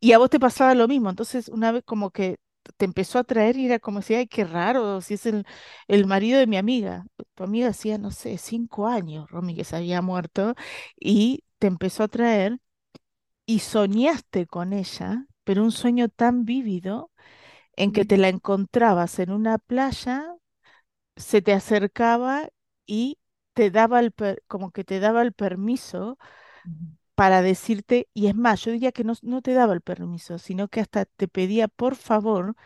Y 0.00 0.12
a 0.12 0.18
vos 0.18 0.30
te 0.30 0.40
pasaba 0.40 0.74
lo 0.74 0.88
mismo, 0.88 1.10
entonces 1.10 1.48
una 1.48 1.72
vez 1.72 1.82
como 1.84 2.10
que 2.10 2.38
te 2.76 2.84
empezó 2.86 3.18
a 3.18 3.24
traer 3.24 3.56
y 3.56 3.66
era 3.66 3.78
como 3.78 4.02
si, 4.02 4.14
ay, 4.14 4.26
qué 4.26 4.44
raro, 4.44 5.00
si 5.00 5.14
es 5.14 5.26
el, 5.26 5.44
el 5.88 6.06
marido 6.06 6.38
de 6.38 6.46
mi 6.46 6.56
amiga. 6.56 7.04
Tu 7.34 7.44
amiga 7.44 7.68
hacía, 7.68 7.98
no 7.98 8.10
sé, 8.10 8.38
cinco 8.38 8.86
años, 8.88 9.30
Romy, 9.30 9.54
que 9.54 9.64
se 9.64 9.76
había 9.76 10.02
muerto, 10.02 10.54
y 10.98 11.44
te 11.58 11.66
empezó 11.68 12.04
a 12.04 12.08
traer 12.08 12.58
y 13.46 13.60
soñaste 13.60 14.46
con 14.46 14.72
ella 14.72 15.26
pero 15.44 15.64
un 15.64 15.72
sueño 15.72 16.08
tan 16.08 16.44
vívido 16.44 17.10
en 17.76 17.92
que 17.92 18.04
te 18.06 18.18
la 18.18 18.28
encontrabas 18.28 19.18
en 19.20 19.32
una 19.32 19.58
playa, 19.58 20.24
se 21.16 21.42
te 21.42 21.52
acercaba 21.52 22.48
y 22.86 23.18
te 23.54 23.70
daba 23.70 24.00
el, 24.00 24.12
per- 24.12 24.42
como 24.48 24.70
que 24.72 24.84
te 24.84 25.00
daba 25.00 25.22
el 25.22 25.32
permiso. 25.32 26.18
Para 27.20 27.42
decirte, 27.42 28.08
y 28.14 28.28
es 28.28 28.34
más, 28.36 28.62
yo 28.64 28.72
diría 28.72 28.92
que 28.92 29.04
no, 29.04 29.14
no 29.22 29.42
te 29.42 29.52
daba 29.54 29.74
el 29.74 29.82
permiso, 29.82 30.38
sino 30.38 30.68
que 30.68 30.80
hasta 30.80 31.04
te 31.06 31.28
pedía 31.28 31.68
por 31.68 31.96
favor 31.96 32.56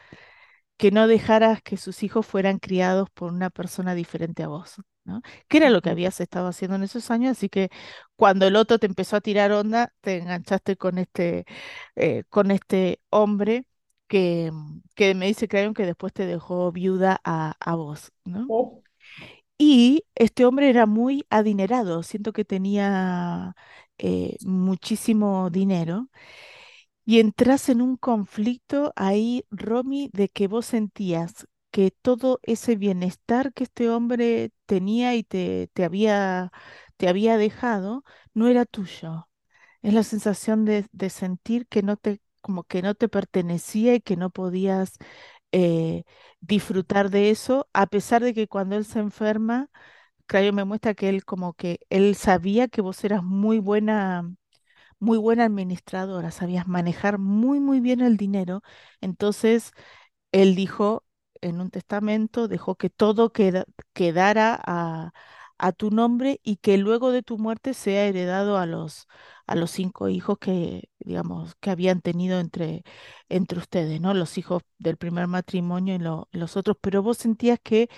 que 0.76 0.90
no 0.90 1.06
dejaras 1.08 1.62
que 1.62 1.76
sus 1.76 2.02
hijos 2.02 2.26
fueran 2.26 2.58
criados 2.58 3.08
por 3.10 3.32
una 3.32 3.50
persona 3.50 3.94
diferente 3.94 4.42
a 4.42 4.48
vos, 4.48 4.76
¿no? 5.04 5.22
Que 5.48 5.58
era 5.58 5.70
lo 5.70 5.80
que 5.82 5.90
habías 5.90 6.20
estado 6.20 6.48
haciendo 6.48 6.76
en 6.76 6.82
esos 6.84 7.10
años, 7.10 7.32
así 7.32 7.48
que 7.48 7.70
cuando 8.16 8.46
el 8.46 8.56
otro 8.56 8.78
te 8.78 8.86
empezó 8.86 9.16
a 9.16 9.20
tirar 9.20 9.52
onda, 9.52 9.92
te 10.00 10.18
enganchaste 10.18 10.76
con 10.76 10.98
este, 10.98 11.44
eh, 11.96 12.24
con 12.30 12.50
este 12.50 13.00
hombre 13.10 13.66
que, 14.08 14.52
que 14.96 15.14
me 15.14 15.26
dice 15.26 15.48
Crayon 15.48 15.74
que 15.74 15.86
después 15.86 16.12
te 16.12 16.26
dejó 16.26 16.72
viuda 16.72 17.20
a, 17.24 17.56
a 17.60 17.74
vos, 17.76 18.12
¿no? 18.24 18.50
Oh, 18.50 18.82
Y 19.58 20.04
este 20.14 20.44
hombre 20.44 20.68
era 20.70 20.86
muy 20.86 21.26
adinerado, 21.30 22.02
siento 22.02 22.32
que 22.32 22.44
tenía 22.44 23.54
eh, 23.98 24.36
muchísimo 24.44 25.50
dinero 25.50 26.08
y 27.04 27.20
entras 27.20 27.68
en 27.68 27.82
un 27.82 27.96
conflicto 27.96 28.92
ahí, 28.96 29.44
Romy, 29.50 30.10
de 30.12 30.28
que 30.30 30.48
vos 30.48 30.66
sentías 30.66 31.46
que 31.70 31.90
todo 31.90 32.40
ese 32.42 32.76
bienestar 32.76 33.52
que 33.52 33.64
este 33.64 33.90
hombre 33.90 34.52
tenía 34.66 35.14
y 35.16 35.24
te, 35.24 35.68
te 35.74 35.84
había, 35.84 36.52
te 36.96 37.08
había 37.08 37.36
dejado 37.36 38.04
no 38.32 38.48
era 38.48 38.64
tuyo. 38.64 39.28
Es 39.82 39.94
la 39.94 40.02
sensación 40.04 40.64
de, 40.64 40.86
de 40.92 41.10
sentir 41.10 41.66
que 41.68 41.82
no 41.82 41.96
te, 41.96 42.20
como 42.42 42.64
que 42.64 42.82
no 42.82 42.94
te 42.94 43.08
pertenecía 43.08 43.94
y 43.94 44.00
que 44.00 44.16
no 44.16 44.30
podías 44.30 44.98
eh, 45.52 46.04
disfrutar 46.40 47.10
de 47.10 47.30
eso, 47.30 47.68
a 47.72 47.86
pesar 47.86 48.22
de 48.24 48.34
que 48.34 48.48
cuando 48.48 48.76
él 48.76 48.84
se 48.84 48.98
enferma, 49.00 49.70
Crayo 50.26 50.52
me 50.52 50.64
muestra 50.64 50.94
que 50.94 51.08
él 51.08 51.24
como 51.24 51.54
que 51.54 51.80
él 51.90 52.14
sabía 52.16 52.68
que 52.68 52.80
vos 52.82 53.04
eras 53.04 53.22
muy 53.22 53.58
buena 53.58 54.30
muy 55.00 55.18
buena 55.18 55.44
administradora, 55.46 56.30
sabías 56.30 56.66
manejar 56.68 57.18
muy, 57.18 57.60
muy 57.60 57.80
bien 57.80 58.00
el 58.00 58.16
dinero. 58.16 58.62
Entonces, 59.00 59.72
él 60.32 60.54
dijo 60.54 61.04
en 61.40 61.60
un 61.60 61.70
testamento, 61.70 62.48
dejó 62.48 62.76
que 62.76 62.90
todo 62.90 63.32
queda- 63.32 63.64
quedara 63.92 64.60
a, 64.66 65.12
a 65.58 65.72
tu 65.72 65.90
nombre 65.90 66.40
y 66.42 66.56
que 66.56 66.78
luego 66.78 67.12
de 67.12 67.22
tu 67.22 67.38
muerte 67.38 67.74
sea 67.74 68.06
heredado 68.06 68.58
a 68.58 68.66
los, 68.66 69.06
a 69.46 69.54
los 69.56 69.70
cinco 69.70 70.08
hijos 70.08 70.38
que, 70.38 70.88
digamos, 71.00 71.54
que 71.60 71.70
habían 71.70 72.00
tenido 72.00 72.40
entre, 72.40 72.82
entre 73.28 73.58
ustedes, 73.58 74.00
¿no? 74.00 74.14
Los 74.14 74.38
hijos 74.38 74.62
del 74.78 74.96
primer 74.96 75.26
matrimonio 75.28 75.94
y 75.96 75.98
lo- 75.98 76.28
los 76.32 76.56
otros, 76.56 76.76
pero 76.80 77.02
vos 77.02 77.18
sentías 77.18 77.58
que 77.62 77.88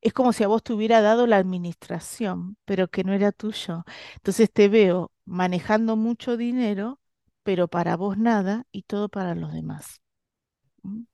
es 0.00 0.12
como 0.12 0.32
si 0.32 0.44
a 0.44 0.48
vos 0.48 0.62
te 0.62 0.72
hubiera 0.72 1.00
dado 1.02 1.26
la 1.26 1.36
administración, 1.36 2.56
pero 2.64 2.88
que 2.88 3.04
no 3.04 3.12
era 3.12 3.32
tuyo. 3.32 3.84
Entonces 4.16 4.50
te 4.52 4.68
veo 4.68 5.12
manejando 5.24 5.96
mucho 5.96 6.36
dinero, 6.36 7.00
pero 7.42 7.68
para 7.68 7.96
vos 7.96 8.18
nada 8.18 8.66
y 8.72 8.82
todo 8.84 9.08
para 9.08 9.34
los 9.34 9.52
demás. 9.52 10.00
¿m? 10.84 11.06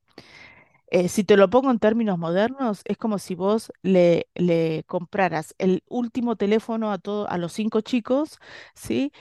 Eh, 0.89 1.09
si 1.09 1.24
te 1.24 1.37
lo 1.37 1.51
pongo 1.51 1.70
en 1.70 1.78
términos 1.80 2.16
modernos, 2.18 2.82
es 2.84 2.97
como 2.97 3.18
si 3.18 3.34
vos 3.34 3.72
le, 3.82 4.28
le 4.34 4.84
compraras 4.87 5.55
el 5.59 5.82
último 5.89 6.37
teléfono 6.37 6.93
a 6.93 6.99
todo, 6.99 7.28
a 7.28 7.39
los 7.39 7.53
cinco 7.53 7.80
chicos, 7.80 8.39
¿sí? 8.74 9.12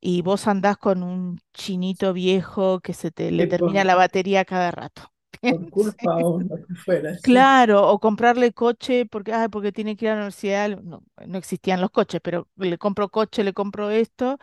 Y 0.00 0.22
vos 0.22 0.48
andás 0.48 0.78
con 0.78 1.02
un 1.02 1.40
chinito 1.54 2.12
viejo 2.14 2.80
que 2.80 2.94
se 2.94 3.10
te 3.12 3.32
le 3.32 3.46
termina 3.48 3.84
la 3.84 3.96
batería 3.96 4.44
cada 4.46 4.70
rato. 4.72 5.12
Por 5.46 5.68
culpa 5.68 6.16
o 6.18 6.40
lo 6.40 6.56
que. 6.64 6.74
Claro, 7.20 7.88
o 7.90 7.98
comprarle 8.00 8.52
coche 8.52 9.04
porque, 9.06 9.32
ay, 9.32 9.48
porque 9.48 9.72
tiene 9.72 9.96
que 9.96 10.06
ir 10.06 10.10
a 10.12 10.14
la 10.14 10.20
universidad. 10.22 10.80
No, 10.82 11.02
no 11.26 11.38
existían 11.38 11.80
los 11.80 11.90
coches, 11.90 12.20
pero 12.22 12.48
le 12.56 12.78
compro 12.78 13.08
coche, 13.10 13.44
le 13.44 13.52
compro 13.52 13.90
esto 13.90 14.38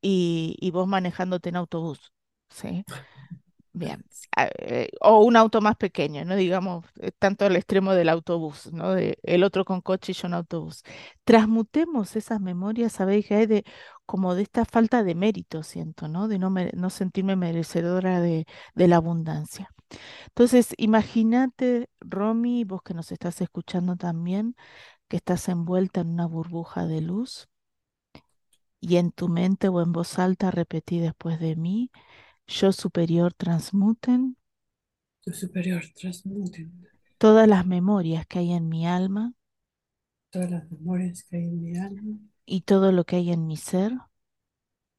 y, 0.00 0.56
y 0.60 0.70
vos 0.70 0.86
manejándote 0.88 1.48
en 1.50 1.56
autobús. 1.56 2.12
¿sí? 2.50 2.84
Bien. 3.72 4.04
Eh, 4.38 4.88
o 5.00 5.20
un 5.24 5.36
auto 5.36 5.60
más 5.60 5.76
pequeño, 5.76 6.24
no 6.24 6.36
digamos 6.36 6.84
eh, 7.00 7.12
tanto 7.18 7.44
al 7.46 7.56
extremo 7.56 7.94
del 7.94 8.08
autobús, 8.08 8.72
¿no? 8.72 8.92
De 8.94 9.18
el 9.22 9.44
otro 9.44 9.64
con 9.64 9.80
coche 9.80 10.12
y 10.12 10.14
yo 10.16 10.26
en 10.28 10.34
autobús. 10.34 10.82
Transmutemos 11.24 12.16
esas 12.16 12.40
memorias, 12.40 12.92
sabéis 12.92 13.26
que 13.28 13.34
hay 13.36 13.46
de 13.46 13.64
como 14.06 14.34
de 14.34 14.42
esta 14.42 14.64
falta 14.64 15.04
de 15.04 15.14
mérito, 15.14 15.62
siento, 15.62 16.08
¿no? 16.08 16.28
De 16.28 16.38
no, 16.38 16.50
no 16.74 16.90
sentirme 16.90 17.36
merecedora 17.36 18.20
de, 18.20 18.46
de 18.74 18.88
la 18.88 18.96
abundancia. 18.96 19.70
Entonces, 20.28 20.74
imagínate, 20.78 21.88
Romy, 22.00 22.64
vos 22.64 22.82
que 22.82 22.94
nos 22.94 23.12
estás 23.12 23.40
escuchando 23.40 23.96
también, 23.96 24.56
que 25.08 25.16
estás 25.16 25.48
envuelta 25.48 26.00
en 26.02 26.08
una 26.10 26.26
burbuja 26.26 26.86
de 26.86 27.00
luz 27.00 27.48
y 28.80 28.96
en 28.96 29.12
tu 29.12 29.28
mente 29.28 29.68
o 29.68 29.82
en 29.82 29.92
voz 29.92 30.18
alta 30.18 30.50
repetí 30.50 31.00
después 31.00 31.38
de 31.38 31.56
mí, 31.56 31.90
yo 32.46 32.72
superior 32.72 33.34
transmuten. 33.34 34.36
Tu 35.22 35.32
superior 35.32 35.82
transmuten. 35.94 36.88
Todas 37.18 37.46
las 37.46 37.66
memorias 37.66 38.26
que 38.26 38.38
hay 38.38 38.52
en 38.52 38.68
mi 38.68 38.86
alma. 38.86 39.34
Todas 40.30 40.50
las 40.50 40.70
memorias 40.70 41.24
que 41.24 41.36
hay 41.36 41.42
en 41.44 41.60
mi 41.60 41.76
alma, 41.76 42.18
y 42.46 42.62
todo 42.62 42.92
lo 42.92 43.04
que 43.04 43.16
hay 43.16 43.32
en 43.32 43.46
mi 43.46 43.56
ser. 43.56 43.92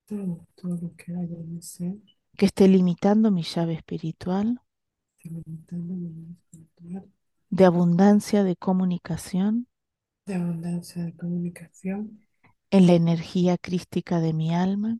Todo, 0.05 0.45
todo 0.55 0.77
lo 0.77 0.95
que 0.95 1.13
hay 1.15 1.33
en 1.33 1.55
mi 1.55 1.61
ser, 1.61 1.95
que 2.37 2.45
esté 2.45 2.67
limitando 2.67 3.31
mi 3.31 3.43
llave 3.43 3.73
espiritual 3.73 4.61
de 7.49 7.63
abundancia 7.65 8.43
de 8.43 8.55
comunicación 8.57 9.67
de 10.25 10.33
abundancia 10.33 11.03
de 11.05 11.13
comunicación 11.15 12.25
en 12.71 12.87
la 12.87 12.93
energía 12.93 13.57
crística 13.57 14.19
de 14.19 14.33
mi 14.33 14.53
alma 14.53 14.97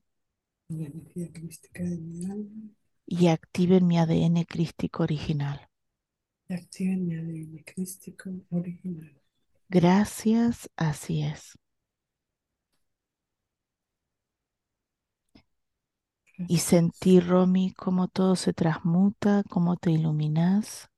y 0.70 0.78
la 0.78 0.88
energía 0.88 1.32
crística 1.32 1.84
de 1.84 1.98
mi 2.00 2.26
alma 2.26 2.70
y 3.06 3.28
activen 3.28 3.86
mi 3.86 4.00
ADN 4.00 4.44
crístico 4.46 5.04
original. 5.04 5.70
y 6.48 6.54
activen 6.54 7.08
mi 7.08 7.16
ADN 7.16 7.64
crístico 7.64 8.30
original. 8.52 9.20
Gracias, 9.70 10.70
así 10.78 11.24
es. 11.24 11.58
Y 16.46 16.60
sentí, 16.60 17.20
Romy, 17.20 17.74
cómo 17.74 18.08
todo 18.08 18.36
se 18.36 18.54
transmuta, 18.54 19.44
cómo 19.50 19.76
te 19.78 19.90
iluminas. 19.92 20.92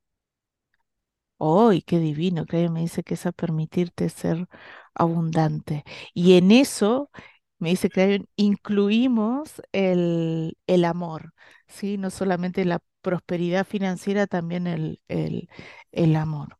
¡Ay, 1.40 1.82
qué 1.82 2.00
divino! 2.00 2.46
Me 2.52 2.82
dice 2.82 3.04
que 3.04 3.16
es 3.16 3.26
a 3.26 3.32
permitirte 3.32 4.08
ser 4.10 4.48
abundante. 4.96 5.84
Y 6.14 6.38
en 6.38 6.52
eso, 6.52 7.10
me 7.60 7.70
dice 7.72 7.90
que 7.90 8.26
incluimos 8.38 9.62
el, 9.74 10.58
el 10.68 10.86
amor, 10.86 11.34
¿sí? 11.68 11.98
No 11.98 12.10
solamente 12.12 12.64
la 12.66 12.80
prosperidad 13.02 13.66
financiera, 13.66 14.28
también 14.28 14.68
el, 14.68 15.02
el, 15.10 15.50
el 15.92 16.16
amor. 16.16 16.58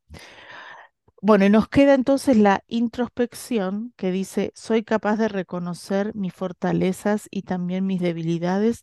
Bueno, 1.26 1.46
y 1.46 1.50
nos 1.50 1.68
queda 1.68 1.94
entonces 1.94 2.36
la 2.36 2.62
introspección 2.66 3.94
que 3.96 4.10
dice, 4.10 4.52
soy 4.54 4.84
capaz 4.84 5.16
de 5.16 5.28
reconocer 5.28 6.14
mis 6.14 6.34
fortalezas 6.34 7.28
y 7.30 7.42
también 7.42 7.86
mis 7.86 8.00
debilidades. 8.02 8.82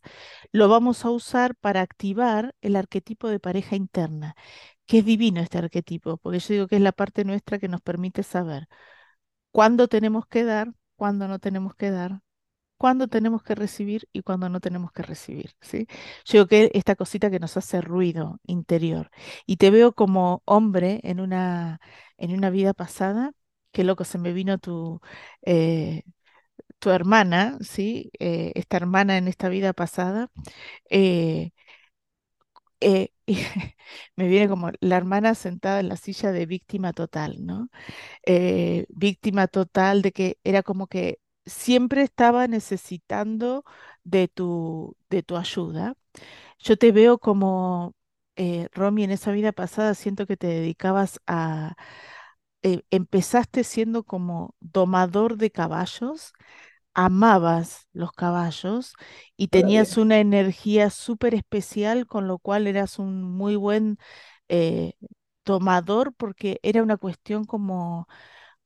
Lo 0.50 0.68
vamos 0.68 1.04
a 1.04 1.10
usar 1.10 1.54
para 1.54 1.82
activar 1.82 2.56
el 2.60 2.74
arquetipo 2.74 3.28
de 3.28 3.38
pareja 3.38 3.76
interna, 3.76 4.34
que 4.86 4.98
es 4.98 5.04
divino 5.04 5.40
este 5.40 5.58
arquetipo, 5.58 6.16
porque 6.18 6.40
yo 6.40 6.54
digo 6.54 6.66
que 6.68 6.76
es 6.76 6.82
la 6.82 6.90
parte 6.92 7.24
nuestra 7.24 7.60
que 7.60 7.68
nos 7.68 7.80
permite 7.80 8.24
saber 8.24 8.66
cuándo 9.52 9.88
tenemos 9.88 10.26
que 10.26 10.44
dar, 10.44 10.72
cuándo 10.96 11.28
no 11.28 11.38
tenemos 11.40 11.74
que 11.76 11.90
dar, 11.92 12.20
cuándo 12.82 13.06
tenemos 13.08 13.44
que 13.44 13.54
recibir 13.54 14.08
y 14.12 14.22
cuándo 14.22 14.48
no 14.50 14.60
tenemos 14.60 14.92
que 14.92 15.02
recibir, 15.04 15.52
¿sí? 15.60 15.86
Yo 16.26 16.32
digo 16.40 16.48
que 16.48 16.70
esta 16.74 16.96
cosita 16.96 17.30
que 17.30 17.38
nos 17.40 17.56
hace 17.56 17.80
ruido 17.80 18.40
interior. 18.44 19.10
Y 19.46 19.56
te 19.58 19.70
veo 19.70 19.92
como 19.94 20.42
hombre 20.46 21.00
en 21.04 21.20
una, 21.20 21.80
en 22.18 22.32
una 22.34 22.50
vida 22.50 22.74
pasada, 22.74 23.32
qué 23.72 23.84
loco, 23.84 24.04
se 24.04 24.18
me 24.18 24.32
vino 24.32 24.58
tu, 24.58 25.00
eh, 25.46 26.02
tu 26.78 26.90
hermana, 26.90 27.58
¿sí? 27.62 28.10
Eh, 28.20 28.52
esta 28.56 28.76
hermana 28.78 29.18
en 29.18 29.28
esta 29.28 29.48
vida 29.48 29.72
pasada. 29.74 30.30
eh, 32.80 33.10
me 34.16 34.28
viene 34.28 34.48
como 34.48 34.70
la 34.80 34.96
hermana 34.96 35.34
sentada 35.34 35.80
en 35.80 35.88
la 35.88 35.96
silla 35.96 36.32
de 36.32 36.46
víctima 36.46 36.92
total, 36.92 37.36
¿no? 37.44 37.68
víctima 38.88 39.46
total 39.48 40.02
de 40.02 40.12
que 40.12 40.38
era 40.44 40.62
como 40.62 40.86
que 40.86 41.20
siempre 41.46 42.02
estaba 42.02 42.46
necesitando 42.48 43.64
de 44.04 44.28
tu, 44.28 44.96
de 45.10 45.22
tu 45.22 45.36
ayuda. 45.36 45.94
Yo 46.58 46.76
te 46.78 46.92
veo 46.92 47.18
como, 47.18 47.94
eh, 48.36 48.68
Romy, 48.72 49.04
en 49.04 49.12
esa 49.12 49.32
vida 49.32 49.52
pasada 49.52 49.94
siento 49.94 50.26
que 50.26 50.36
te 50.36 50.46
dedicabas 50.48 51.20
a, 51.26 51.76
eh, 52.62 52.82
empezaste 52.90 53.64
siendo 53.64 54.04
como 54.04 54.54
domador 54.60 55.36
de 55.36 55.50
caballos 55.50 56.32
amabas 56.94 57.88
los 57.92 58.12
caballos 58.12 58.94
y 59.36 59.48
tenías 59.48 59.96
una 59.96 60.20
energía 60.20 60.90
súper 60.90 61.34
especial, 61.34 62.06
con 62.06 62.28
lo 62.28 62.38
cual 62.38 62.66
eras 62.66 62.98
un 62.98 63.22
muy 63.24 63.56
buen 63.56 63.98
eh, 64.48 64.94
tomador 65.44 66.14
porque 66.14 66.60
era 66.62 66.82
una 66.82 66.96
cuestión 66.98 67.44
como, 67.44 68.08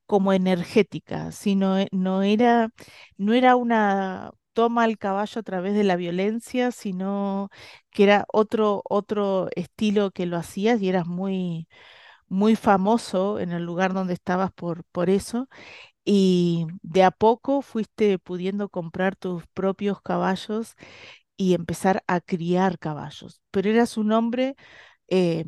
como 0.07 0.33
energética, 0.33 1.33
sino 1.33 1.79
no, 1.79 1.87
no 1.93 2.23
era, 2.23 2.71
no 3.17 3.33
era 3.35 3.57
una 3.57 4.33
toma 4.53 4.85
al 4.85 4.99
caballo 4.99 5.41
a 5.41 5.43
través 5.43 5.75
de 5.75 5.85
la 5.85 5.97
violencia, 5.97 6.71
sino 6.73 7.51
que 7.91 8.05
era 8.05 8.25
otro, 8.33 8.83
otro 8.89 9.49
estilo 9.57 10.11
que 10.13 10.27
lo 10.27 10.37
hacías 10.39 10.81
y 10.83 10.89
eras 10.89 11.07
muy, 11.07 11.69
muy 12.29 12.57
famoso 12.57 13.39
en 13.41 13.53
el 13.53 13.65
lugar 13.65 13.95
donde 13.95 14.15
estabas 14.15 14.53
por, 14.53 14.85
por 14.93 15.11
eso. 15.11 15.49
Y 16.05 16.67
de 16.83 17.05
a 17.05 17.11
poco 17.13 17.63
fuiste 17.63 18.19
pudiendo 18.19 18.69
comprar 18.71 19.17
tus 19.17 19.47
propios 19.49 20.01
caballos 20.03 20.77
y 21.37 21.55
empezar 21.55 22.03
a 22.07 22.21
criar 22.21 22.79
caballos. 22.79 23.41
Pero 23.51 23.71
eras 23.71 23.97
un 23.99 24.13
hombre 24.13 24.57
eh, 25.09 25.47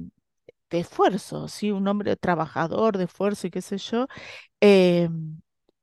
de 0.71 0.81
esfuerzo, 0.81 1.49
¿sí? 1.49 1.71
Un 1.73 1.89
hombre 1.89 2.17
trabajador, 2.17 2.99
de 2.99 3.05
esfuerzo 3.05 3.47
y 3.47 3.51
qué 3.51 3.63
sé 3.63 3.79
yo. 3.79 4.07
Eh, 4.61 5.09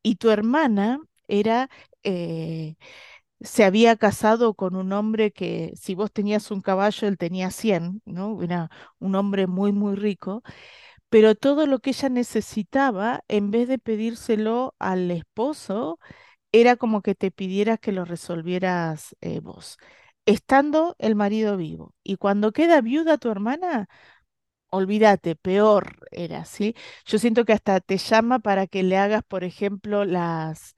y 0.04 0.16
tu 0.16 0.30
hermana 0.32 1.00
era, 1.28 1.70
eh, 2.04 2.76
se 3.42 3.64
había 3.66 3.96
casado 3.98 4.54
con 4.56 4.76
un 4.76 4.94
hombre 4.94 5.32
que 5.32 5.74
si 5.78 5.96
vos 5.96 6.12
tenías 6.12 6.52
un 6.52 6.62
caballo, 6.62 7.08
él 7.08 7.18
tenía 7.18 7.52
100, 7.52 8.02
¿no? 8.06 8.42
Era 8.44 8.70
un 9.00 9.16
hombre 9.16 9.48
muy, 9.48 9.72
muy 9.74 9.96
rico 9.96 10.44
pero 11.10 11.36
todo 11.36 11.68
lo 11.68 11.80
que 11.80 11.92
ella 11.92 12.10
necesitaba, 12.10 13.22
en 13.28 13.52
vez 13.52 13.68
de 13.68 13.80
pedírselo 13.80 14.76
al 14.80 15.12
esposo, 15.12 16.00
era 16.52 16.76
como 16.78 17.02
que 17.02 17.16
te 17.16 17.32
pidiera 17.32 17.78
que 17.78 17.92
lo 17.92 18.06
resolvieras 18.06 19.16
eh, 19.22 19.40
vos, 19.42 19.78
estando 20.26 20.96
el 21.00 21.16
marido 21.16 21.58
vivo. 21.58 21.94
Y 22.04 22.18
cuando 22.18 22.52
queda 22.54 22.82
viuda 22.82 23.18
tu 23.18 23.30
hermana, 23.30 23.88
olvídate, 24.70 25.36
peor 25.36 25.98
era, 26.12 26.46
¿sí? 26.46 26.76
Yo 27.06 27.18
siento 27.20 27.46
que 27.46 27.54
hasta 27.54 27.80
te 27.80 27.98
llama 27.98 28.40
para 28.40 28.68
que 28.68 28.84
le 28.84 28.98
hagas, 28.98 29.24
por 29.24 29.44
ejemplo, 29.44 30.06
las, 30.06 30.76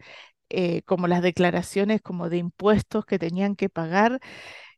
eh, 0.49 0.83
como 0.83 1.07
las 1.07 1.21
declaraciones 1.23 2.01
como 2.01 2.29
de 2.29 2.37
impuestos 2.37 3.05
que 3.05 3.19
tenían 3.19 3.55
que 3.55 3.69
pagar 3.69 4.19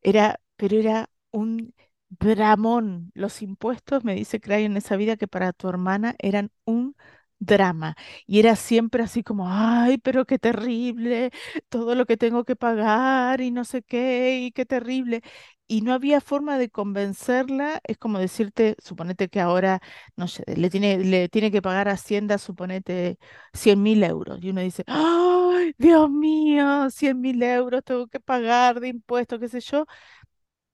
era, 0.01 0.39
pero 0.57 0.77
era 0.77 1.09
un 1.31 1.73
dramón. 2.09 3.11
Los 3.15 3.41
impuestos, 3.41 4.03
me 4.03 4.15
dice 4.15 4.39
Cray 4.41 4.65
en 4.65 4.77
esa 4.77 4.95
vida, 4.97 5.17
que 5.17 5.27
para 5.27 5.53
tu 5.53 5.69
hermana 5.69 6.15
eran 6.19 6.51
un 6.65 6.95
drama. 7.39 7.95
Y 8.27 8.39
era 8.39 8.55
siempre 8.55 9.03
así 9.03 9.23
como, 9.23 9.47
ay, 9.49 9.97
pero 9.99 10.25
qué 10.25 10.39
terrible, 10.39 11.31
todo 11.69 11.95
lo 11.95 12.05
que 12.05 12.17
tengo 12.17 12.43
que 12.45 12.55
pagar 12.55 13.41
y 13.41 13.51
no 13.51 13.63
sé 13.65 13.81
qué, 13.83 14.39
y 14.41 14.51
qué 14.51 14.65
terrible. 14.65 15.21
Y 15.71 15.81
no 15.81 15.93
había 15.93 16.19
forma 16.19 16.57
de 16.57 16.69
convencerla, 16.71 17.79
es 17.85 17.97
como 17.99 18.17
decirte, 18.19 18.75
suponete 18.83 19.29
que 19.29 19.39
ahora, 19.39 19.81
no 20.15 20.27
sé, 20.27 20.43
le 20.57 20.69
tiene, 20.71 20.97
le 20.97 21.29
tiene 21.29 21.51
que 21.51 21.61
pagar 21.61 21.87
a 21.89 21.91
Hacienda, 21.93 22.39
suponete, 22.39 23.19
cien 23.53 23.83
mil 23.83 24.03
euros. 24.03 24.39
Y 24.41 24.49
uno 24.49 24.61
dice, 24.61 24.83
ay, 24.87 25.75
Dios 25.77 26.09
mío, 26.09 26.89
cien 26.89 27.21
mil 27.21 27.43
euros 27.43 27.83
tengo 27.85 28.07
que 28.07 28.19
pagar 28.19 28.79
de 28.79 28.87
impuestos, 28.89 29.39
qué 29.39 29.47
sé 29.47 29.59
yo. 29.61 29.85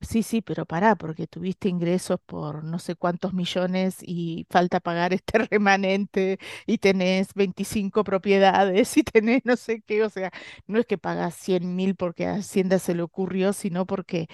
Sí, 0.01 0.21
sí, 0.23 0.41
pero 0.41 0.65
pará, 0.67 0.95
porque 0.95 1.25
tuviste 1.25 1.67
ingresos 1.69 2.19
por 2.25 2.63
no 2.63 2.77
sé 2.79 2.95
cuántos 2.95 3.33
millones 3.33 3.97
y 4.01 4.45
falta 4.51 4.79
pagar 4.79 5.13
este 5.13 5.39
remanente 5.51 6.37
y 6.67 6.77
tenés 6.77 7.33
25 7.33 8.03
propiedades 8.03 8.95
y 8.97 9.03
tenés 9.03 9.41
no 9.45 9.55
sé 9.55 9.81
qué, 9.81 10.03
o 10.03 10.09
sea, 10.11 10.31
no 10.67 10.79
es 10.79 10.85
que 10.85 10.97
pagas 10.99 11.33
cien 11.35 11.75
mil 11.75 11.95
porque 11.95 12.27
a 12.27 12.35
Hacienda 12.35 12.77
se 12.77 12.93
le 12.93 13.01
ocurrió, 13.01 13.51
sino 13.53 13.85
porque 13.87 14.27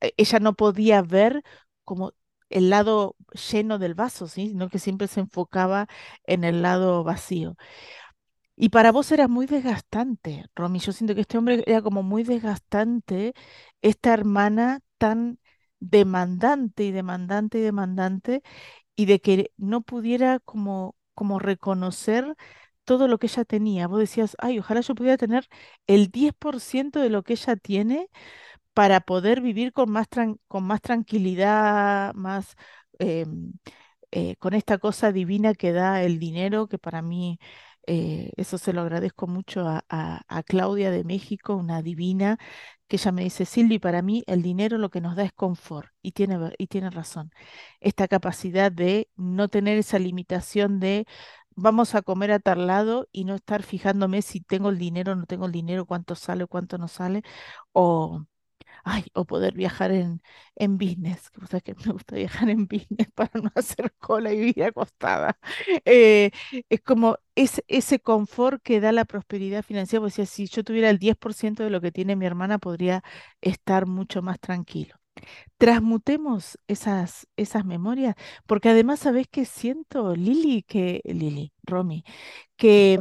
ella 0.00 0.38
no 0.40 0.54
podía 0.54 1.02
ver 1.02 1.42
como 1.84 2.12
el 2.50 2.70
lado 2.70 3.16
lleno 3.50 3.78
del 3.78 3.94
vaso, 3.94 4.28
¿sí? 4.28 4.48
Sino 4.48 4.68
que 4.68 4.78
siempre 4.78 5.08
se 5.08 5.20
enfocaba 5.20 5.88
en 6.24 6.44
el 6.44 6.62
lado 6.62 7.04
vacío. 7.04 7.56
Y 8.56 8.70
para 8.70 8.90
vos 8.92 9.12
era 9.12 9.28
muy 9.28 9.46
desgastante, 9.46 10.46
Romy. 10.54 10.78
Yo 10.78 10.92
siento 10.92 11.14
que 11.14 11.20
este 11.22 11.36
hombre 11.38 11.62
era 11.66 11.82
como 11.82 12.02
muy 12.02 12.22
desgastante, 12.24 13.34
esta 13.82 14.14
hermana 14.14 14.80
tan 14.98 15.38
demandante 15.80 16.84
y 16.84 16.90
demandante 16.92 17.58
y 17.58 17.60
demandante, 17.62 18.42
y 18.96 19.06
de 19.06 19.20
que 19.20 19.52
no 19.58 19.82
pudiera 19.82 20.40
como, 20.40 20.96
como 21.14 21.38
reconocer 21.40 22.36
todo 22.84 23.08
lo 23.08 23.18
que 23.18 23.28
ella 23.28 23.44
tenía. 23.46 23.88
Vos 23.88 24.00
decías, 24.00 24.36
ay, 24.40 24.58
ojalá 24.60 24.80
yo 24.82 24.94
pudiera 24.94 25.16
tener 25.18 25.48
el 25.88 26.10
10% 26.10 27.00
de 27.00 27.10
lo 27.10 27.24
que 27.24 27.34
ella 27.34 27.56
tiene 27.56 28.10
para 28.76 29.00
poder 29.00 29.40
vivir 29.40 29.72
con 29.72 29.90
más, 29.90 30.06
con 30.48 30.64
más 30.64 30.82
tranquilidad, 30.82 32.14
más 32.14 32.56
em, 32.98 33.54
eh, 34.12 34.36
con 34.36 34.54
esta 34.54 34.78
cosa 34.78 35.12
divina 35.12 35.54
que 35.54 35.72
da 35.72 36.02
el 36.02 36.18
dinero, 36.18 36.68
que 36.68 36.78
para 36.78 37.00
mí 37.02 37.38
eh, 37.86 38.32
eso 38.36 38.58
se 38.58 38.72
lo 38.74 38.82
agradezco 38.82 39.26
mucho 39.28 39.64
a, 39.66 40.42
Claudia 40.46 40.90
de 40.90 41.04
México, 41.04 41.56
una 41.56 41.82
divina, 41.82 42.38
que 42.88 42.96
ella 42.96 43.12
me 43.12 43.24
dice, 43.24 43.46
Silvi, 43.46 43.78
para 43.78 44.02
mí 44.02 44.24
el 44.26 44.42
dinero 44.42 44.78
lo 44.78 44.90
que 44.90 45.00
nos 45.00 45.16
da 45.16 45.24
es 45.24 45.32
confort, 45.32 45.90
y 46.02 46.12
tiene, 46.12 46.38
y 46.58 46.66
tiene 46.68 46.90
razón, 46.90 47.30
esta 47.80 48.08
capacidad 48.08 48.70
de 48.72 49.08
no 49.16 49.48
tener 49.48 49.78
esa 49.78 49.98
limitación 49.98 50.80
de... 50.80 51.06
Vamos 51.58 51.94
a 51.94 52.02
comer 52.02 52.32
a 52.32 52.38
tal 52.40 52.66
lado 52.66 53.08
y 53.12 53.24
no 53.24 53.34
estar 53.36 53.62
fijándome 53.62 54.22
si 54.22 54.40
tengo 54.40 54.68
el 54.70 54.78
dinero 54.78 55.12
o 55.12 55.14
no 55.16 55.26
tengo 55.26 55.46
el 55.46 55.52
dinero, 55.52 55.86
cuánto 55.86 56.14
sale, 56.14 56.46
cuánto 56.46 56.78
no 56.78 56.88
sale, 56.88 57.22
o, 57.72 58.26
Ay, 58.88 59.04
o 59.14 59.24
poder 59.24 59.54
viajar 59.54 59.90
en, 59.90 60.22
en 60.54 60.78
business, 60.78 61.30
que 61.64 61.74
me 61.74 61.92
gusta 61.92 62.14
viajar 62.16 62.48
en 62.50 62.66
business 62.68 63.08
para 63.16 63.30
no 63.42 63.50
hacer 63.56 63.92
cola 63.98 64.32
y 64.32 64.38
vivir 64.38 64.62
acostada. 64.64 65.38
Eh, 65.84 66.30
es 66.68 66.80
como 66.82 67.18
ese, 67.34 67.64
ese 67.68 67.98
confort 68.00 68.62
que 68.62 68.80
da 68.80 68.92
la 68.92 69.04
prosperidad 69.04 69.64
financiera, 69.64 70.02
porque 70.02 70.24
si 70.26 70.46
yo 70.46 70.62
tuviera 70.64 70.88
el 70.90 70.98
10% 71.00 71.64
de 71.64 71.70
lo 71.70 71.80
que 71.80 71.90
tiene 71.92 72.14
mi 72.16 72.26
hermana, 72.26 72.58
podría 72.58 73.02
estar 73.40 73.86
mucho 73.86 74.22
más 74.22 74.38
tranquilo. 74.40 74.94
Transmutemos 75.58 76.58
esas, 76.68 77.26
esas 77.36 77.64
memorias, 77.64 78.16
porque 78.46 78.70
además, 78.70 79.00
¿sabés 79.00 79.26
qué 79.30 79.44
siento, 79.46 80.14
Lili? 80.16 80.62
Que, 80.64 81.00
Lili, 81.04 81.52
Romy, 81.64 82.04
que 82.56 82.98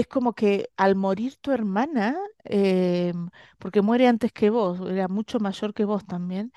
es 0.00 0.06
como 0.06 0.34
que 0.34 0.70
al 0.76 0.96
morir 0.96 1.36
tu 1.38 1.52
hermana, 1.52 2.16
eh, 2.44 3.12
porque 3.58 3.82
muere 3.82 4.06
antes 4.08 4.32
que 4.32 4.50
vos, 4.50 4.80
era 4.90 5.08
mucho 5.08 5.40
mayor 5.40 5.74
que 5.74 5.84
vos 5.84 6.06
también, 6.06 6.52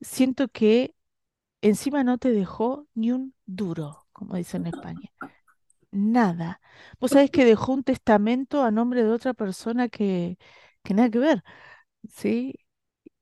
siento 0.00 0.48
que 0.48 0.94
encima 1.62 2.04
no 2.04 2.18
te 2.18 2.32
dejó 2.32 2.88
ni 2.94 3.12
un 3.12 3.34
duro, 3.46 4.06
como 4.12 4.36
dicen 4.36 4.62
en 4.62 4.68
España. 4.68 5.10
Nada. 5.90 6.60
Vos 7.00 7.12
sabés 7.12 7.30
que 7.30 7.44
dejó 7.46 7.72
un 7.72 7.82
testamento 7.84 8.62
a 8.64 8.70
nombre 8.70 9.02
de 9.04 9.10
otra 9.10 9.34
persona 9.34 9.88
que, 9.88 10.38
que 10.82 10.94
nada 10.94 11.10
que 11.10 11.18
ver, 11.18 11.44
¿sí? 12.08 12.54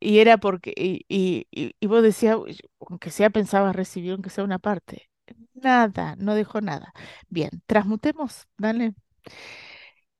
Y 0.00 0.18
era 0.20 0.38
porque, 0.38 0.72
y, 0.76 1.04
y, 1.08 1.46
y- 1.80 1.86
vos 1.88 2.02
decías, 2.02 2.36
"Uy, 2.38 2.58
aunque 2.80 3.10
sea 3.10 3.30
pensabas 3.30 3.76
recibir, 3.76 4.12
aunque 4.12 4.30
sea 4.30 4.44
una 4.44 4.58
parte. 4.60 5.10
Nada, 5.54 6.16
no 6.18 6.34
dejó 6.34 6.60
nada. 6.60 6.92
Bien, 7.28 7.50
transmutemos, 7.66 8.46
dale. 8.58 8.94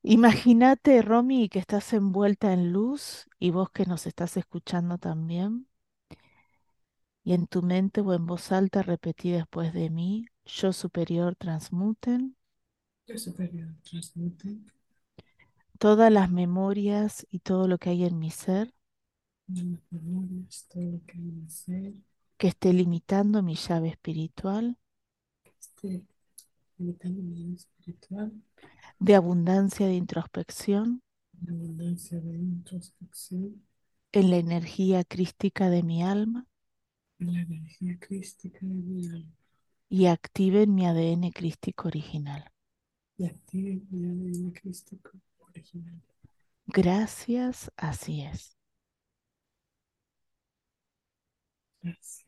Imagínate, 0.03 1.03
Romy, 1.03 1.49
que 1.49 1.59
estás 1.59 1.93
envuelta 1.93 2.53
en 2.53 2.73
luz 2.73 3.29
y 3.39 3.51
vos 3.51 3.71
que 3.71 3.87
nos 3.87 4.07
estás 4.07 4.37
escuchando 4.37 4.99
también, 4.99 5.67
y 7.25 7.33
en 7.35 7.47
tu 7.47 7.63
mente 7.63 8.01
o 8.01 8.15
en 8.15 8.25
voz 8.25 8.53
alta 8.53 8.83
repetí 8.83 9.31
después 9.33 9.73
de 9.73 9.91
mí, 9.91 10.27
yo 10.45 10.73
superior 10.73 11.35
transmuten 11.37 12.37
Yo 13.07 13.19
superior 13.19 13.75
transmute 13.83 14.59
todas 15.79 16.13
las 16.13 16.31
memorias 16.31 17.27
y 17.31 17.41
todo 17.41 17.69
lo 17.69 17.79
que 17.79 17.91
hay 17.91 18.05
en 18.05 18.19
mi 18.19 18.31
ser 18.31 18.73
las 19.49 19.81
memorias, 19.91 20.67
todo 20.69 20.83
lo 20.83 21.01
que 21.07 21.19
hay 21.19 21.29
en 21.29 21.49
ser, 21.51 21.95
que 22.39 22.49
esté 22.49 22.73
limitando 22.73 23.43
mi 23.43 23.57
llave 23.57 23.89
espiritual 23.89 24.79
que 25.43 25.51
esté 25.59 26.03
limitando 26.79 27.23
mi 27.23 27.35
vida 27.35 27.57
espiritual, 27.57 27.76
de 28.99 29.15
abundancia 29.15 29.87
de 29.87 29.95
introspección 29.95 31.01
la 31.41 31.53
abundancia 31.55 32.21
de 32.21 32.35
introspección, 32.37 33.63
en 34.11 34.31
la 34.31 34.39
energía 34.39 35.05
crística 35.05 35.71
de 35.71 35.85
mi 35.85 36.03
alma 36.03 36.49
en 37.21 37.35
la 37.35 37.43
energía 37.43 37.99
crística 38.01 38.61
de 38.61 38.73
mi 38.73 39.07
alma 39.07 39.35
y 39.89 40.07
activen 40.07 40.77
mi 40.77 40.87
ADN 40.87 41.33
crístico 41.33 41.89
original. 41.89 42.53
y 43.19 43.27
active 43.27 43.83
mi 43.91 44.07
ADN 44.07 44.53
crístico 44.53 45.11
original. 45.39 46.01
Gracias, 46.69 47.73
así 47.77 48.23
es. 48.23 48.57
Gracias. 51.83 52.26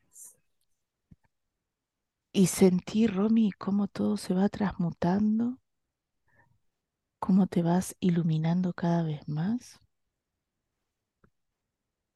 Y 2.38 2.46
sentí, 2.46 3.08
Romy, 3.08 3.50
cómo 3.50 3.88
todo 3.88 4.16
se 4.16 4.32
va 4.32 4.48
transmutando 4.48 5.58
cómo 7.18 7.48
te 7.48 7.62
vas 7.62 7.96
iluminando 7.98 8.74
cada 8.74 9.02
vez 9.02 9.26
más. 9.26 9.80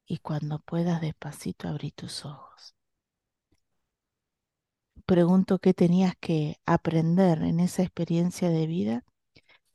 Y 0.06 0.18
cuando 0.18 0.60
puedas 0.60 1.00
despacito 1.00 1.66
abrir 1.66 1.90
tus 1.94 2.24
ojos. 2.24 2.76
Pregunto 5.06 5.58
qué 5.58 5.74
tenías 5.74 6.14
que 6.20 6.60
aprender 6.66 7.42
en 7.42 7.58
esa 7.58 7.82
experiencia 7.82 8.48
de 8.48 8.68
vida 8.68 9.04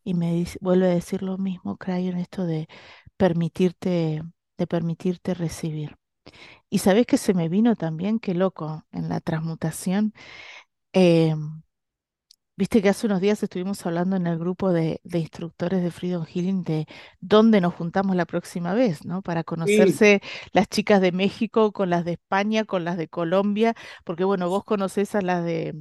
y 0.05 0.13
me 0.13 0.33
dice, 0.33 0.57
vuelve 0.61 0.85
a 0.85 0.95
decir 0.95 1.23
lo 1.23 1.37
mismo, 1.37 1.77
en 1.87 2.17
esto 2.19 2.45
de 2.45 2.69
permitirte, 3.17 4.23
de 4.57 4.65
permitirte 4.65 5.33
recibir. 5.33 5.97
Y 6.70 6.80
sabes 6.80 7.05
que 7.05 7.18
se 7.18 7.34
me 7.34 7.49
vino 7.49 7.76
también, 7.76 8.20
qué 8.20 8.34
loco, 8.34 8.86
en 8.91 9.09
la 9.09 9.20
transmutación. 9.22 10.13
Em, 10.93 11.61
Viste 12.57 12.82
que 12.82 12.89
hace 12.89 13.05
unos 13.05 13.22
días 13.22 13.43
estuvimos 13.43 13.86
hablando 13.86 14.15
en 14.15 14.26
el 14.26 14.39
grupo 14.39 14.74
de, 14.74 14.99
instructores 15.13 15.84
de 15.84 15.91
Freedom 15.91 16.26
Healing 16.26 16.63
de 16.63 16.88
dónde 17.20 17.61
nos 17.61 17.76
juntamos 17.76 18.15
la 18.15 18.26
próxima 18.26 18.74
vez, 18.74 19.05
¿no? 19.05 19.22
Para 19.22 19.43
conocerse 19.43 20.22
las 20.53 20.68
chicas 20.68 20.99
de 20.99 21.11
México 21.11 21.72
con 21.72 21.91
las 21.91 22.03
de 22.03 22.13
España, 22.13 22.65
con 22.65 22.84
las 22.84 22.97
de 22.97 23.09
Colombia, 23.09 23.76
porque 24.03 24.24
bueno, 24.24 24.49
vos 24.49 24.63
conocés 24.63 25.13
a 25.13 25.22
las 25.22 25.45
de 25.45 25.76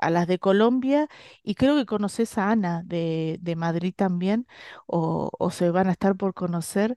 a 0.00 0.10
las 0.10 0.26
de 0.26 0.38
Colombia 0.38 1.08
y 1.42 1.54
creo 1.54 1.76
que 1.76 1.86
conoces 1.86 2.38
a 2.38 2.50
Ana 2.50 2.82
de, 2.84 3.38
de 3.40 3.56
Madrid 3.56 3.94
también, 3.96 4.46
o, 4.86 5.30
o, 5.38 5.50
se 5.50 5.70
van 5.70 5.88
a 5.88 5.92
estar 5.92 6.16
por 6.16 6.34
conocer. 6.34 6.96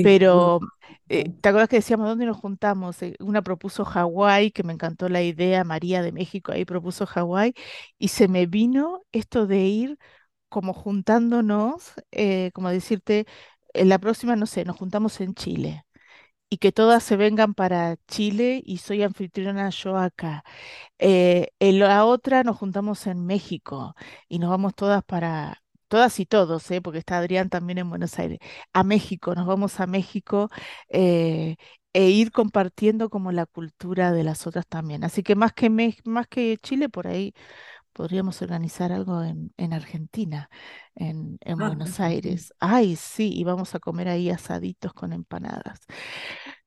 Pero, 0.00 0.60
eh, 1.08 1.30
¿te 1.40 1.48
acuerdas 1.48 1.68
que 1.68 1.76
decíamos 1.76 2.08
dónde 2.08 2.26
nos 2.26 2.36
juntamos? 2.36 3.02
Eh, 3.02 3.16
una 3.20 3.42
propuso 3.42 3.84
Hawái, 3.84 4.50
que 4.52 4.62
me 4.62 4.72
encantó 4.72 5.08
la 5.08 5.22
idea, 5.22 5.64
María 5.64 6.02
de 6.02 6.12
México 6.12 6.52
ahí 6.52 6.64
propuso 6.64 7.06
Hawái, 7.06 7.54
y 7.98 8.08
se 8.08 8.28
me 8.28 8.46
vino 8.46 9.02
esto 9.12 9.46
de 9.46 9.60
ir 9.66 9.98
como 10.48 10.72
juntándonos, 10.74 11.92
eh, 12.12 12.50
como 12.54 12.70
decirte, 12.70 13.26
en 13.74 13.88
la 13.88 13.98
próxima, 13.98 14.36
no 14.36 14.46
sé, 14.46 14.64
nos 14.64 14.76
juntamos 14.76 15.20
en 15.20 15.34
Chile 15.34 15.84
y 16.50 16.58
que 16.58 16.72
todas 16.72 17.02
se 17.02 17.16
vengan 17.16 17.54
para 17.54 17.96
Chile 18.08 18.62
y 18.64 18.78
soy 18.78 19.02
anfitriona 19.02 19.70
yo 19.70 19.96
acá. 19.96 20.44
en 20.98 21.78
la 21.78 22.04
otra 22.04 22.42
nos 22.44 22.56
juntamos 22.58 23.06
en 23.06 23.24
México 23.26 23.94
y 24.28 24.38
nos 24.38 24.50
vamos 24.50 24.74
todas 24.74 25.04
para, 25.04 25.62
todas 25.88 26.20
y 26.20 26.26
todos, 26.26 26.70
¿eh? 26.70 26.80
porque 26.82 26.98
está 27.00 27.18
Adrián 27.18 27.48
también 27.50 27.78
en 27.78 27.90
Buenos 27.90 28.18
Aires, 28.18 28.38
a 28.72 28.84
México, 28.84 29.34
nos 29.34 29.46
vamos 29.46 29.80
a 29.80 29.86
México 29.86 30.50
eh, 30.88 31.56
e 31.92 32.10
ir 32.10 32.30
compartiendo 32.32 33.10
como 33.10 33.32
la 33.32 33.46
cultura 33.46 34.12
de 34.12 34.22
las 34.24 34.46
otras 34.46 34.66
también. 34.66 35.04
Así 35.04 35.22
que 35.22 35.34
más 35.34 35.52
que, 35.52 35.70
más 36.04 36.26
que 36.28 36.56
Chile, 36.58 36.88
por 36.88 37.06
ahí 37.08 37.34
podríamos 37.98 38.40
organizar 38.42 38.92
algo 38.92 39.24
en, 39.24 39.72
Argentina, 39.72 40.48
en, 40.94 41.36
ah, 41.44 41.54
Buenos 41.56 41.98
Aires. 41.98 42.54
Ay, 42.60 42.94
sí, 42.94 43.32
y 43.34 43.42
vamos 43.42 43.74
a 43.74 43.80
comer 43.80 44.06
ahí 44.06 44.30
asaditos 44.30 44.92
con 44.92 45.12
empanadas. 45.12 45.80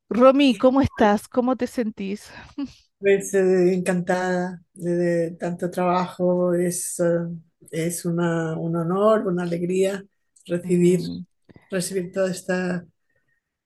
Romy, 0.10 0.58
¿cómo 0.58 0.82
estás? 0.82 1.30
¿Cómo 1.30 1.56
te 1.56 1.68
sentís? 1.68 2.30
Pues 3.00 3.34
eh, 3.34 3.74
encantada 3.74 4.62
de, 4.76 5.32
tanto 5.32 5.72
trabajo, 5.72 6.54
es, 6.54 7.00
eh, 7.00 7.34
es 7.72 8.06
una, 8.06 8.56
un 8.56 8.76
honor, 8.76 9.26
una 9.26 9.42
alegría 9.42 10.06
recibir, 10.46 11.00
mm. 11.00 11.26
recibir 11.72 12.12
toda 12.12 12.30
esta, 12.30 12.86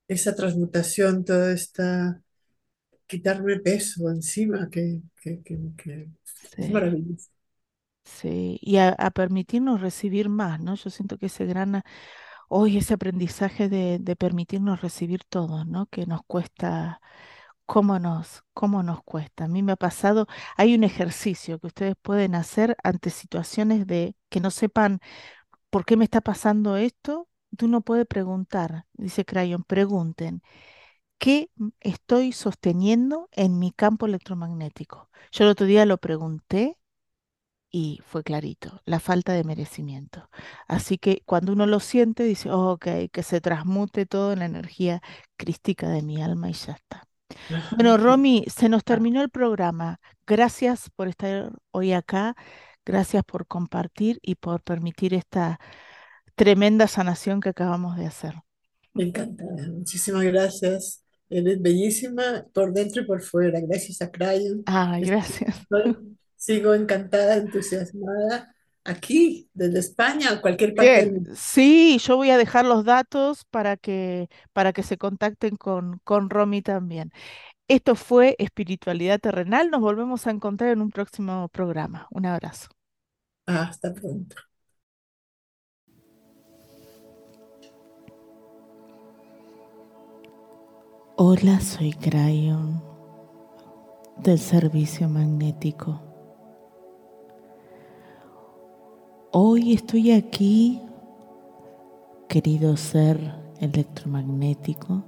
esa 0.07 0.33
transmutación, 0.33 1.25
toda 1.25 1.51
esta, 1.51 2.21
quitarme 3.05 3.59
peso 3.59 4.09
encima, 4.09 4.69
que, 4.69 5.01
es 5.25 6.71
maravilloso. 6.71 7.34
Sí, 8.05 8.59
y 8.61 8.77
a, 8.77 8.95
permitirnos 9.11 9.81
recibir 9.81 10.29
más, 10.29 10.59
¿no? 10.61 10.75
Yo 10.75 10.89
siento 10.89 11.17
que 11.17 11.25
ese 11.27 11.45
gran, 11.45 11.83
hoy 12.49 12.77
ese 12.77 12.95
aprendizaje 12.95 13.69
de, 13.69 13.99
de 13.99 14.15
permitirnos 14.15 14.81
recibir 14.81 15.23
todo, 15.25 15.65
¿no? 15.65 15.87
Que 15.87 16.05
nos 16.07 16.21
cuesta 16.27 17.01
cómo 17.65 17.99
nos, 17.99 18.43
cómo 18.53 18.83
nos 18.83 19.03
cuesta. 19.03 19.45
A 19.45 19.47
mí 19.49 19.63
me 19.63 19.73
ha 19.73 19.75
pasado, 19.77 20.27
hay 20.57 20.75
un 20.75 20.83
ejercicio 20.83 21.59
que 21.59 21.67
ustedes 21.67 21.95
pueden 22.01 22.35
hacer 22.35 22.77
ante 22.83 23.09
situaciones 23.09 23.87
de 23.87 24.15
que 24.29 24.39
no 24.41 24.51
sepan 24.51 24.99
por 25.69 25.85
qué 25.85 25.97
me 25.97 26.05
está 26.05 26.21
pasando 26.21 26.77
esto. 26.77 27.29
Tú 27.57 27.67
no 27.67 27.81
puedes 27.81 28.07
preguntar, 28.07 28.85
dice 28.93 29.25
Crayon, 29.25 29.63
pregunten, 29.63 30.43
¿qué 31.19 31.51
estoy 31.81 32.31
sosteniendo 32.33 33.29
en 33.33 33.59
mi 33.59 33.71
campo 33.71 34.05
electromagnético? 34.07 35.09
Yo 35.31 35.45
el 35.45 35.51
otro 35.51 35.65
día 35.67 35.85
lo 35.85 35.97
pregunté 35.99 36.77
y 37.77 37.99
fue 38.05 38.23
clarito, 38.23 38.81
la 38.85 39.01
falta 39.01 39.33
de 39.33 39.43
merecimiento. 39.43 40.29
Así 40.65 40.97
que 40.97 41.23
cuando 41.25 41.51
uno 41.51 41.65
lo 41.65 41.81
siente, 41.81 42.23
dice, 42.23 42.49
ok, 42.49 42.87
que 43.11 43.21
se 43.21 43.41
transmute 43.41 44.05
todo 44.05 44.31
en 44.31 44.39
la 44.39 44.45
energía 44.45 45.01
crística 45.35 45.89
de 45.89 46.01
mi 46.01 46.21
alma 46.21 46.49
y 46.49 46.53
ya 46.53 46.71
está. 46.71 47.03
Bueno, 47.75 47.97
Romy, 47.97 48.45
se 48.47 48.69
nos 48.69 48.85
terminó 48.85 49.21
el 49.21 49.29
programa. 49.29 49.99
Gracias 50.25 50.89
por 50.95 51.09
estar 51.09 51.51
hoy 51.71 51.91
acá, 51.91 52.37
gracias 52.85 53.25
por 53.25 53.45
compartir 53.45 54.19
y 54.21 54.35
por 54.35 54.61
permitir 54.61 55.13
esta 55.13 55.59
tremenda 56.35 56.87
sanación 56.87 57.41
que 57.41 57.49
acabamos 57.49 57.97
de 57.97 58.05
hacer. 58.05 58.35
Me 58.93 59.03
encanta, 59.03 59.43
muchísimas 59.73 60.23
gracias. 60.23 61.03
Eres 61.29 61.61
bellísima 61.61 62.45
por 62.53 62.71
dentro 62.71 63.01
y 63.01 63.05
por 63.05 63.21
fuera. 63.21 63.59
Gracias 63.59 64.01
a 64.01 64.09
Crayon. 64.09 64.63
Ah, 64.65 64.97
gracias. 65.01 65.67
sigo 66.45 66.75
encantada, 66.75 67.37
entusiasmada 67.37 68.53
aquí, 68.83 69.49
desde 69.53 69.79
España, 69.79 70.33
o 70.33 70.41
cualquier 70.41 70.75
parte 70.75 71.09
del 71.09 71.35
Sí, 71.35 71.97
yo 71.97 72.17
voy 72.17 72.29
a 72.29 72.37
dejar 72.37 72.65
los 72.65 72.85
datos 72.85 73.45
para 73.45 73.77
que, 73.77 74.29
para 74.53 74.71
que 74.71 74.83
se 74.83 74.97
contacten 74.97 75.55
con, 75.55 75.99
con 76.03 76.29
Romy 76.29 76.61
también. 76.61 77.11
Esto 77.67 77.95
fue 77.95 78.35
Espiritualidad 78.37 79.19
Terrenal. 79.19 79.71
Nos 79.71 79.81
volvemos 79.81 80.27
a 80.27 80.31
encontrar 80.31 80.69
en 80.69 80.81
un 80.81 80.91
próximo 80.91 81.49
programa. 81.49 82.07
Un 82.11 82.27
abrazo. 82.27 82.67
Hasta 83.47 83.91
pronto. 83.91 84.35
Hola, 91.17 91.59
soy 91.59 91.93
Crayon 91.93 92.83
del 94.17 94.37
Servicio 94.37 95.09
Magnético. 95.09 96.04
Hoy 99.37 99.73
estoy 99.73 100.13
aquí, 100.13 100.81
querido 102.29 102.77
ser 102.77 103.19
electromagnético, 103.59 105.03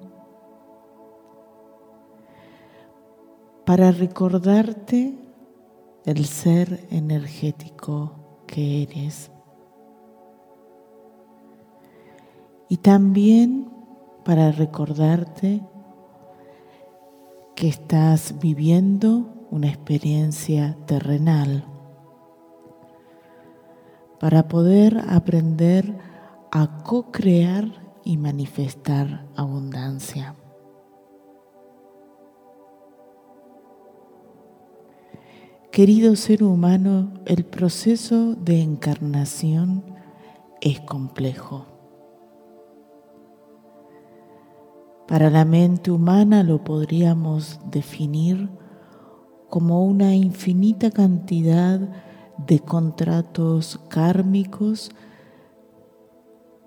para 3.65 3.89
recordarte 3.93 5.17
el 6.03 6.25
ser 6.25 6.85
energético 6.91 8.43
que 8.47 8.83
eres. 8.83 9.31
Y 12.67 12.75
también 12.75 13.69
para 14.25 14.51
recordarte 14.51 15.61
que 17.55 17.69
estás 17.69 18.37
viviendo 18.41 19.47
una 19.51 19.69
experiencia 19.69 20.77
terrenal 20.85 21.76
para 24.19 24.47
poder 24.47 24.97
aprender 25.09 25.97
a 26.51 26.83
co-crear 26.83 27.65
y 28.03 28.17
manifestar 28.17 29.25
abundancia. 29.35 30.35
Querido 35.71 36.15
ser 36.15 36.43
humano, 36.43 37.13
el 37.25 37.45
proceso 37.45 38.33
de 38.33 38.61
encarnación 38.61 39.83
es 40.61 40.79
complejo. 40.79 41.67
Para 45.07 45.29
la 45.29 45.45
mente 45.45 45.91
humana 45.91 46.43
lo 46.43 46.63
podríamos 46.63 47.59
definir 47.69 48.49
como 49.49 49.85
una 49.85 50.15
infinita 50.15 50.89
cantidad 50.91 51.79
de 51.79 52.06
contratos 52.59 53.79
kármicos 53.89 54.91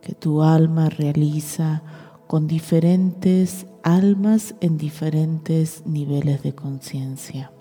que 0.03 0.15
tu 0.15 0.43
alma 0.43 0.89
realiza 0.89 1.83
con 2.27 2.47
diferentes 2.47 3.67
almas 3.83 4.55
en 4.61 4.79
diferentes 4.79 5.85
niveles 5.87 6.43
de 6.43 6.55
conciencia. 6.55 7.53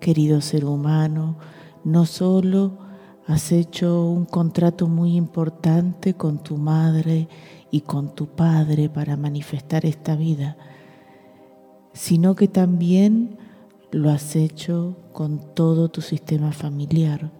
Querido 0.00 0.40
ser 0.40 0.64
humano, 0.64 1.36
no 1.84 2.06
solo 2.06 2.78
has 3.26 3.52
hecho 3.52 4.06
un 4.06 4.24
contrato 4.24 4.88
muy 4.88 5.16
importante 5.16 6.14
con 6.14 6.42
tu 6.42 6.56
madre 6.56 7.28
y 7.70 7.82
con 7.82 8.14
tu 8.14 8.28
padre 8.28 8.88
para 8.88 9.16
manifestar 9.16 9.84
esta 9.84 10.16
vida, 10.16 10.56
sino 11.92 12.34
que 12.34 12.48
también 12.48 13.36
lo 13.90 14.10
has 14.10 14.36
hecho 14.36 14.96
con 15.12 15.54
todo 15.54 15.88
tu 15.88 16.02
sistema 16.02 16.52
familiar, 16.52 17.32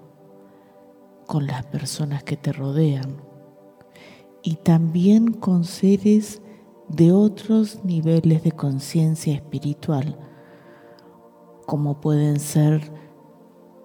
con 1.27 1.47
las 1.47 1.67
personas 1.67 2.23
que 2.23 2.37
te 2.37 2.53
rodean 2.53 3.23
y 4.43 4.57
también 4.57 5.33
con 5.33 5.65
seres 5.65 6.41
de 6.89 7.13
otros 7.13 7.85
niveles 7.85 8.43
de 8.43 8.53
conciencia 8.53 9.35
espiritual, 9.35 10.19
como 11.67 12.01
pueden 12.01 12.41
ser 12.41 12.91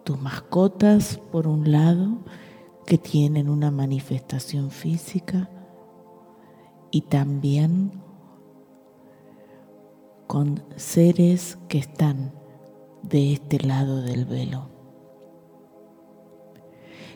tus 0.05 0.17
mascotas, 0.21 1.19
por 1.31 1.47
un 1.47 1.69
lado, 1.69 2.19
que 2.85 2.97
tienen 2.97 3.49
una 3.49 3.71
manifestación 3.71 4.71
física, 4.71 5.49
y 6.91 7.01
también 7.01 8.03
con 10.27 10.63
seres 10.75 11.57
que 11.67 11.79
están 11.79 12.42
de 13.03 13.33
este 13.33 13.59
lado 13.59 14.01
del 14.01 14.25
velo. 14.25 14.69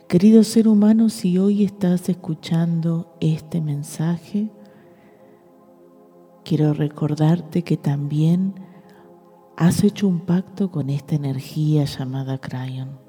Querido 0.08 0.44
ser 0.44 0.68
humano, 0.68 1.10
si 1.10 1.38
hoy 1.38 1.66
estás 1.66 2.08
escuchando 2.08 3.18
este 3.20 3.60
mensaje, 3.60 4.50
quiero 6.46 6.74
recordarte 6.74 7.64
que 7.64 7.76
también 7.76 8.56
has 9.58 9.84
hecho 9.84 10.08
un 10.08 10.22
pacto 10.22 10.72
con 10.72 10.90
esta 10.90 11.16
energía 11.16 11.84
llamada 11.84 12.38
Crayon. 12.38 13.00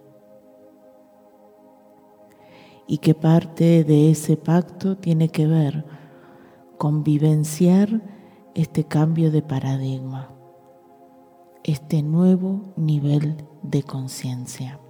Y 2.88 2.98
que 2.98 3.14
parte 3.14 3.84
de 3.84 4.10
ese 4.10 4.36
pacto 4.36 4.96
tiene 4.96 5.28
que 5.28 5.46
ver 5.46 5.84
con 6.78 7.04
vivenciar 7.04 8.02
este 8.54 8.84
cambio 8.84 9.30
de 9.30 9.42
paradigma, 9.42 10.30
este 11.68 12.02
nuevo 12.02 12.72
nivel 12.76 13.44
de 13.62 13.82
conciencia. 13.82 14.80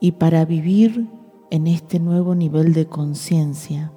Y 0.00 0.12
para 0.12 0.44
vivir 0.44 1.08
en 1.50 1.66
este 1.66 1.98
nuevo 1.98 2.34
nivel 2.34 2.74
de 2.74 2.86
conciencia, 2.86 3.92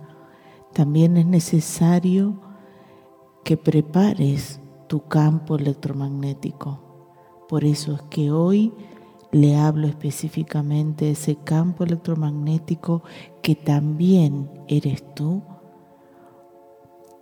también 0.72 1.18
es 1.18 1.26
necesario 1.26 2.40
que 3.44 3.58
prepares 3.58 4.62
tu 4.88 5.02
campo 5.02 5.58
electromagnético. 5.58 6.80
Por 7.50 7.66
eso 7.66 7.96
es 7.96 8.02
que 8.04 8.32
hoy 8.32 8.74
le 9.34 9.58
hablo 9.58 9.86
específicamente 9.86 11.06
de 11.06 11.12
ese 11.12 11.36
campo 11.36 11.84
electromagnético 11.84 13.04
que 13.42 13.56
también 13.56 14.50
eres 14.70 15.04
tú, 15.14 15.44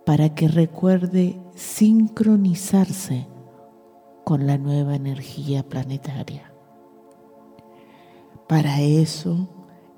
para 0.06 0.34
que 0.36 0.46
recuerde 0.46 1.36
sincronizarse 1.58 3.26
con 4.22 4.46
la 4.46 4.58
nueva 4.58 4.94
energía 4.94 5.64
planetaria. 5.68 6.52
Para 8.46 8.80
eso, 8.80 9.48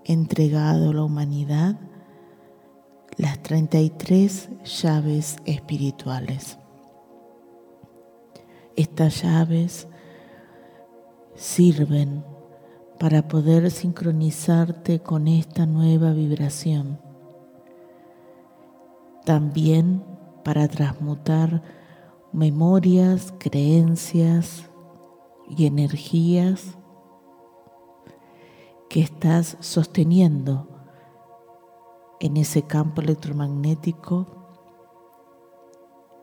entregado 0.06 0.88
a 0.88 0.94
la 0.94 1.02
humanidad 1.04 1.78
las 3.18 3.42
33 3.42 4.48
llaves 4.64 5.36
espirituales. 5.44 6.56
Estas 8.74 9.22
llaves 9.22 9.86
sirven 11.34 12.24
para 12.98 13.28
poder 13.28 13.70
sincronizarte 13.70 15.00
con 15.00 15.28
esta 15.28 15.66
nueva 15.66 16.12
vibración. 16.12 16.98
También 19.26 20.09
para 20.44 20.68
transmutar 20.68 21.62
memorias, 22.32 23.32
creencias 23.38 24.70
y 25.48 25.66
energías 25.66 26.76
que 28.88 29.00
estás 29.00 29.56
sosteniendo 29.60 30.68
en 32.20 32.36
ese 32.36 32.62
campo 32.62 33.00
electromagnético 33.00 34.26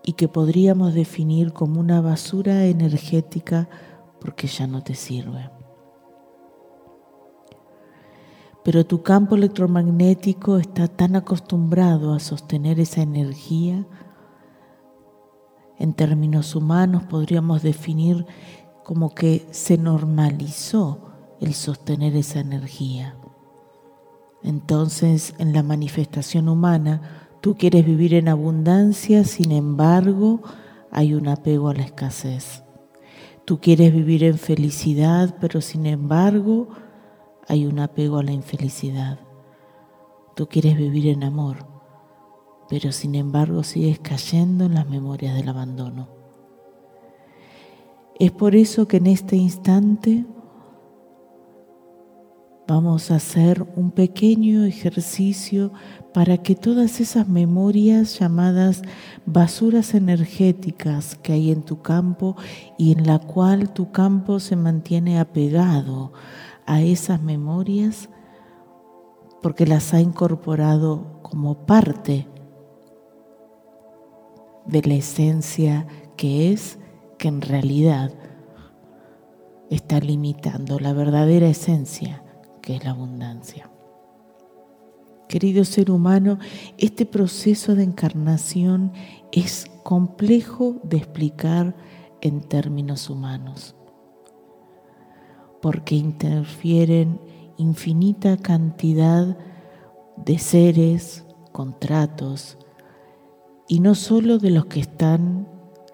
y 0.03 0.13
que 0.13 0.27
podríamos 0.27 0.93
definir 0.93 1.51
como 1.51 1.79
una 1.79 1.99
basura 2.01 2.65
energética 2.65 3.67
porque 4.21 4.47
ya 4.47 4.67
no 4.67 4.83
te 4.83 4.95
sirve. 4.95 5.49
Pero 8.63 8.85
tu 8.85 9.01
campo 9.01 9.35
electromagnético 9.35 10.57
está 10.57 10.87
tan 10.87 11.15
acostumbrado 11.15 12.13
a 12.13 12.19
sostener 12.19 12.79
esa 12.79 13.01
energía, 13.01 13.87
en 15.79 15.93
términos 15.93 16.55
humanos 16.55 17.03
podríamos 17.03 17.61
definir 17.61 18.25
como 18.83 19.13
que 19.13 19.45
se 19.51 19.77
normalizó 19.77 20.99
el 21.39 21.53
sostener 21.53 22.15
esa 22.15 22.39
energía. 22.39 23.15
Entonces, 24.43 25.33
en 25.39 25.53
la 25.53 25.63
manifestación 25.63 26.47
humana, 26.47 27.29
tú 27.41 27.55
quieres 27.55 27.85
vivir 27.85 28.13
en 28.13 28.29
abundancia, 28.29 29.23
sin 29.23 29.51
embargo, 29.51 30.41
hay 30.91 31.13
un 31.13 31.27
apego 31.27 31.69
a 31.69 31.73
la 31.73 31.83
escasez. 31.83 32.63
Tú 33.45 33.59
quieres 33.59 33.93
vivir 33.93 34.23
en 34.23 34.37
felicidad, 34.37 35.35
pero 35.39 35.61
sin 35.61 35.85
embargo 35.85 36.67
hay 37.47 37.65
un 37.65 37.79
apego 37.79 38.17
a 38.17 38.23
la 38.23 38.31
infelicidad. 38.31 39.19
Tú 40.35 40.47
quieres 40.47 40.77
vivir 40.77 41.07
en 41.07 41.23
amor, 41.23 41.76
pero 42.69 42.91
sin 42.91 43.15
embargo 43.15 43.63
sigues 43.63 43.99
cayendo 43.99 44.65
en 44.65 44.75
las 44.75 44.89
memorias 44.89 45.35
del 45.35 45.49
abandono. 45.49 46.09
Es 48.19 48.31
por 48.31 48.55
eso 48.55 48.87
que 48.87 48.97
en 48.97 49.07
este 49.07 49.35
instante 49.35 50.25
vamos 52.67 53.11
a 53.11 53.15
hacer 53.15 53.65
un 53.75 53.91
pequeño 53.91 54.65
ejercicio 54.65 55.71
para 56.13 56.37
que 56.37 56.55
todas 56.55 56.99
esas 56.99 57.29
memorias 57.29 58.19
llamadas 58.19 58.81
basuras 59.25 59.93
energéticas 59.93 61.15
que 61.15 61.33
hay 61.33 61.51
en 61.51 61.61
tu 61.61 61.81
campo 61.81 62.35
y 62.77 62.91
en 62.91 63.07
la 63.07 63.19
cual 63.19 63.71
tu 63.71 63.91
campo 63.91 64.39
se 64.39 64.55
mantiene 64.55 65.19
apegado 65.19 66.11
a 66.65 66.81
esas 66.81 67.21
memorias 67.21 68.09
porque 69.41 69.65
las 69.65 69.93
ha 69.93 70.01
incorporado 70.01 71.21
como 71.21 71.65
parte 71.65 72.27
de 74.67 74.81
la 74.83 74.95
esencia 74.95 75.87
que 76.15 76.51
es, 76.51 76.79
que 77.17 77.27
en 77.27 77.41
realidad 77.41 78.11
está 79.69 79.99
limitando 79.99 80.79
la 80.79 80.93
verdadera 80.93 81.47
esencia 81.47 82.23
que 82.61 82.75
es 82.75 82.83
la 82.83 82.91
abundancia. 82.91 83.69
Querido 85.27 85.65
ser 85.65 85.91
humano, 85.91 86.39
este 86.77 87.05
proceso 87.05 87.75
de 87.75 87.83
encarnación 87.83 88.93
es 89.31 89.65
complejo 89.83 90.79
de 90.83 90.97
explicar 90.97 91.75
en 92.21 92.41
términos 92.41 93.09
humanos, 93.09 93.75
porque 95.61 95.95
interfieren 95.95 97.19
infinita 97.57 98.37
cantidad 98.37 99.37
de 100.15 100.39
seres, 100.39 101.25
contratos, 101.51 102.57
y 103.67 103.79
no 103.79 103.95
solo 103.95 104.37
de 104.39 104.51
los 104.51 104.65
que 104.65 104.79
están 104.79 105.47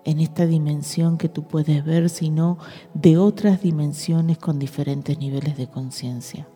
en 0.05 0.19
esta 0.19 0.45
dimensión 0.45 1.17
que 1.17 1.30
tú 1.30 1.43
puedes 1.43 1.84
ver, 1.84 2.09
sino 2.09 2.57
de 2.93 3.17
otras 3.17 3.61
dimensiones 3.61 4.38
con 4.38 4.59
diferentes 4.59 5.17
niveles 5.17 5.57
de 5.57 5.67
conciencia. 5.67 6.47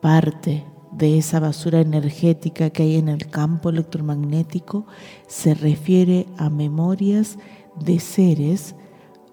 Parte 0.00 0.64
de 0.92 1.18
esa 1.18 1.38
basura 1.38 1.80
energética 1.80 2.70
que 2.70 2.82
hay 2.82 2.96
en 2.96 3.08
el 3.08 3.28
campo 3.28 3.68
electromagnético 3.68 4.86
se 5.28 5.54
refiere 5.54 6.26
a 6.38 6.50
memorias 6.50 7.38
de 7.78 8.00
seres 8.00 8.74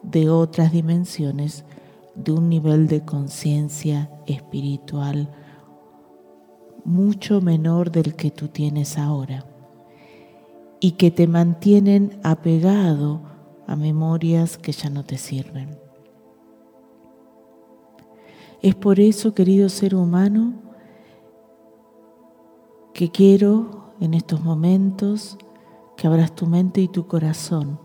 de 0.04 0.30
otras 0.30 0.72
dimensiones, 0.72 1.66
de 2.16 2.34
un 2.34 2.50
nivel 2.50 2.88
de 2.88 3.04
conciencia 3.04 4.12
espiritual 4.28 5.30
mucho 6.84 7.42
menor 7.42 7.92
del 7.92 8.16
que 8.16 8.32
tú 8.32 8.48
tienes 8.48 8.98
ahora 8.98 9.46
y 10.80 10.92
que 10.92 11.12
te 11.12 11.28
mantienen 11.28 12.20
apegado 12.24 13.22
a 13.68 13.76
memorias 13.76 14.58
que 14.58 14.72
ya 14.72 14.90
no 14.90 15.04
te 15.04 15.18
sirven. 15.18 15.78
Es 18.62 18.76
por 18.76 19.00
eso, 19.00 19.34
querido 19.34 19.70
ser 19.70 19.96
humano, 19.96 20.54
que 22.94 23.12
quiero 23.12 23.94
en 24.00 24.14
estos 24.14 24.42
momentos 24.42 25.38
que 25.96 26.08
abras 26.08 26.34
tu 26.34 26.48
mente 26.48 26.82
y 26.82 26.88
tu 26.88 27.08
corazón 27.08 27.80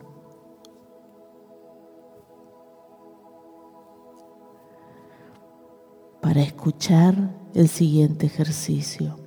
para 6.23 6.41
escuchar 6.41 7.15
el 7.53 7.69
siguiente 7.69 8.27
ejercicio. 8.27 9.22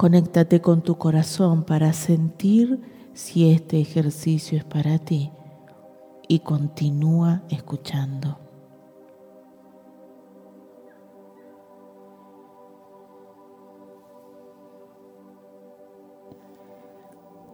Conéctate 0.00 0.62
con 0.62 0.80
tu 0.80 0.96
corazón 0.96 1.62
para 1.62 1.92
sentir 1.92 2.80
si 3.12 3.50
este 3.50 3.78
ejercicio 3.78 4.56
es 4.56 4.64
para 4.64 4.98
ti 4.98 5.30
y 6.26 6.38
continúa 6.38 7.42
escuchando. 7.50 8.38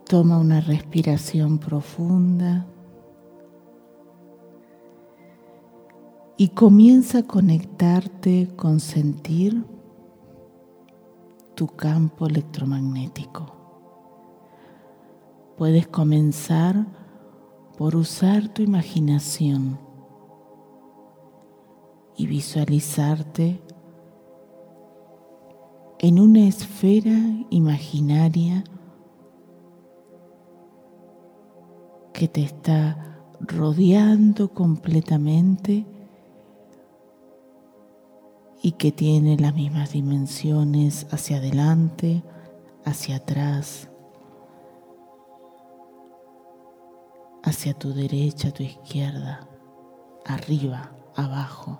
Toma 0.07 0.37
una 0.37 0.61
respiración 0.61 1.57
profunda 1.57 2.65
y 6.37 6.47
comienza 6.47 7.17
a 7.17 7.23
conectarte 7.23 8.47
con 8.55 8.79
sentir 8.79 9.65
tu 11.57 11.65
campo 11.65 12.27
electromagnético. 12.27 13.47
Puedes 15.57 15.87
comenzar 15.87 16.85
por 17.79 17.95
usar 17.95 18.47
tu 18.49 18.61
imaginación 18.61 19.79
y 22.15 22.27
visualizarte 22.27 23.59
en 25.97 26.19
una 26.19 26.47
esfera 26.47 27.17
imaginaria 27.49 28.63
que 32.13 32.27
te 32.27 32.43
está 32.43 33.19
rodeando 33.39 34.53
completamente 34.53 35.87
y 38.67 38.73
que 38.73 38.91
tiene 38.91 39.37
las 39.37 39.55
mismas 39.55 39.93
dimensiones 39.93 41.07
hacia 41.11 41.37
adelante, 41.37 42.21
hacia 42.83 43.15
atrás, 43.15 43.87
hacia 47.43 47.73
tu 47.75 47.93
derecha, 47.93 48.51
tu 48.51 48.63
izquierda, 48.63 49.47
arriba, 50.25 50.91
abajo. 51.15 51.79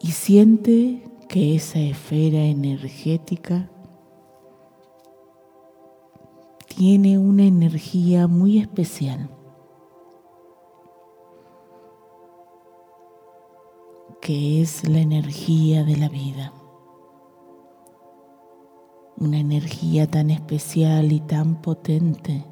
Y 0.00 0.08
siente 0.08 1.10
que 1.30 1.56
esa 1.56 1.78
esfera 1.78 2.40
energética 2.40 3.70
tiene 6.66 7.16
una 7.16 7.44
energía 7.44 8.26
muy 8.26 8.58
especial. 8.58 9.30
Que 14.22 14.62
es 14.62 14.88
la 14.88 15.00
energía 15.00 15.82
de 15.82 15.96
la 15.96 16.08
vida. 16.08 16.52
Una 19.16 19.40
energía 19.40 20.06
tan 20.06 20.30
especial 20.30 21.10
y 21.10 21.18
tan 21.18 21.60
potente 21.60 22.44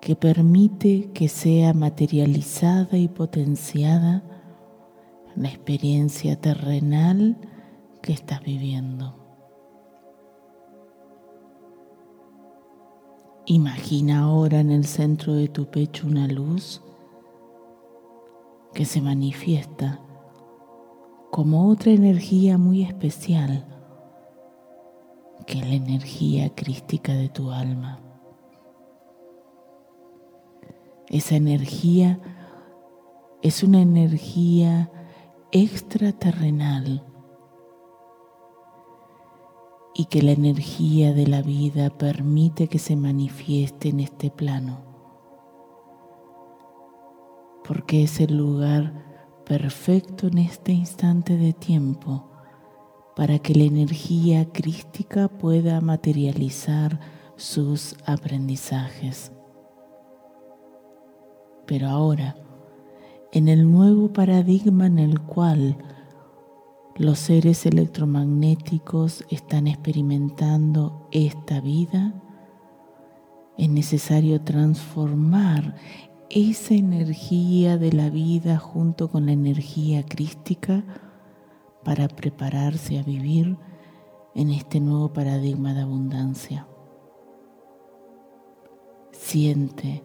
que 0.00 0.16
permite 0.16 1.12
que 1.12 1.28
sea 1.28 1.72
materializada 1.72 2.98
y 2.98 3.06
potenciada 3.06 4.24
la 5.36 5.48
experiencia 5.48 6.34
terrenal 6.40 7.36
que 8.02 8.12
estás 8.12 8.42
viviendo. 8.42 9.14
Imagina 13.46 14.22
ahora 14.22 14.58
en 14.58 14.72
el 14.72 14.84
centro 14.84 15.34
de 15.34 15.46
tu 15.46 15.70
pecho 15.70 16.08
una 16.08 16.26
luz 16.26 16.82
que 18.76 18.84
se 18.84 19.00
manifiesta 19.00 20.02
como 21.30 21.70
otra 21.70 21.92
energía 21.92 22.58
muy 22.58 22.82
especial 22.82 23.64
que 25.46 25.60
la 25.60 25.72
energía 25.72 26.54
crística 26.54 27.14
de 27.14 27.30
tu 27.30 27.52
alma. 27.52 28.00
Esa 31.08 31.36
energía 31.36 32.20
es 33.40 33.62
una 33.62 33.80
energía 33.80 34.90
extraterrenal 35.52 37.02
y 39.94 40.04
que 40.04 40.20
la 40.20 40.32
energía 40.32 41.14
de 41.14 41.26
la 41.26 41.40
vida 41.40 41.88
permite 41.88 42.68
que 42.68 42.78
se 42.78 42.94
manifieste 42.94 43.88
en 43.88 44.00
este 44.00 44.30
plano, 44.30 44.85
porque 47.66 48.04
es 48.04 48.20
el 48.20 48.36
lugar 48.36 48.92
perfecto 49.44 50.26
en 50.28 50.38
este 50.38 50.72
instante 50.72 51.36
de 51.36 51.52
tiempo 51.52 52.30
para 53.16 53.38
que 53.38 53.54
la 53.54 53.64
energía 53.64 54.52
crística 54.52 55.28
pueda 55.28 55.80
materializar 55.80 57.00
sus 57.36 57.96
aprendizajes. 58.04 59.32
Pero 61.66 61.88
ahora, 61.88 62.36
en 63.32 63.48
el 63.48 63.70
nuevo 63.70 64.12
paradigma 64.12 64.86
en 64.86 64.98
el 64.98 65.20
cual 65.20 65.76
los 66.96 67.18
seres 67.18 67.66
electromagnéticos 67.66 69.24
están 69.30 69.66
experimentando 69.66 71.08
esta 71.10 71.60
vida, 71.60 72.14
es 73.58 73.68
necesario 73.70 74.42
transformar 74.42 75.76
esa 76.30 76.74
energía 76.74 77.78
de 77.78 77.92
la 77.92 78.10
vida 78.10 78.58
junto 78.58 79.08
con 79.08 79.26
la 79.26 79.32
energía 79.32 80.04
crística 80.04 80.84
para 81.84 82.08
prepararse 82.08 82.98
a 82.98 83.02
vivir 83.02 83.56
en 84.34 84.50
este 84.50 84.80
nuevo 84.80 85.12
paradigma 85.12 85.72
de 85.72 85.82
abundancia. 85.82 86.66
Siente 89.12 90.02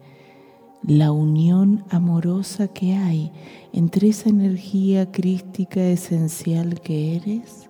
la 0.82 1.12
unión 1.12 1.84
amorosa 1.90 2.68
que 2.68 2.94
hay 2.94 3.32
entre 3.72 4.08
esa 4.08 4.30
energía 4.30 5.12
crística 5.12 5.80
esencial 5.80 6.80
que 6.80 7.16
eres 7.16 7.68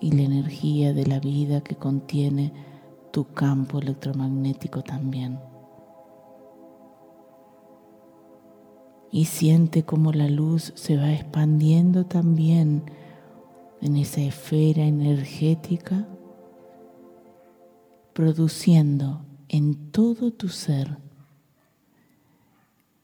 y 0.00 0.12
la 0.12 0.22
energía 0.22 0.92
de 0.92 1.06
la 1.06 1.20
vida 1.20 1.60
que 1.60 1.76
contiene 1.76 2.52
tu 3.10 3.24
campo 3.32 3.78
electromagnético 3.78 4.82
también. 4.82 5.49
Y 9.12 9.24
siente 9.24 9.82
cómo 9.84 10.12
la 10.12 10.28
luz 10.28 10.72
se 10.76 10.96
va 10.96 11.12
expandiendo 11.12 12.06
también 12.06 12.84
en 13.80 13.96
esa 13.96 14.20
esfera 14.20 14.84
energética, 14.84 16.06
produciendo 18.12 19.22
en 19.48 19.90
todo 19.90 20.30
tu 20.30 20.48
ser 20.48 20.98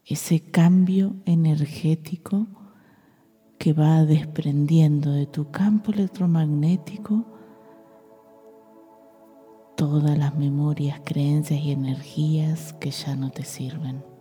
ese 0.05 0.41
cambio 0.41 1.17
energético 1.25 2.47
que 3.59 3.73
va 3.73 4.05
desprendiendo 4.05 5.11
de 5.11 5.27
tu 5.27 5.51
campo 5.51 5.91
electromagnético 5.91 7.25
todas 9.77 10.17
las 10.17 10.37
memorias, 10.37 11.01
creencias 11.05 11.61
y 11.61 11.73
energías 11.73 12.73
que 12.75 12.91
ya 12.91 13.17
no 13.17 13.31
te 13.31 13.45
sirven. 13.45 14.16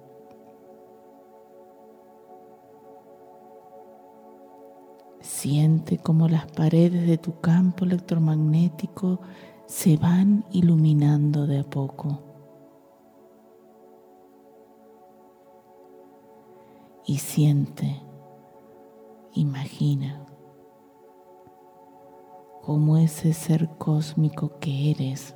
Siente 5.26 5.97
como 5.97 6.28
las 6.28 6.45
paredes 6.51 7.07
de 7.07 7.17
tu 7.17 7.39
campo 7.41 7.84
electromagnético 7.84 9.19
se 9.65 9.97
van 9.97 10.45
iluminando 10.51 11.47
de 11.47 11.59
a 11.59 11.63
poco. 11.63 12.26
y 17.05 17.19
siente, 17.19 18.01
imagina 19.34 20.26
cómo 22.63 22.97
ese 22.97 23.34
ser 23.34 23.69
cósmico 23.78 24.59
que 24.59 24.91
eres 24.91 25.36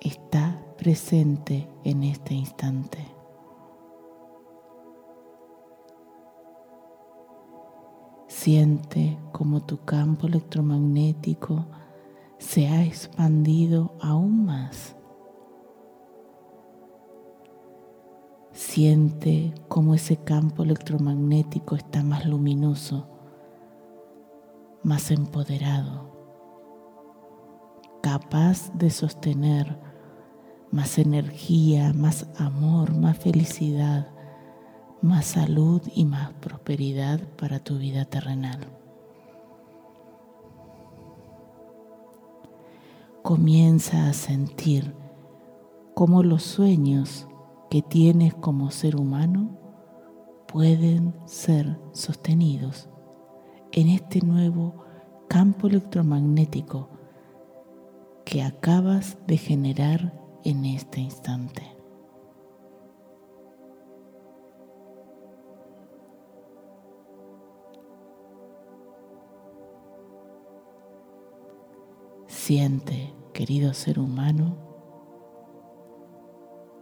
está 0.00 0.64
presente 0.78 1.68
en 1.84 2.04
este 2.04 2.34
instante. 2.34 3.09
Siente 8.30 9.18
como 9.32 9.60
tu 9.60 9.84
campo 9.84 10.28
electromagnético 10.28 11.66
se 12.38 12.68
ha 12.68 12.84
expandido 12.84 13.92
aún 14.00 14.46
más. 14.46 14.94
Siente 18.52 19.52
cómo 19.66 19.94
ese 19.94 20.16
campo 20.16 20.62
electromagnético 20.62 21.74
está 21.74 22.04
más 22.04 22.24
luminoso, 22.24 23.08
más 24.84 25.10
empoderado, 25.10 26.08
capaz 28.00 28.70
de 28.74 28.90
sostener 28.90 29.76
más 30.70 30.98
energía, 30.98 31.92
más 31.92 32.28
amor, 32.38 32.94
más 32.94 33.18
felicidad, 33.18 34.06
más 35.02 35.26
salud 35.26 35.82
y 35.94 36.04
más 36.04 36.32
prosperidad 36.34 37.20
para 37.36 37.58
tu 37.60 37.78
vida 37.78 38.04
terrenal. 38.04 38.60
Comienza 43.22 44.08
a 44.08 44.12
sentir 44.12 44.94
cómo 45.94 46.22
los 46.22 46.42
sueños 46.42 47.26
que 47.70 47.82
tienes 47.82 48.34
como 48.34 48.70
ser 48.70 48.96
humano 48.96 49.58
pueden 50.46 51.14
ser 51.26 51.78
sostenidos 51.92 52.88
en 53.72 53.88
este 53.88 54.20
nuevo 54.20 54.84
campo 55.28 55.68
electromagnético 55.68 56.88
que 58.24 58.42
acabas 58.42 59.16
de 59.26 59.36
generar 59.36 60.12
en 60.44 60.64
este 60.64 61.00
instante. 61.00 61.69
Siente, 72.50 73.14
querido 73.32 73.72
ser 73.74 74.00
humano, 74.00 74.56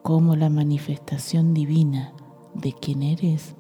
cómo 0.02 0.34
la 0.34 0.48
manifestación 0.48 1.52
divina 1.52 2.14
de 2.54 2.72
quien 2.72 3.02
eres 3.02 3.54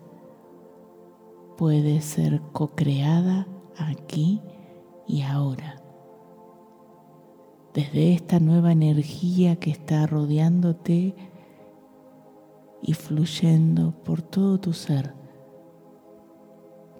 puede 1.58 2.00
ser 2.00 2.40
co-creada 2.54 3.46
aquí 3.76 4.40
y 5.06 5.20
ahora. 5.20 5.82
Desde 7.74 8.14
esta 8.14 8.40
nueva 8.40 8.72
energía 8.72 9.56
que 9.56 9.70
está 9.70 10.06
rodeándote 10.06 11.14
y 12.80 12.94
fluyendo 12.94 13.92
por 14.02 14.22
todo 14.22 14.58
tu 14.58 14.72
ser, 14.72 15.12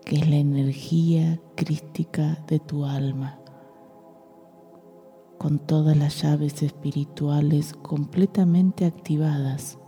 que 0.04 0.16
es 0.16 0.28
la 0.28 0.36
energía 0.36 1.40
crística 1.54 2.44
de 2.46 2.58
tu 2.58 2.84
alma, 2.84 3.37
con 5.38 5.60
todas 5.60 5.96
las 5.96 6.20
llaves 6.22 6.62
espirituales 6.62 7.72
completamente 7.72 8.84
activadas 8.84 9.78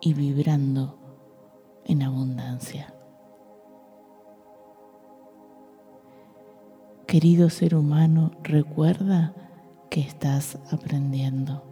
y 0.00 0.12
vibrando 0.12 0.98
en 1.84 2.02
abundancia. 2.02 2.94
Querido 7.06 7.48
ser 7.48 7.74
humano, 7.74 8.32
recuerda 8.42 9.34
que 9.88 10.00
estás 10.00 10.58
aprendiendo. 10.70 11.64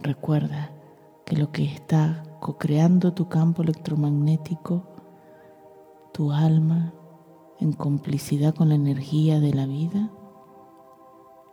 Recuerda 0.00 0.72
que 1.24 1.36
lo 1.36 1.52
que 1.52 1.64
está 1.64 2.24
co-creando 2.40 3.14
tu 3.14 3.28
campo 3.28 3.62
electromagnético, 3.62 4.82
tu 6.12 6.32
alma, 6.32 6.92
en 7.62 7.72
complicidad 7.72 8.56
con 8.56 8.70
la 8.70 8.74
energía 8.74 9.38
de 9.38 9.54
la 9.54 9.66
vida, 9.66 10.10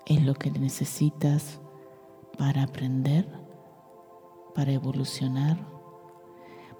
es 0.07 0.25
lo 0.25 0.33
que 0.33 0.49
necesitas 0.49 1.61
para 2.35 2.63
aprender, 2.63 3.31
para 4.55 4.71
evolucionar, 4.71 5.57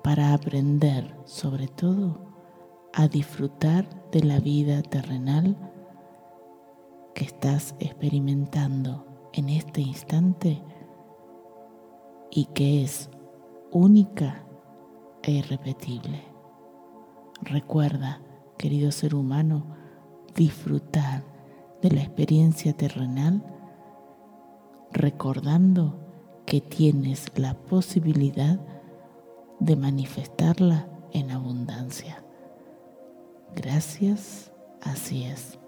para 0.03 0.33
aprender 0.33 1.15
sobre 1.25 1.67
todo 1.67 2.25
a 2.91 3.07
disfrutar 3.07 4.09
de 4.09 4.23
la 4.23 4.39
vida 4.39 4.81
terrenal 4.81 5.55
que 7.13 7.25
estás 7.25 7.75
experimentando 7.79 9.05
en 9.33 9.49
este 9.49 9.81
instante 9.81 10.63
y 12.31 12.45
que 12.45 12.83
es 12.83 13.11
única 13.69 14.43
e 15.21 15.33
irrepetible. 15.33 16.23
Recuerda, 17.43 18.23
querido 18.59 18.91
ser 18.91 19.15
humano, 19.15 19.65
disfrutar 20.35 21.23
de 21.81 21.91
la 21.91 22.01
experiencia 22.01 22.73
terrenal 22.73 23.41
recordando 24.91 25.97
que 26.45 26.59
tienes 26.59 27.27
la 27.37 27.53
posibilidad 27.53 28.59
de 29.59 29.75
manifestarla 29.75 30.87
en 31.13 31.31
abundancia. 31.31 32.23
Gracias, 33.55 34.51
así 34.81 35.23
es. 35.23 35.58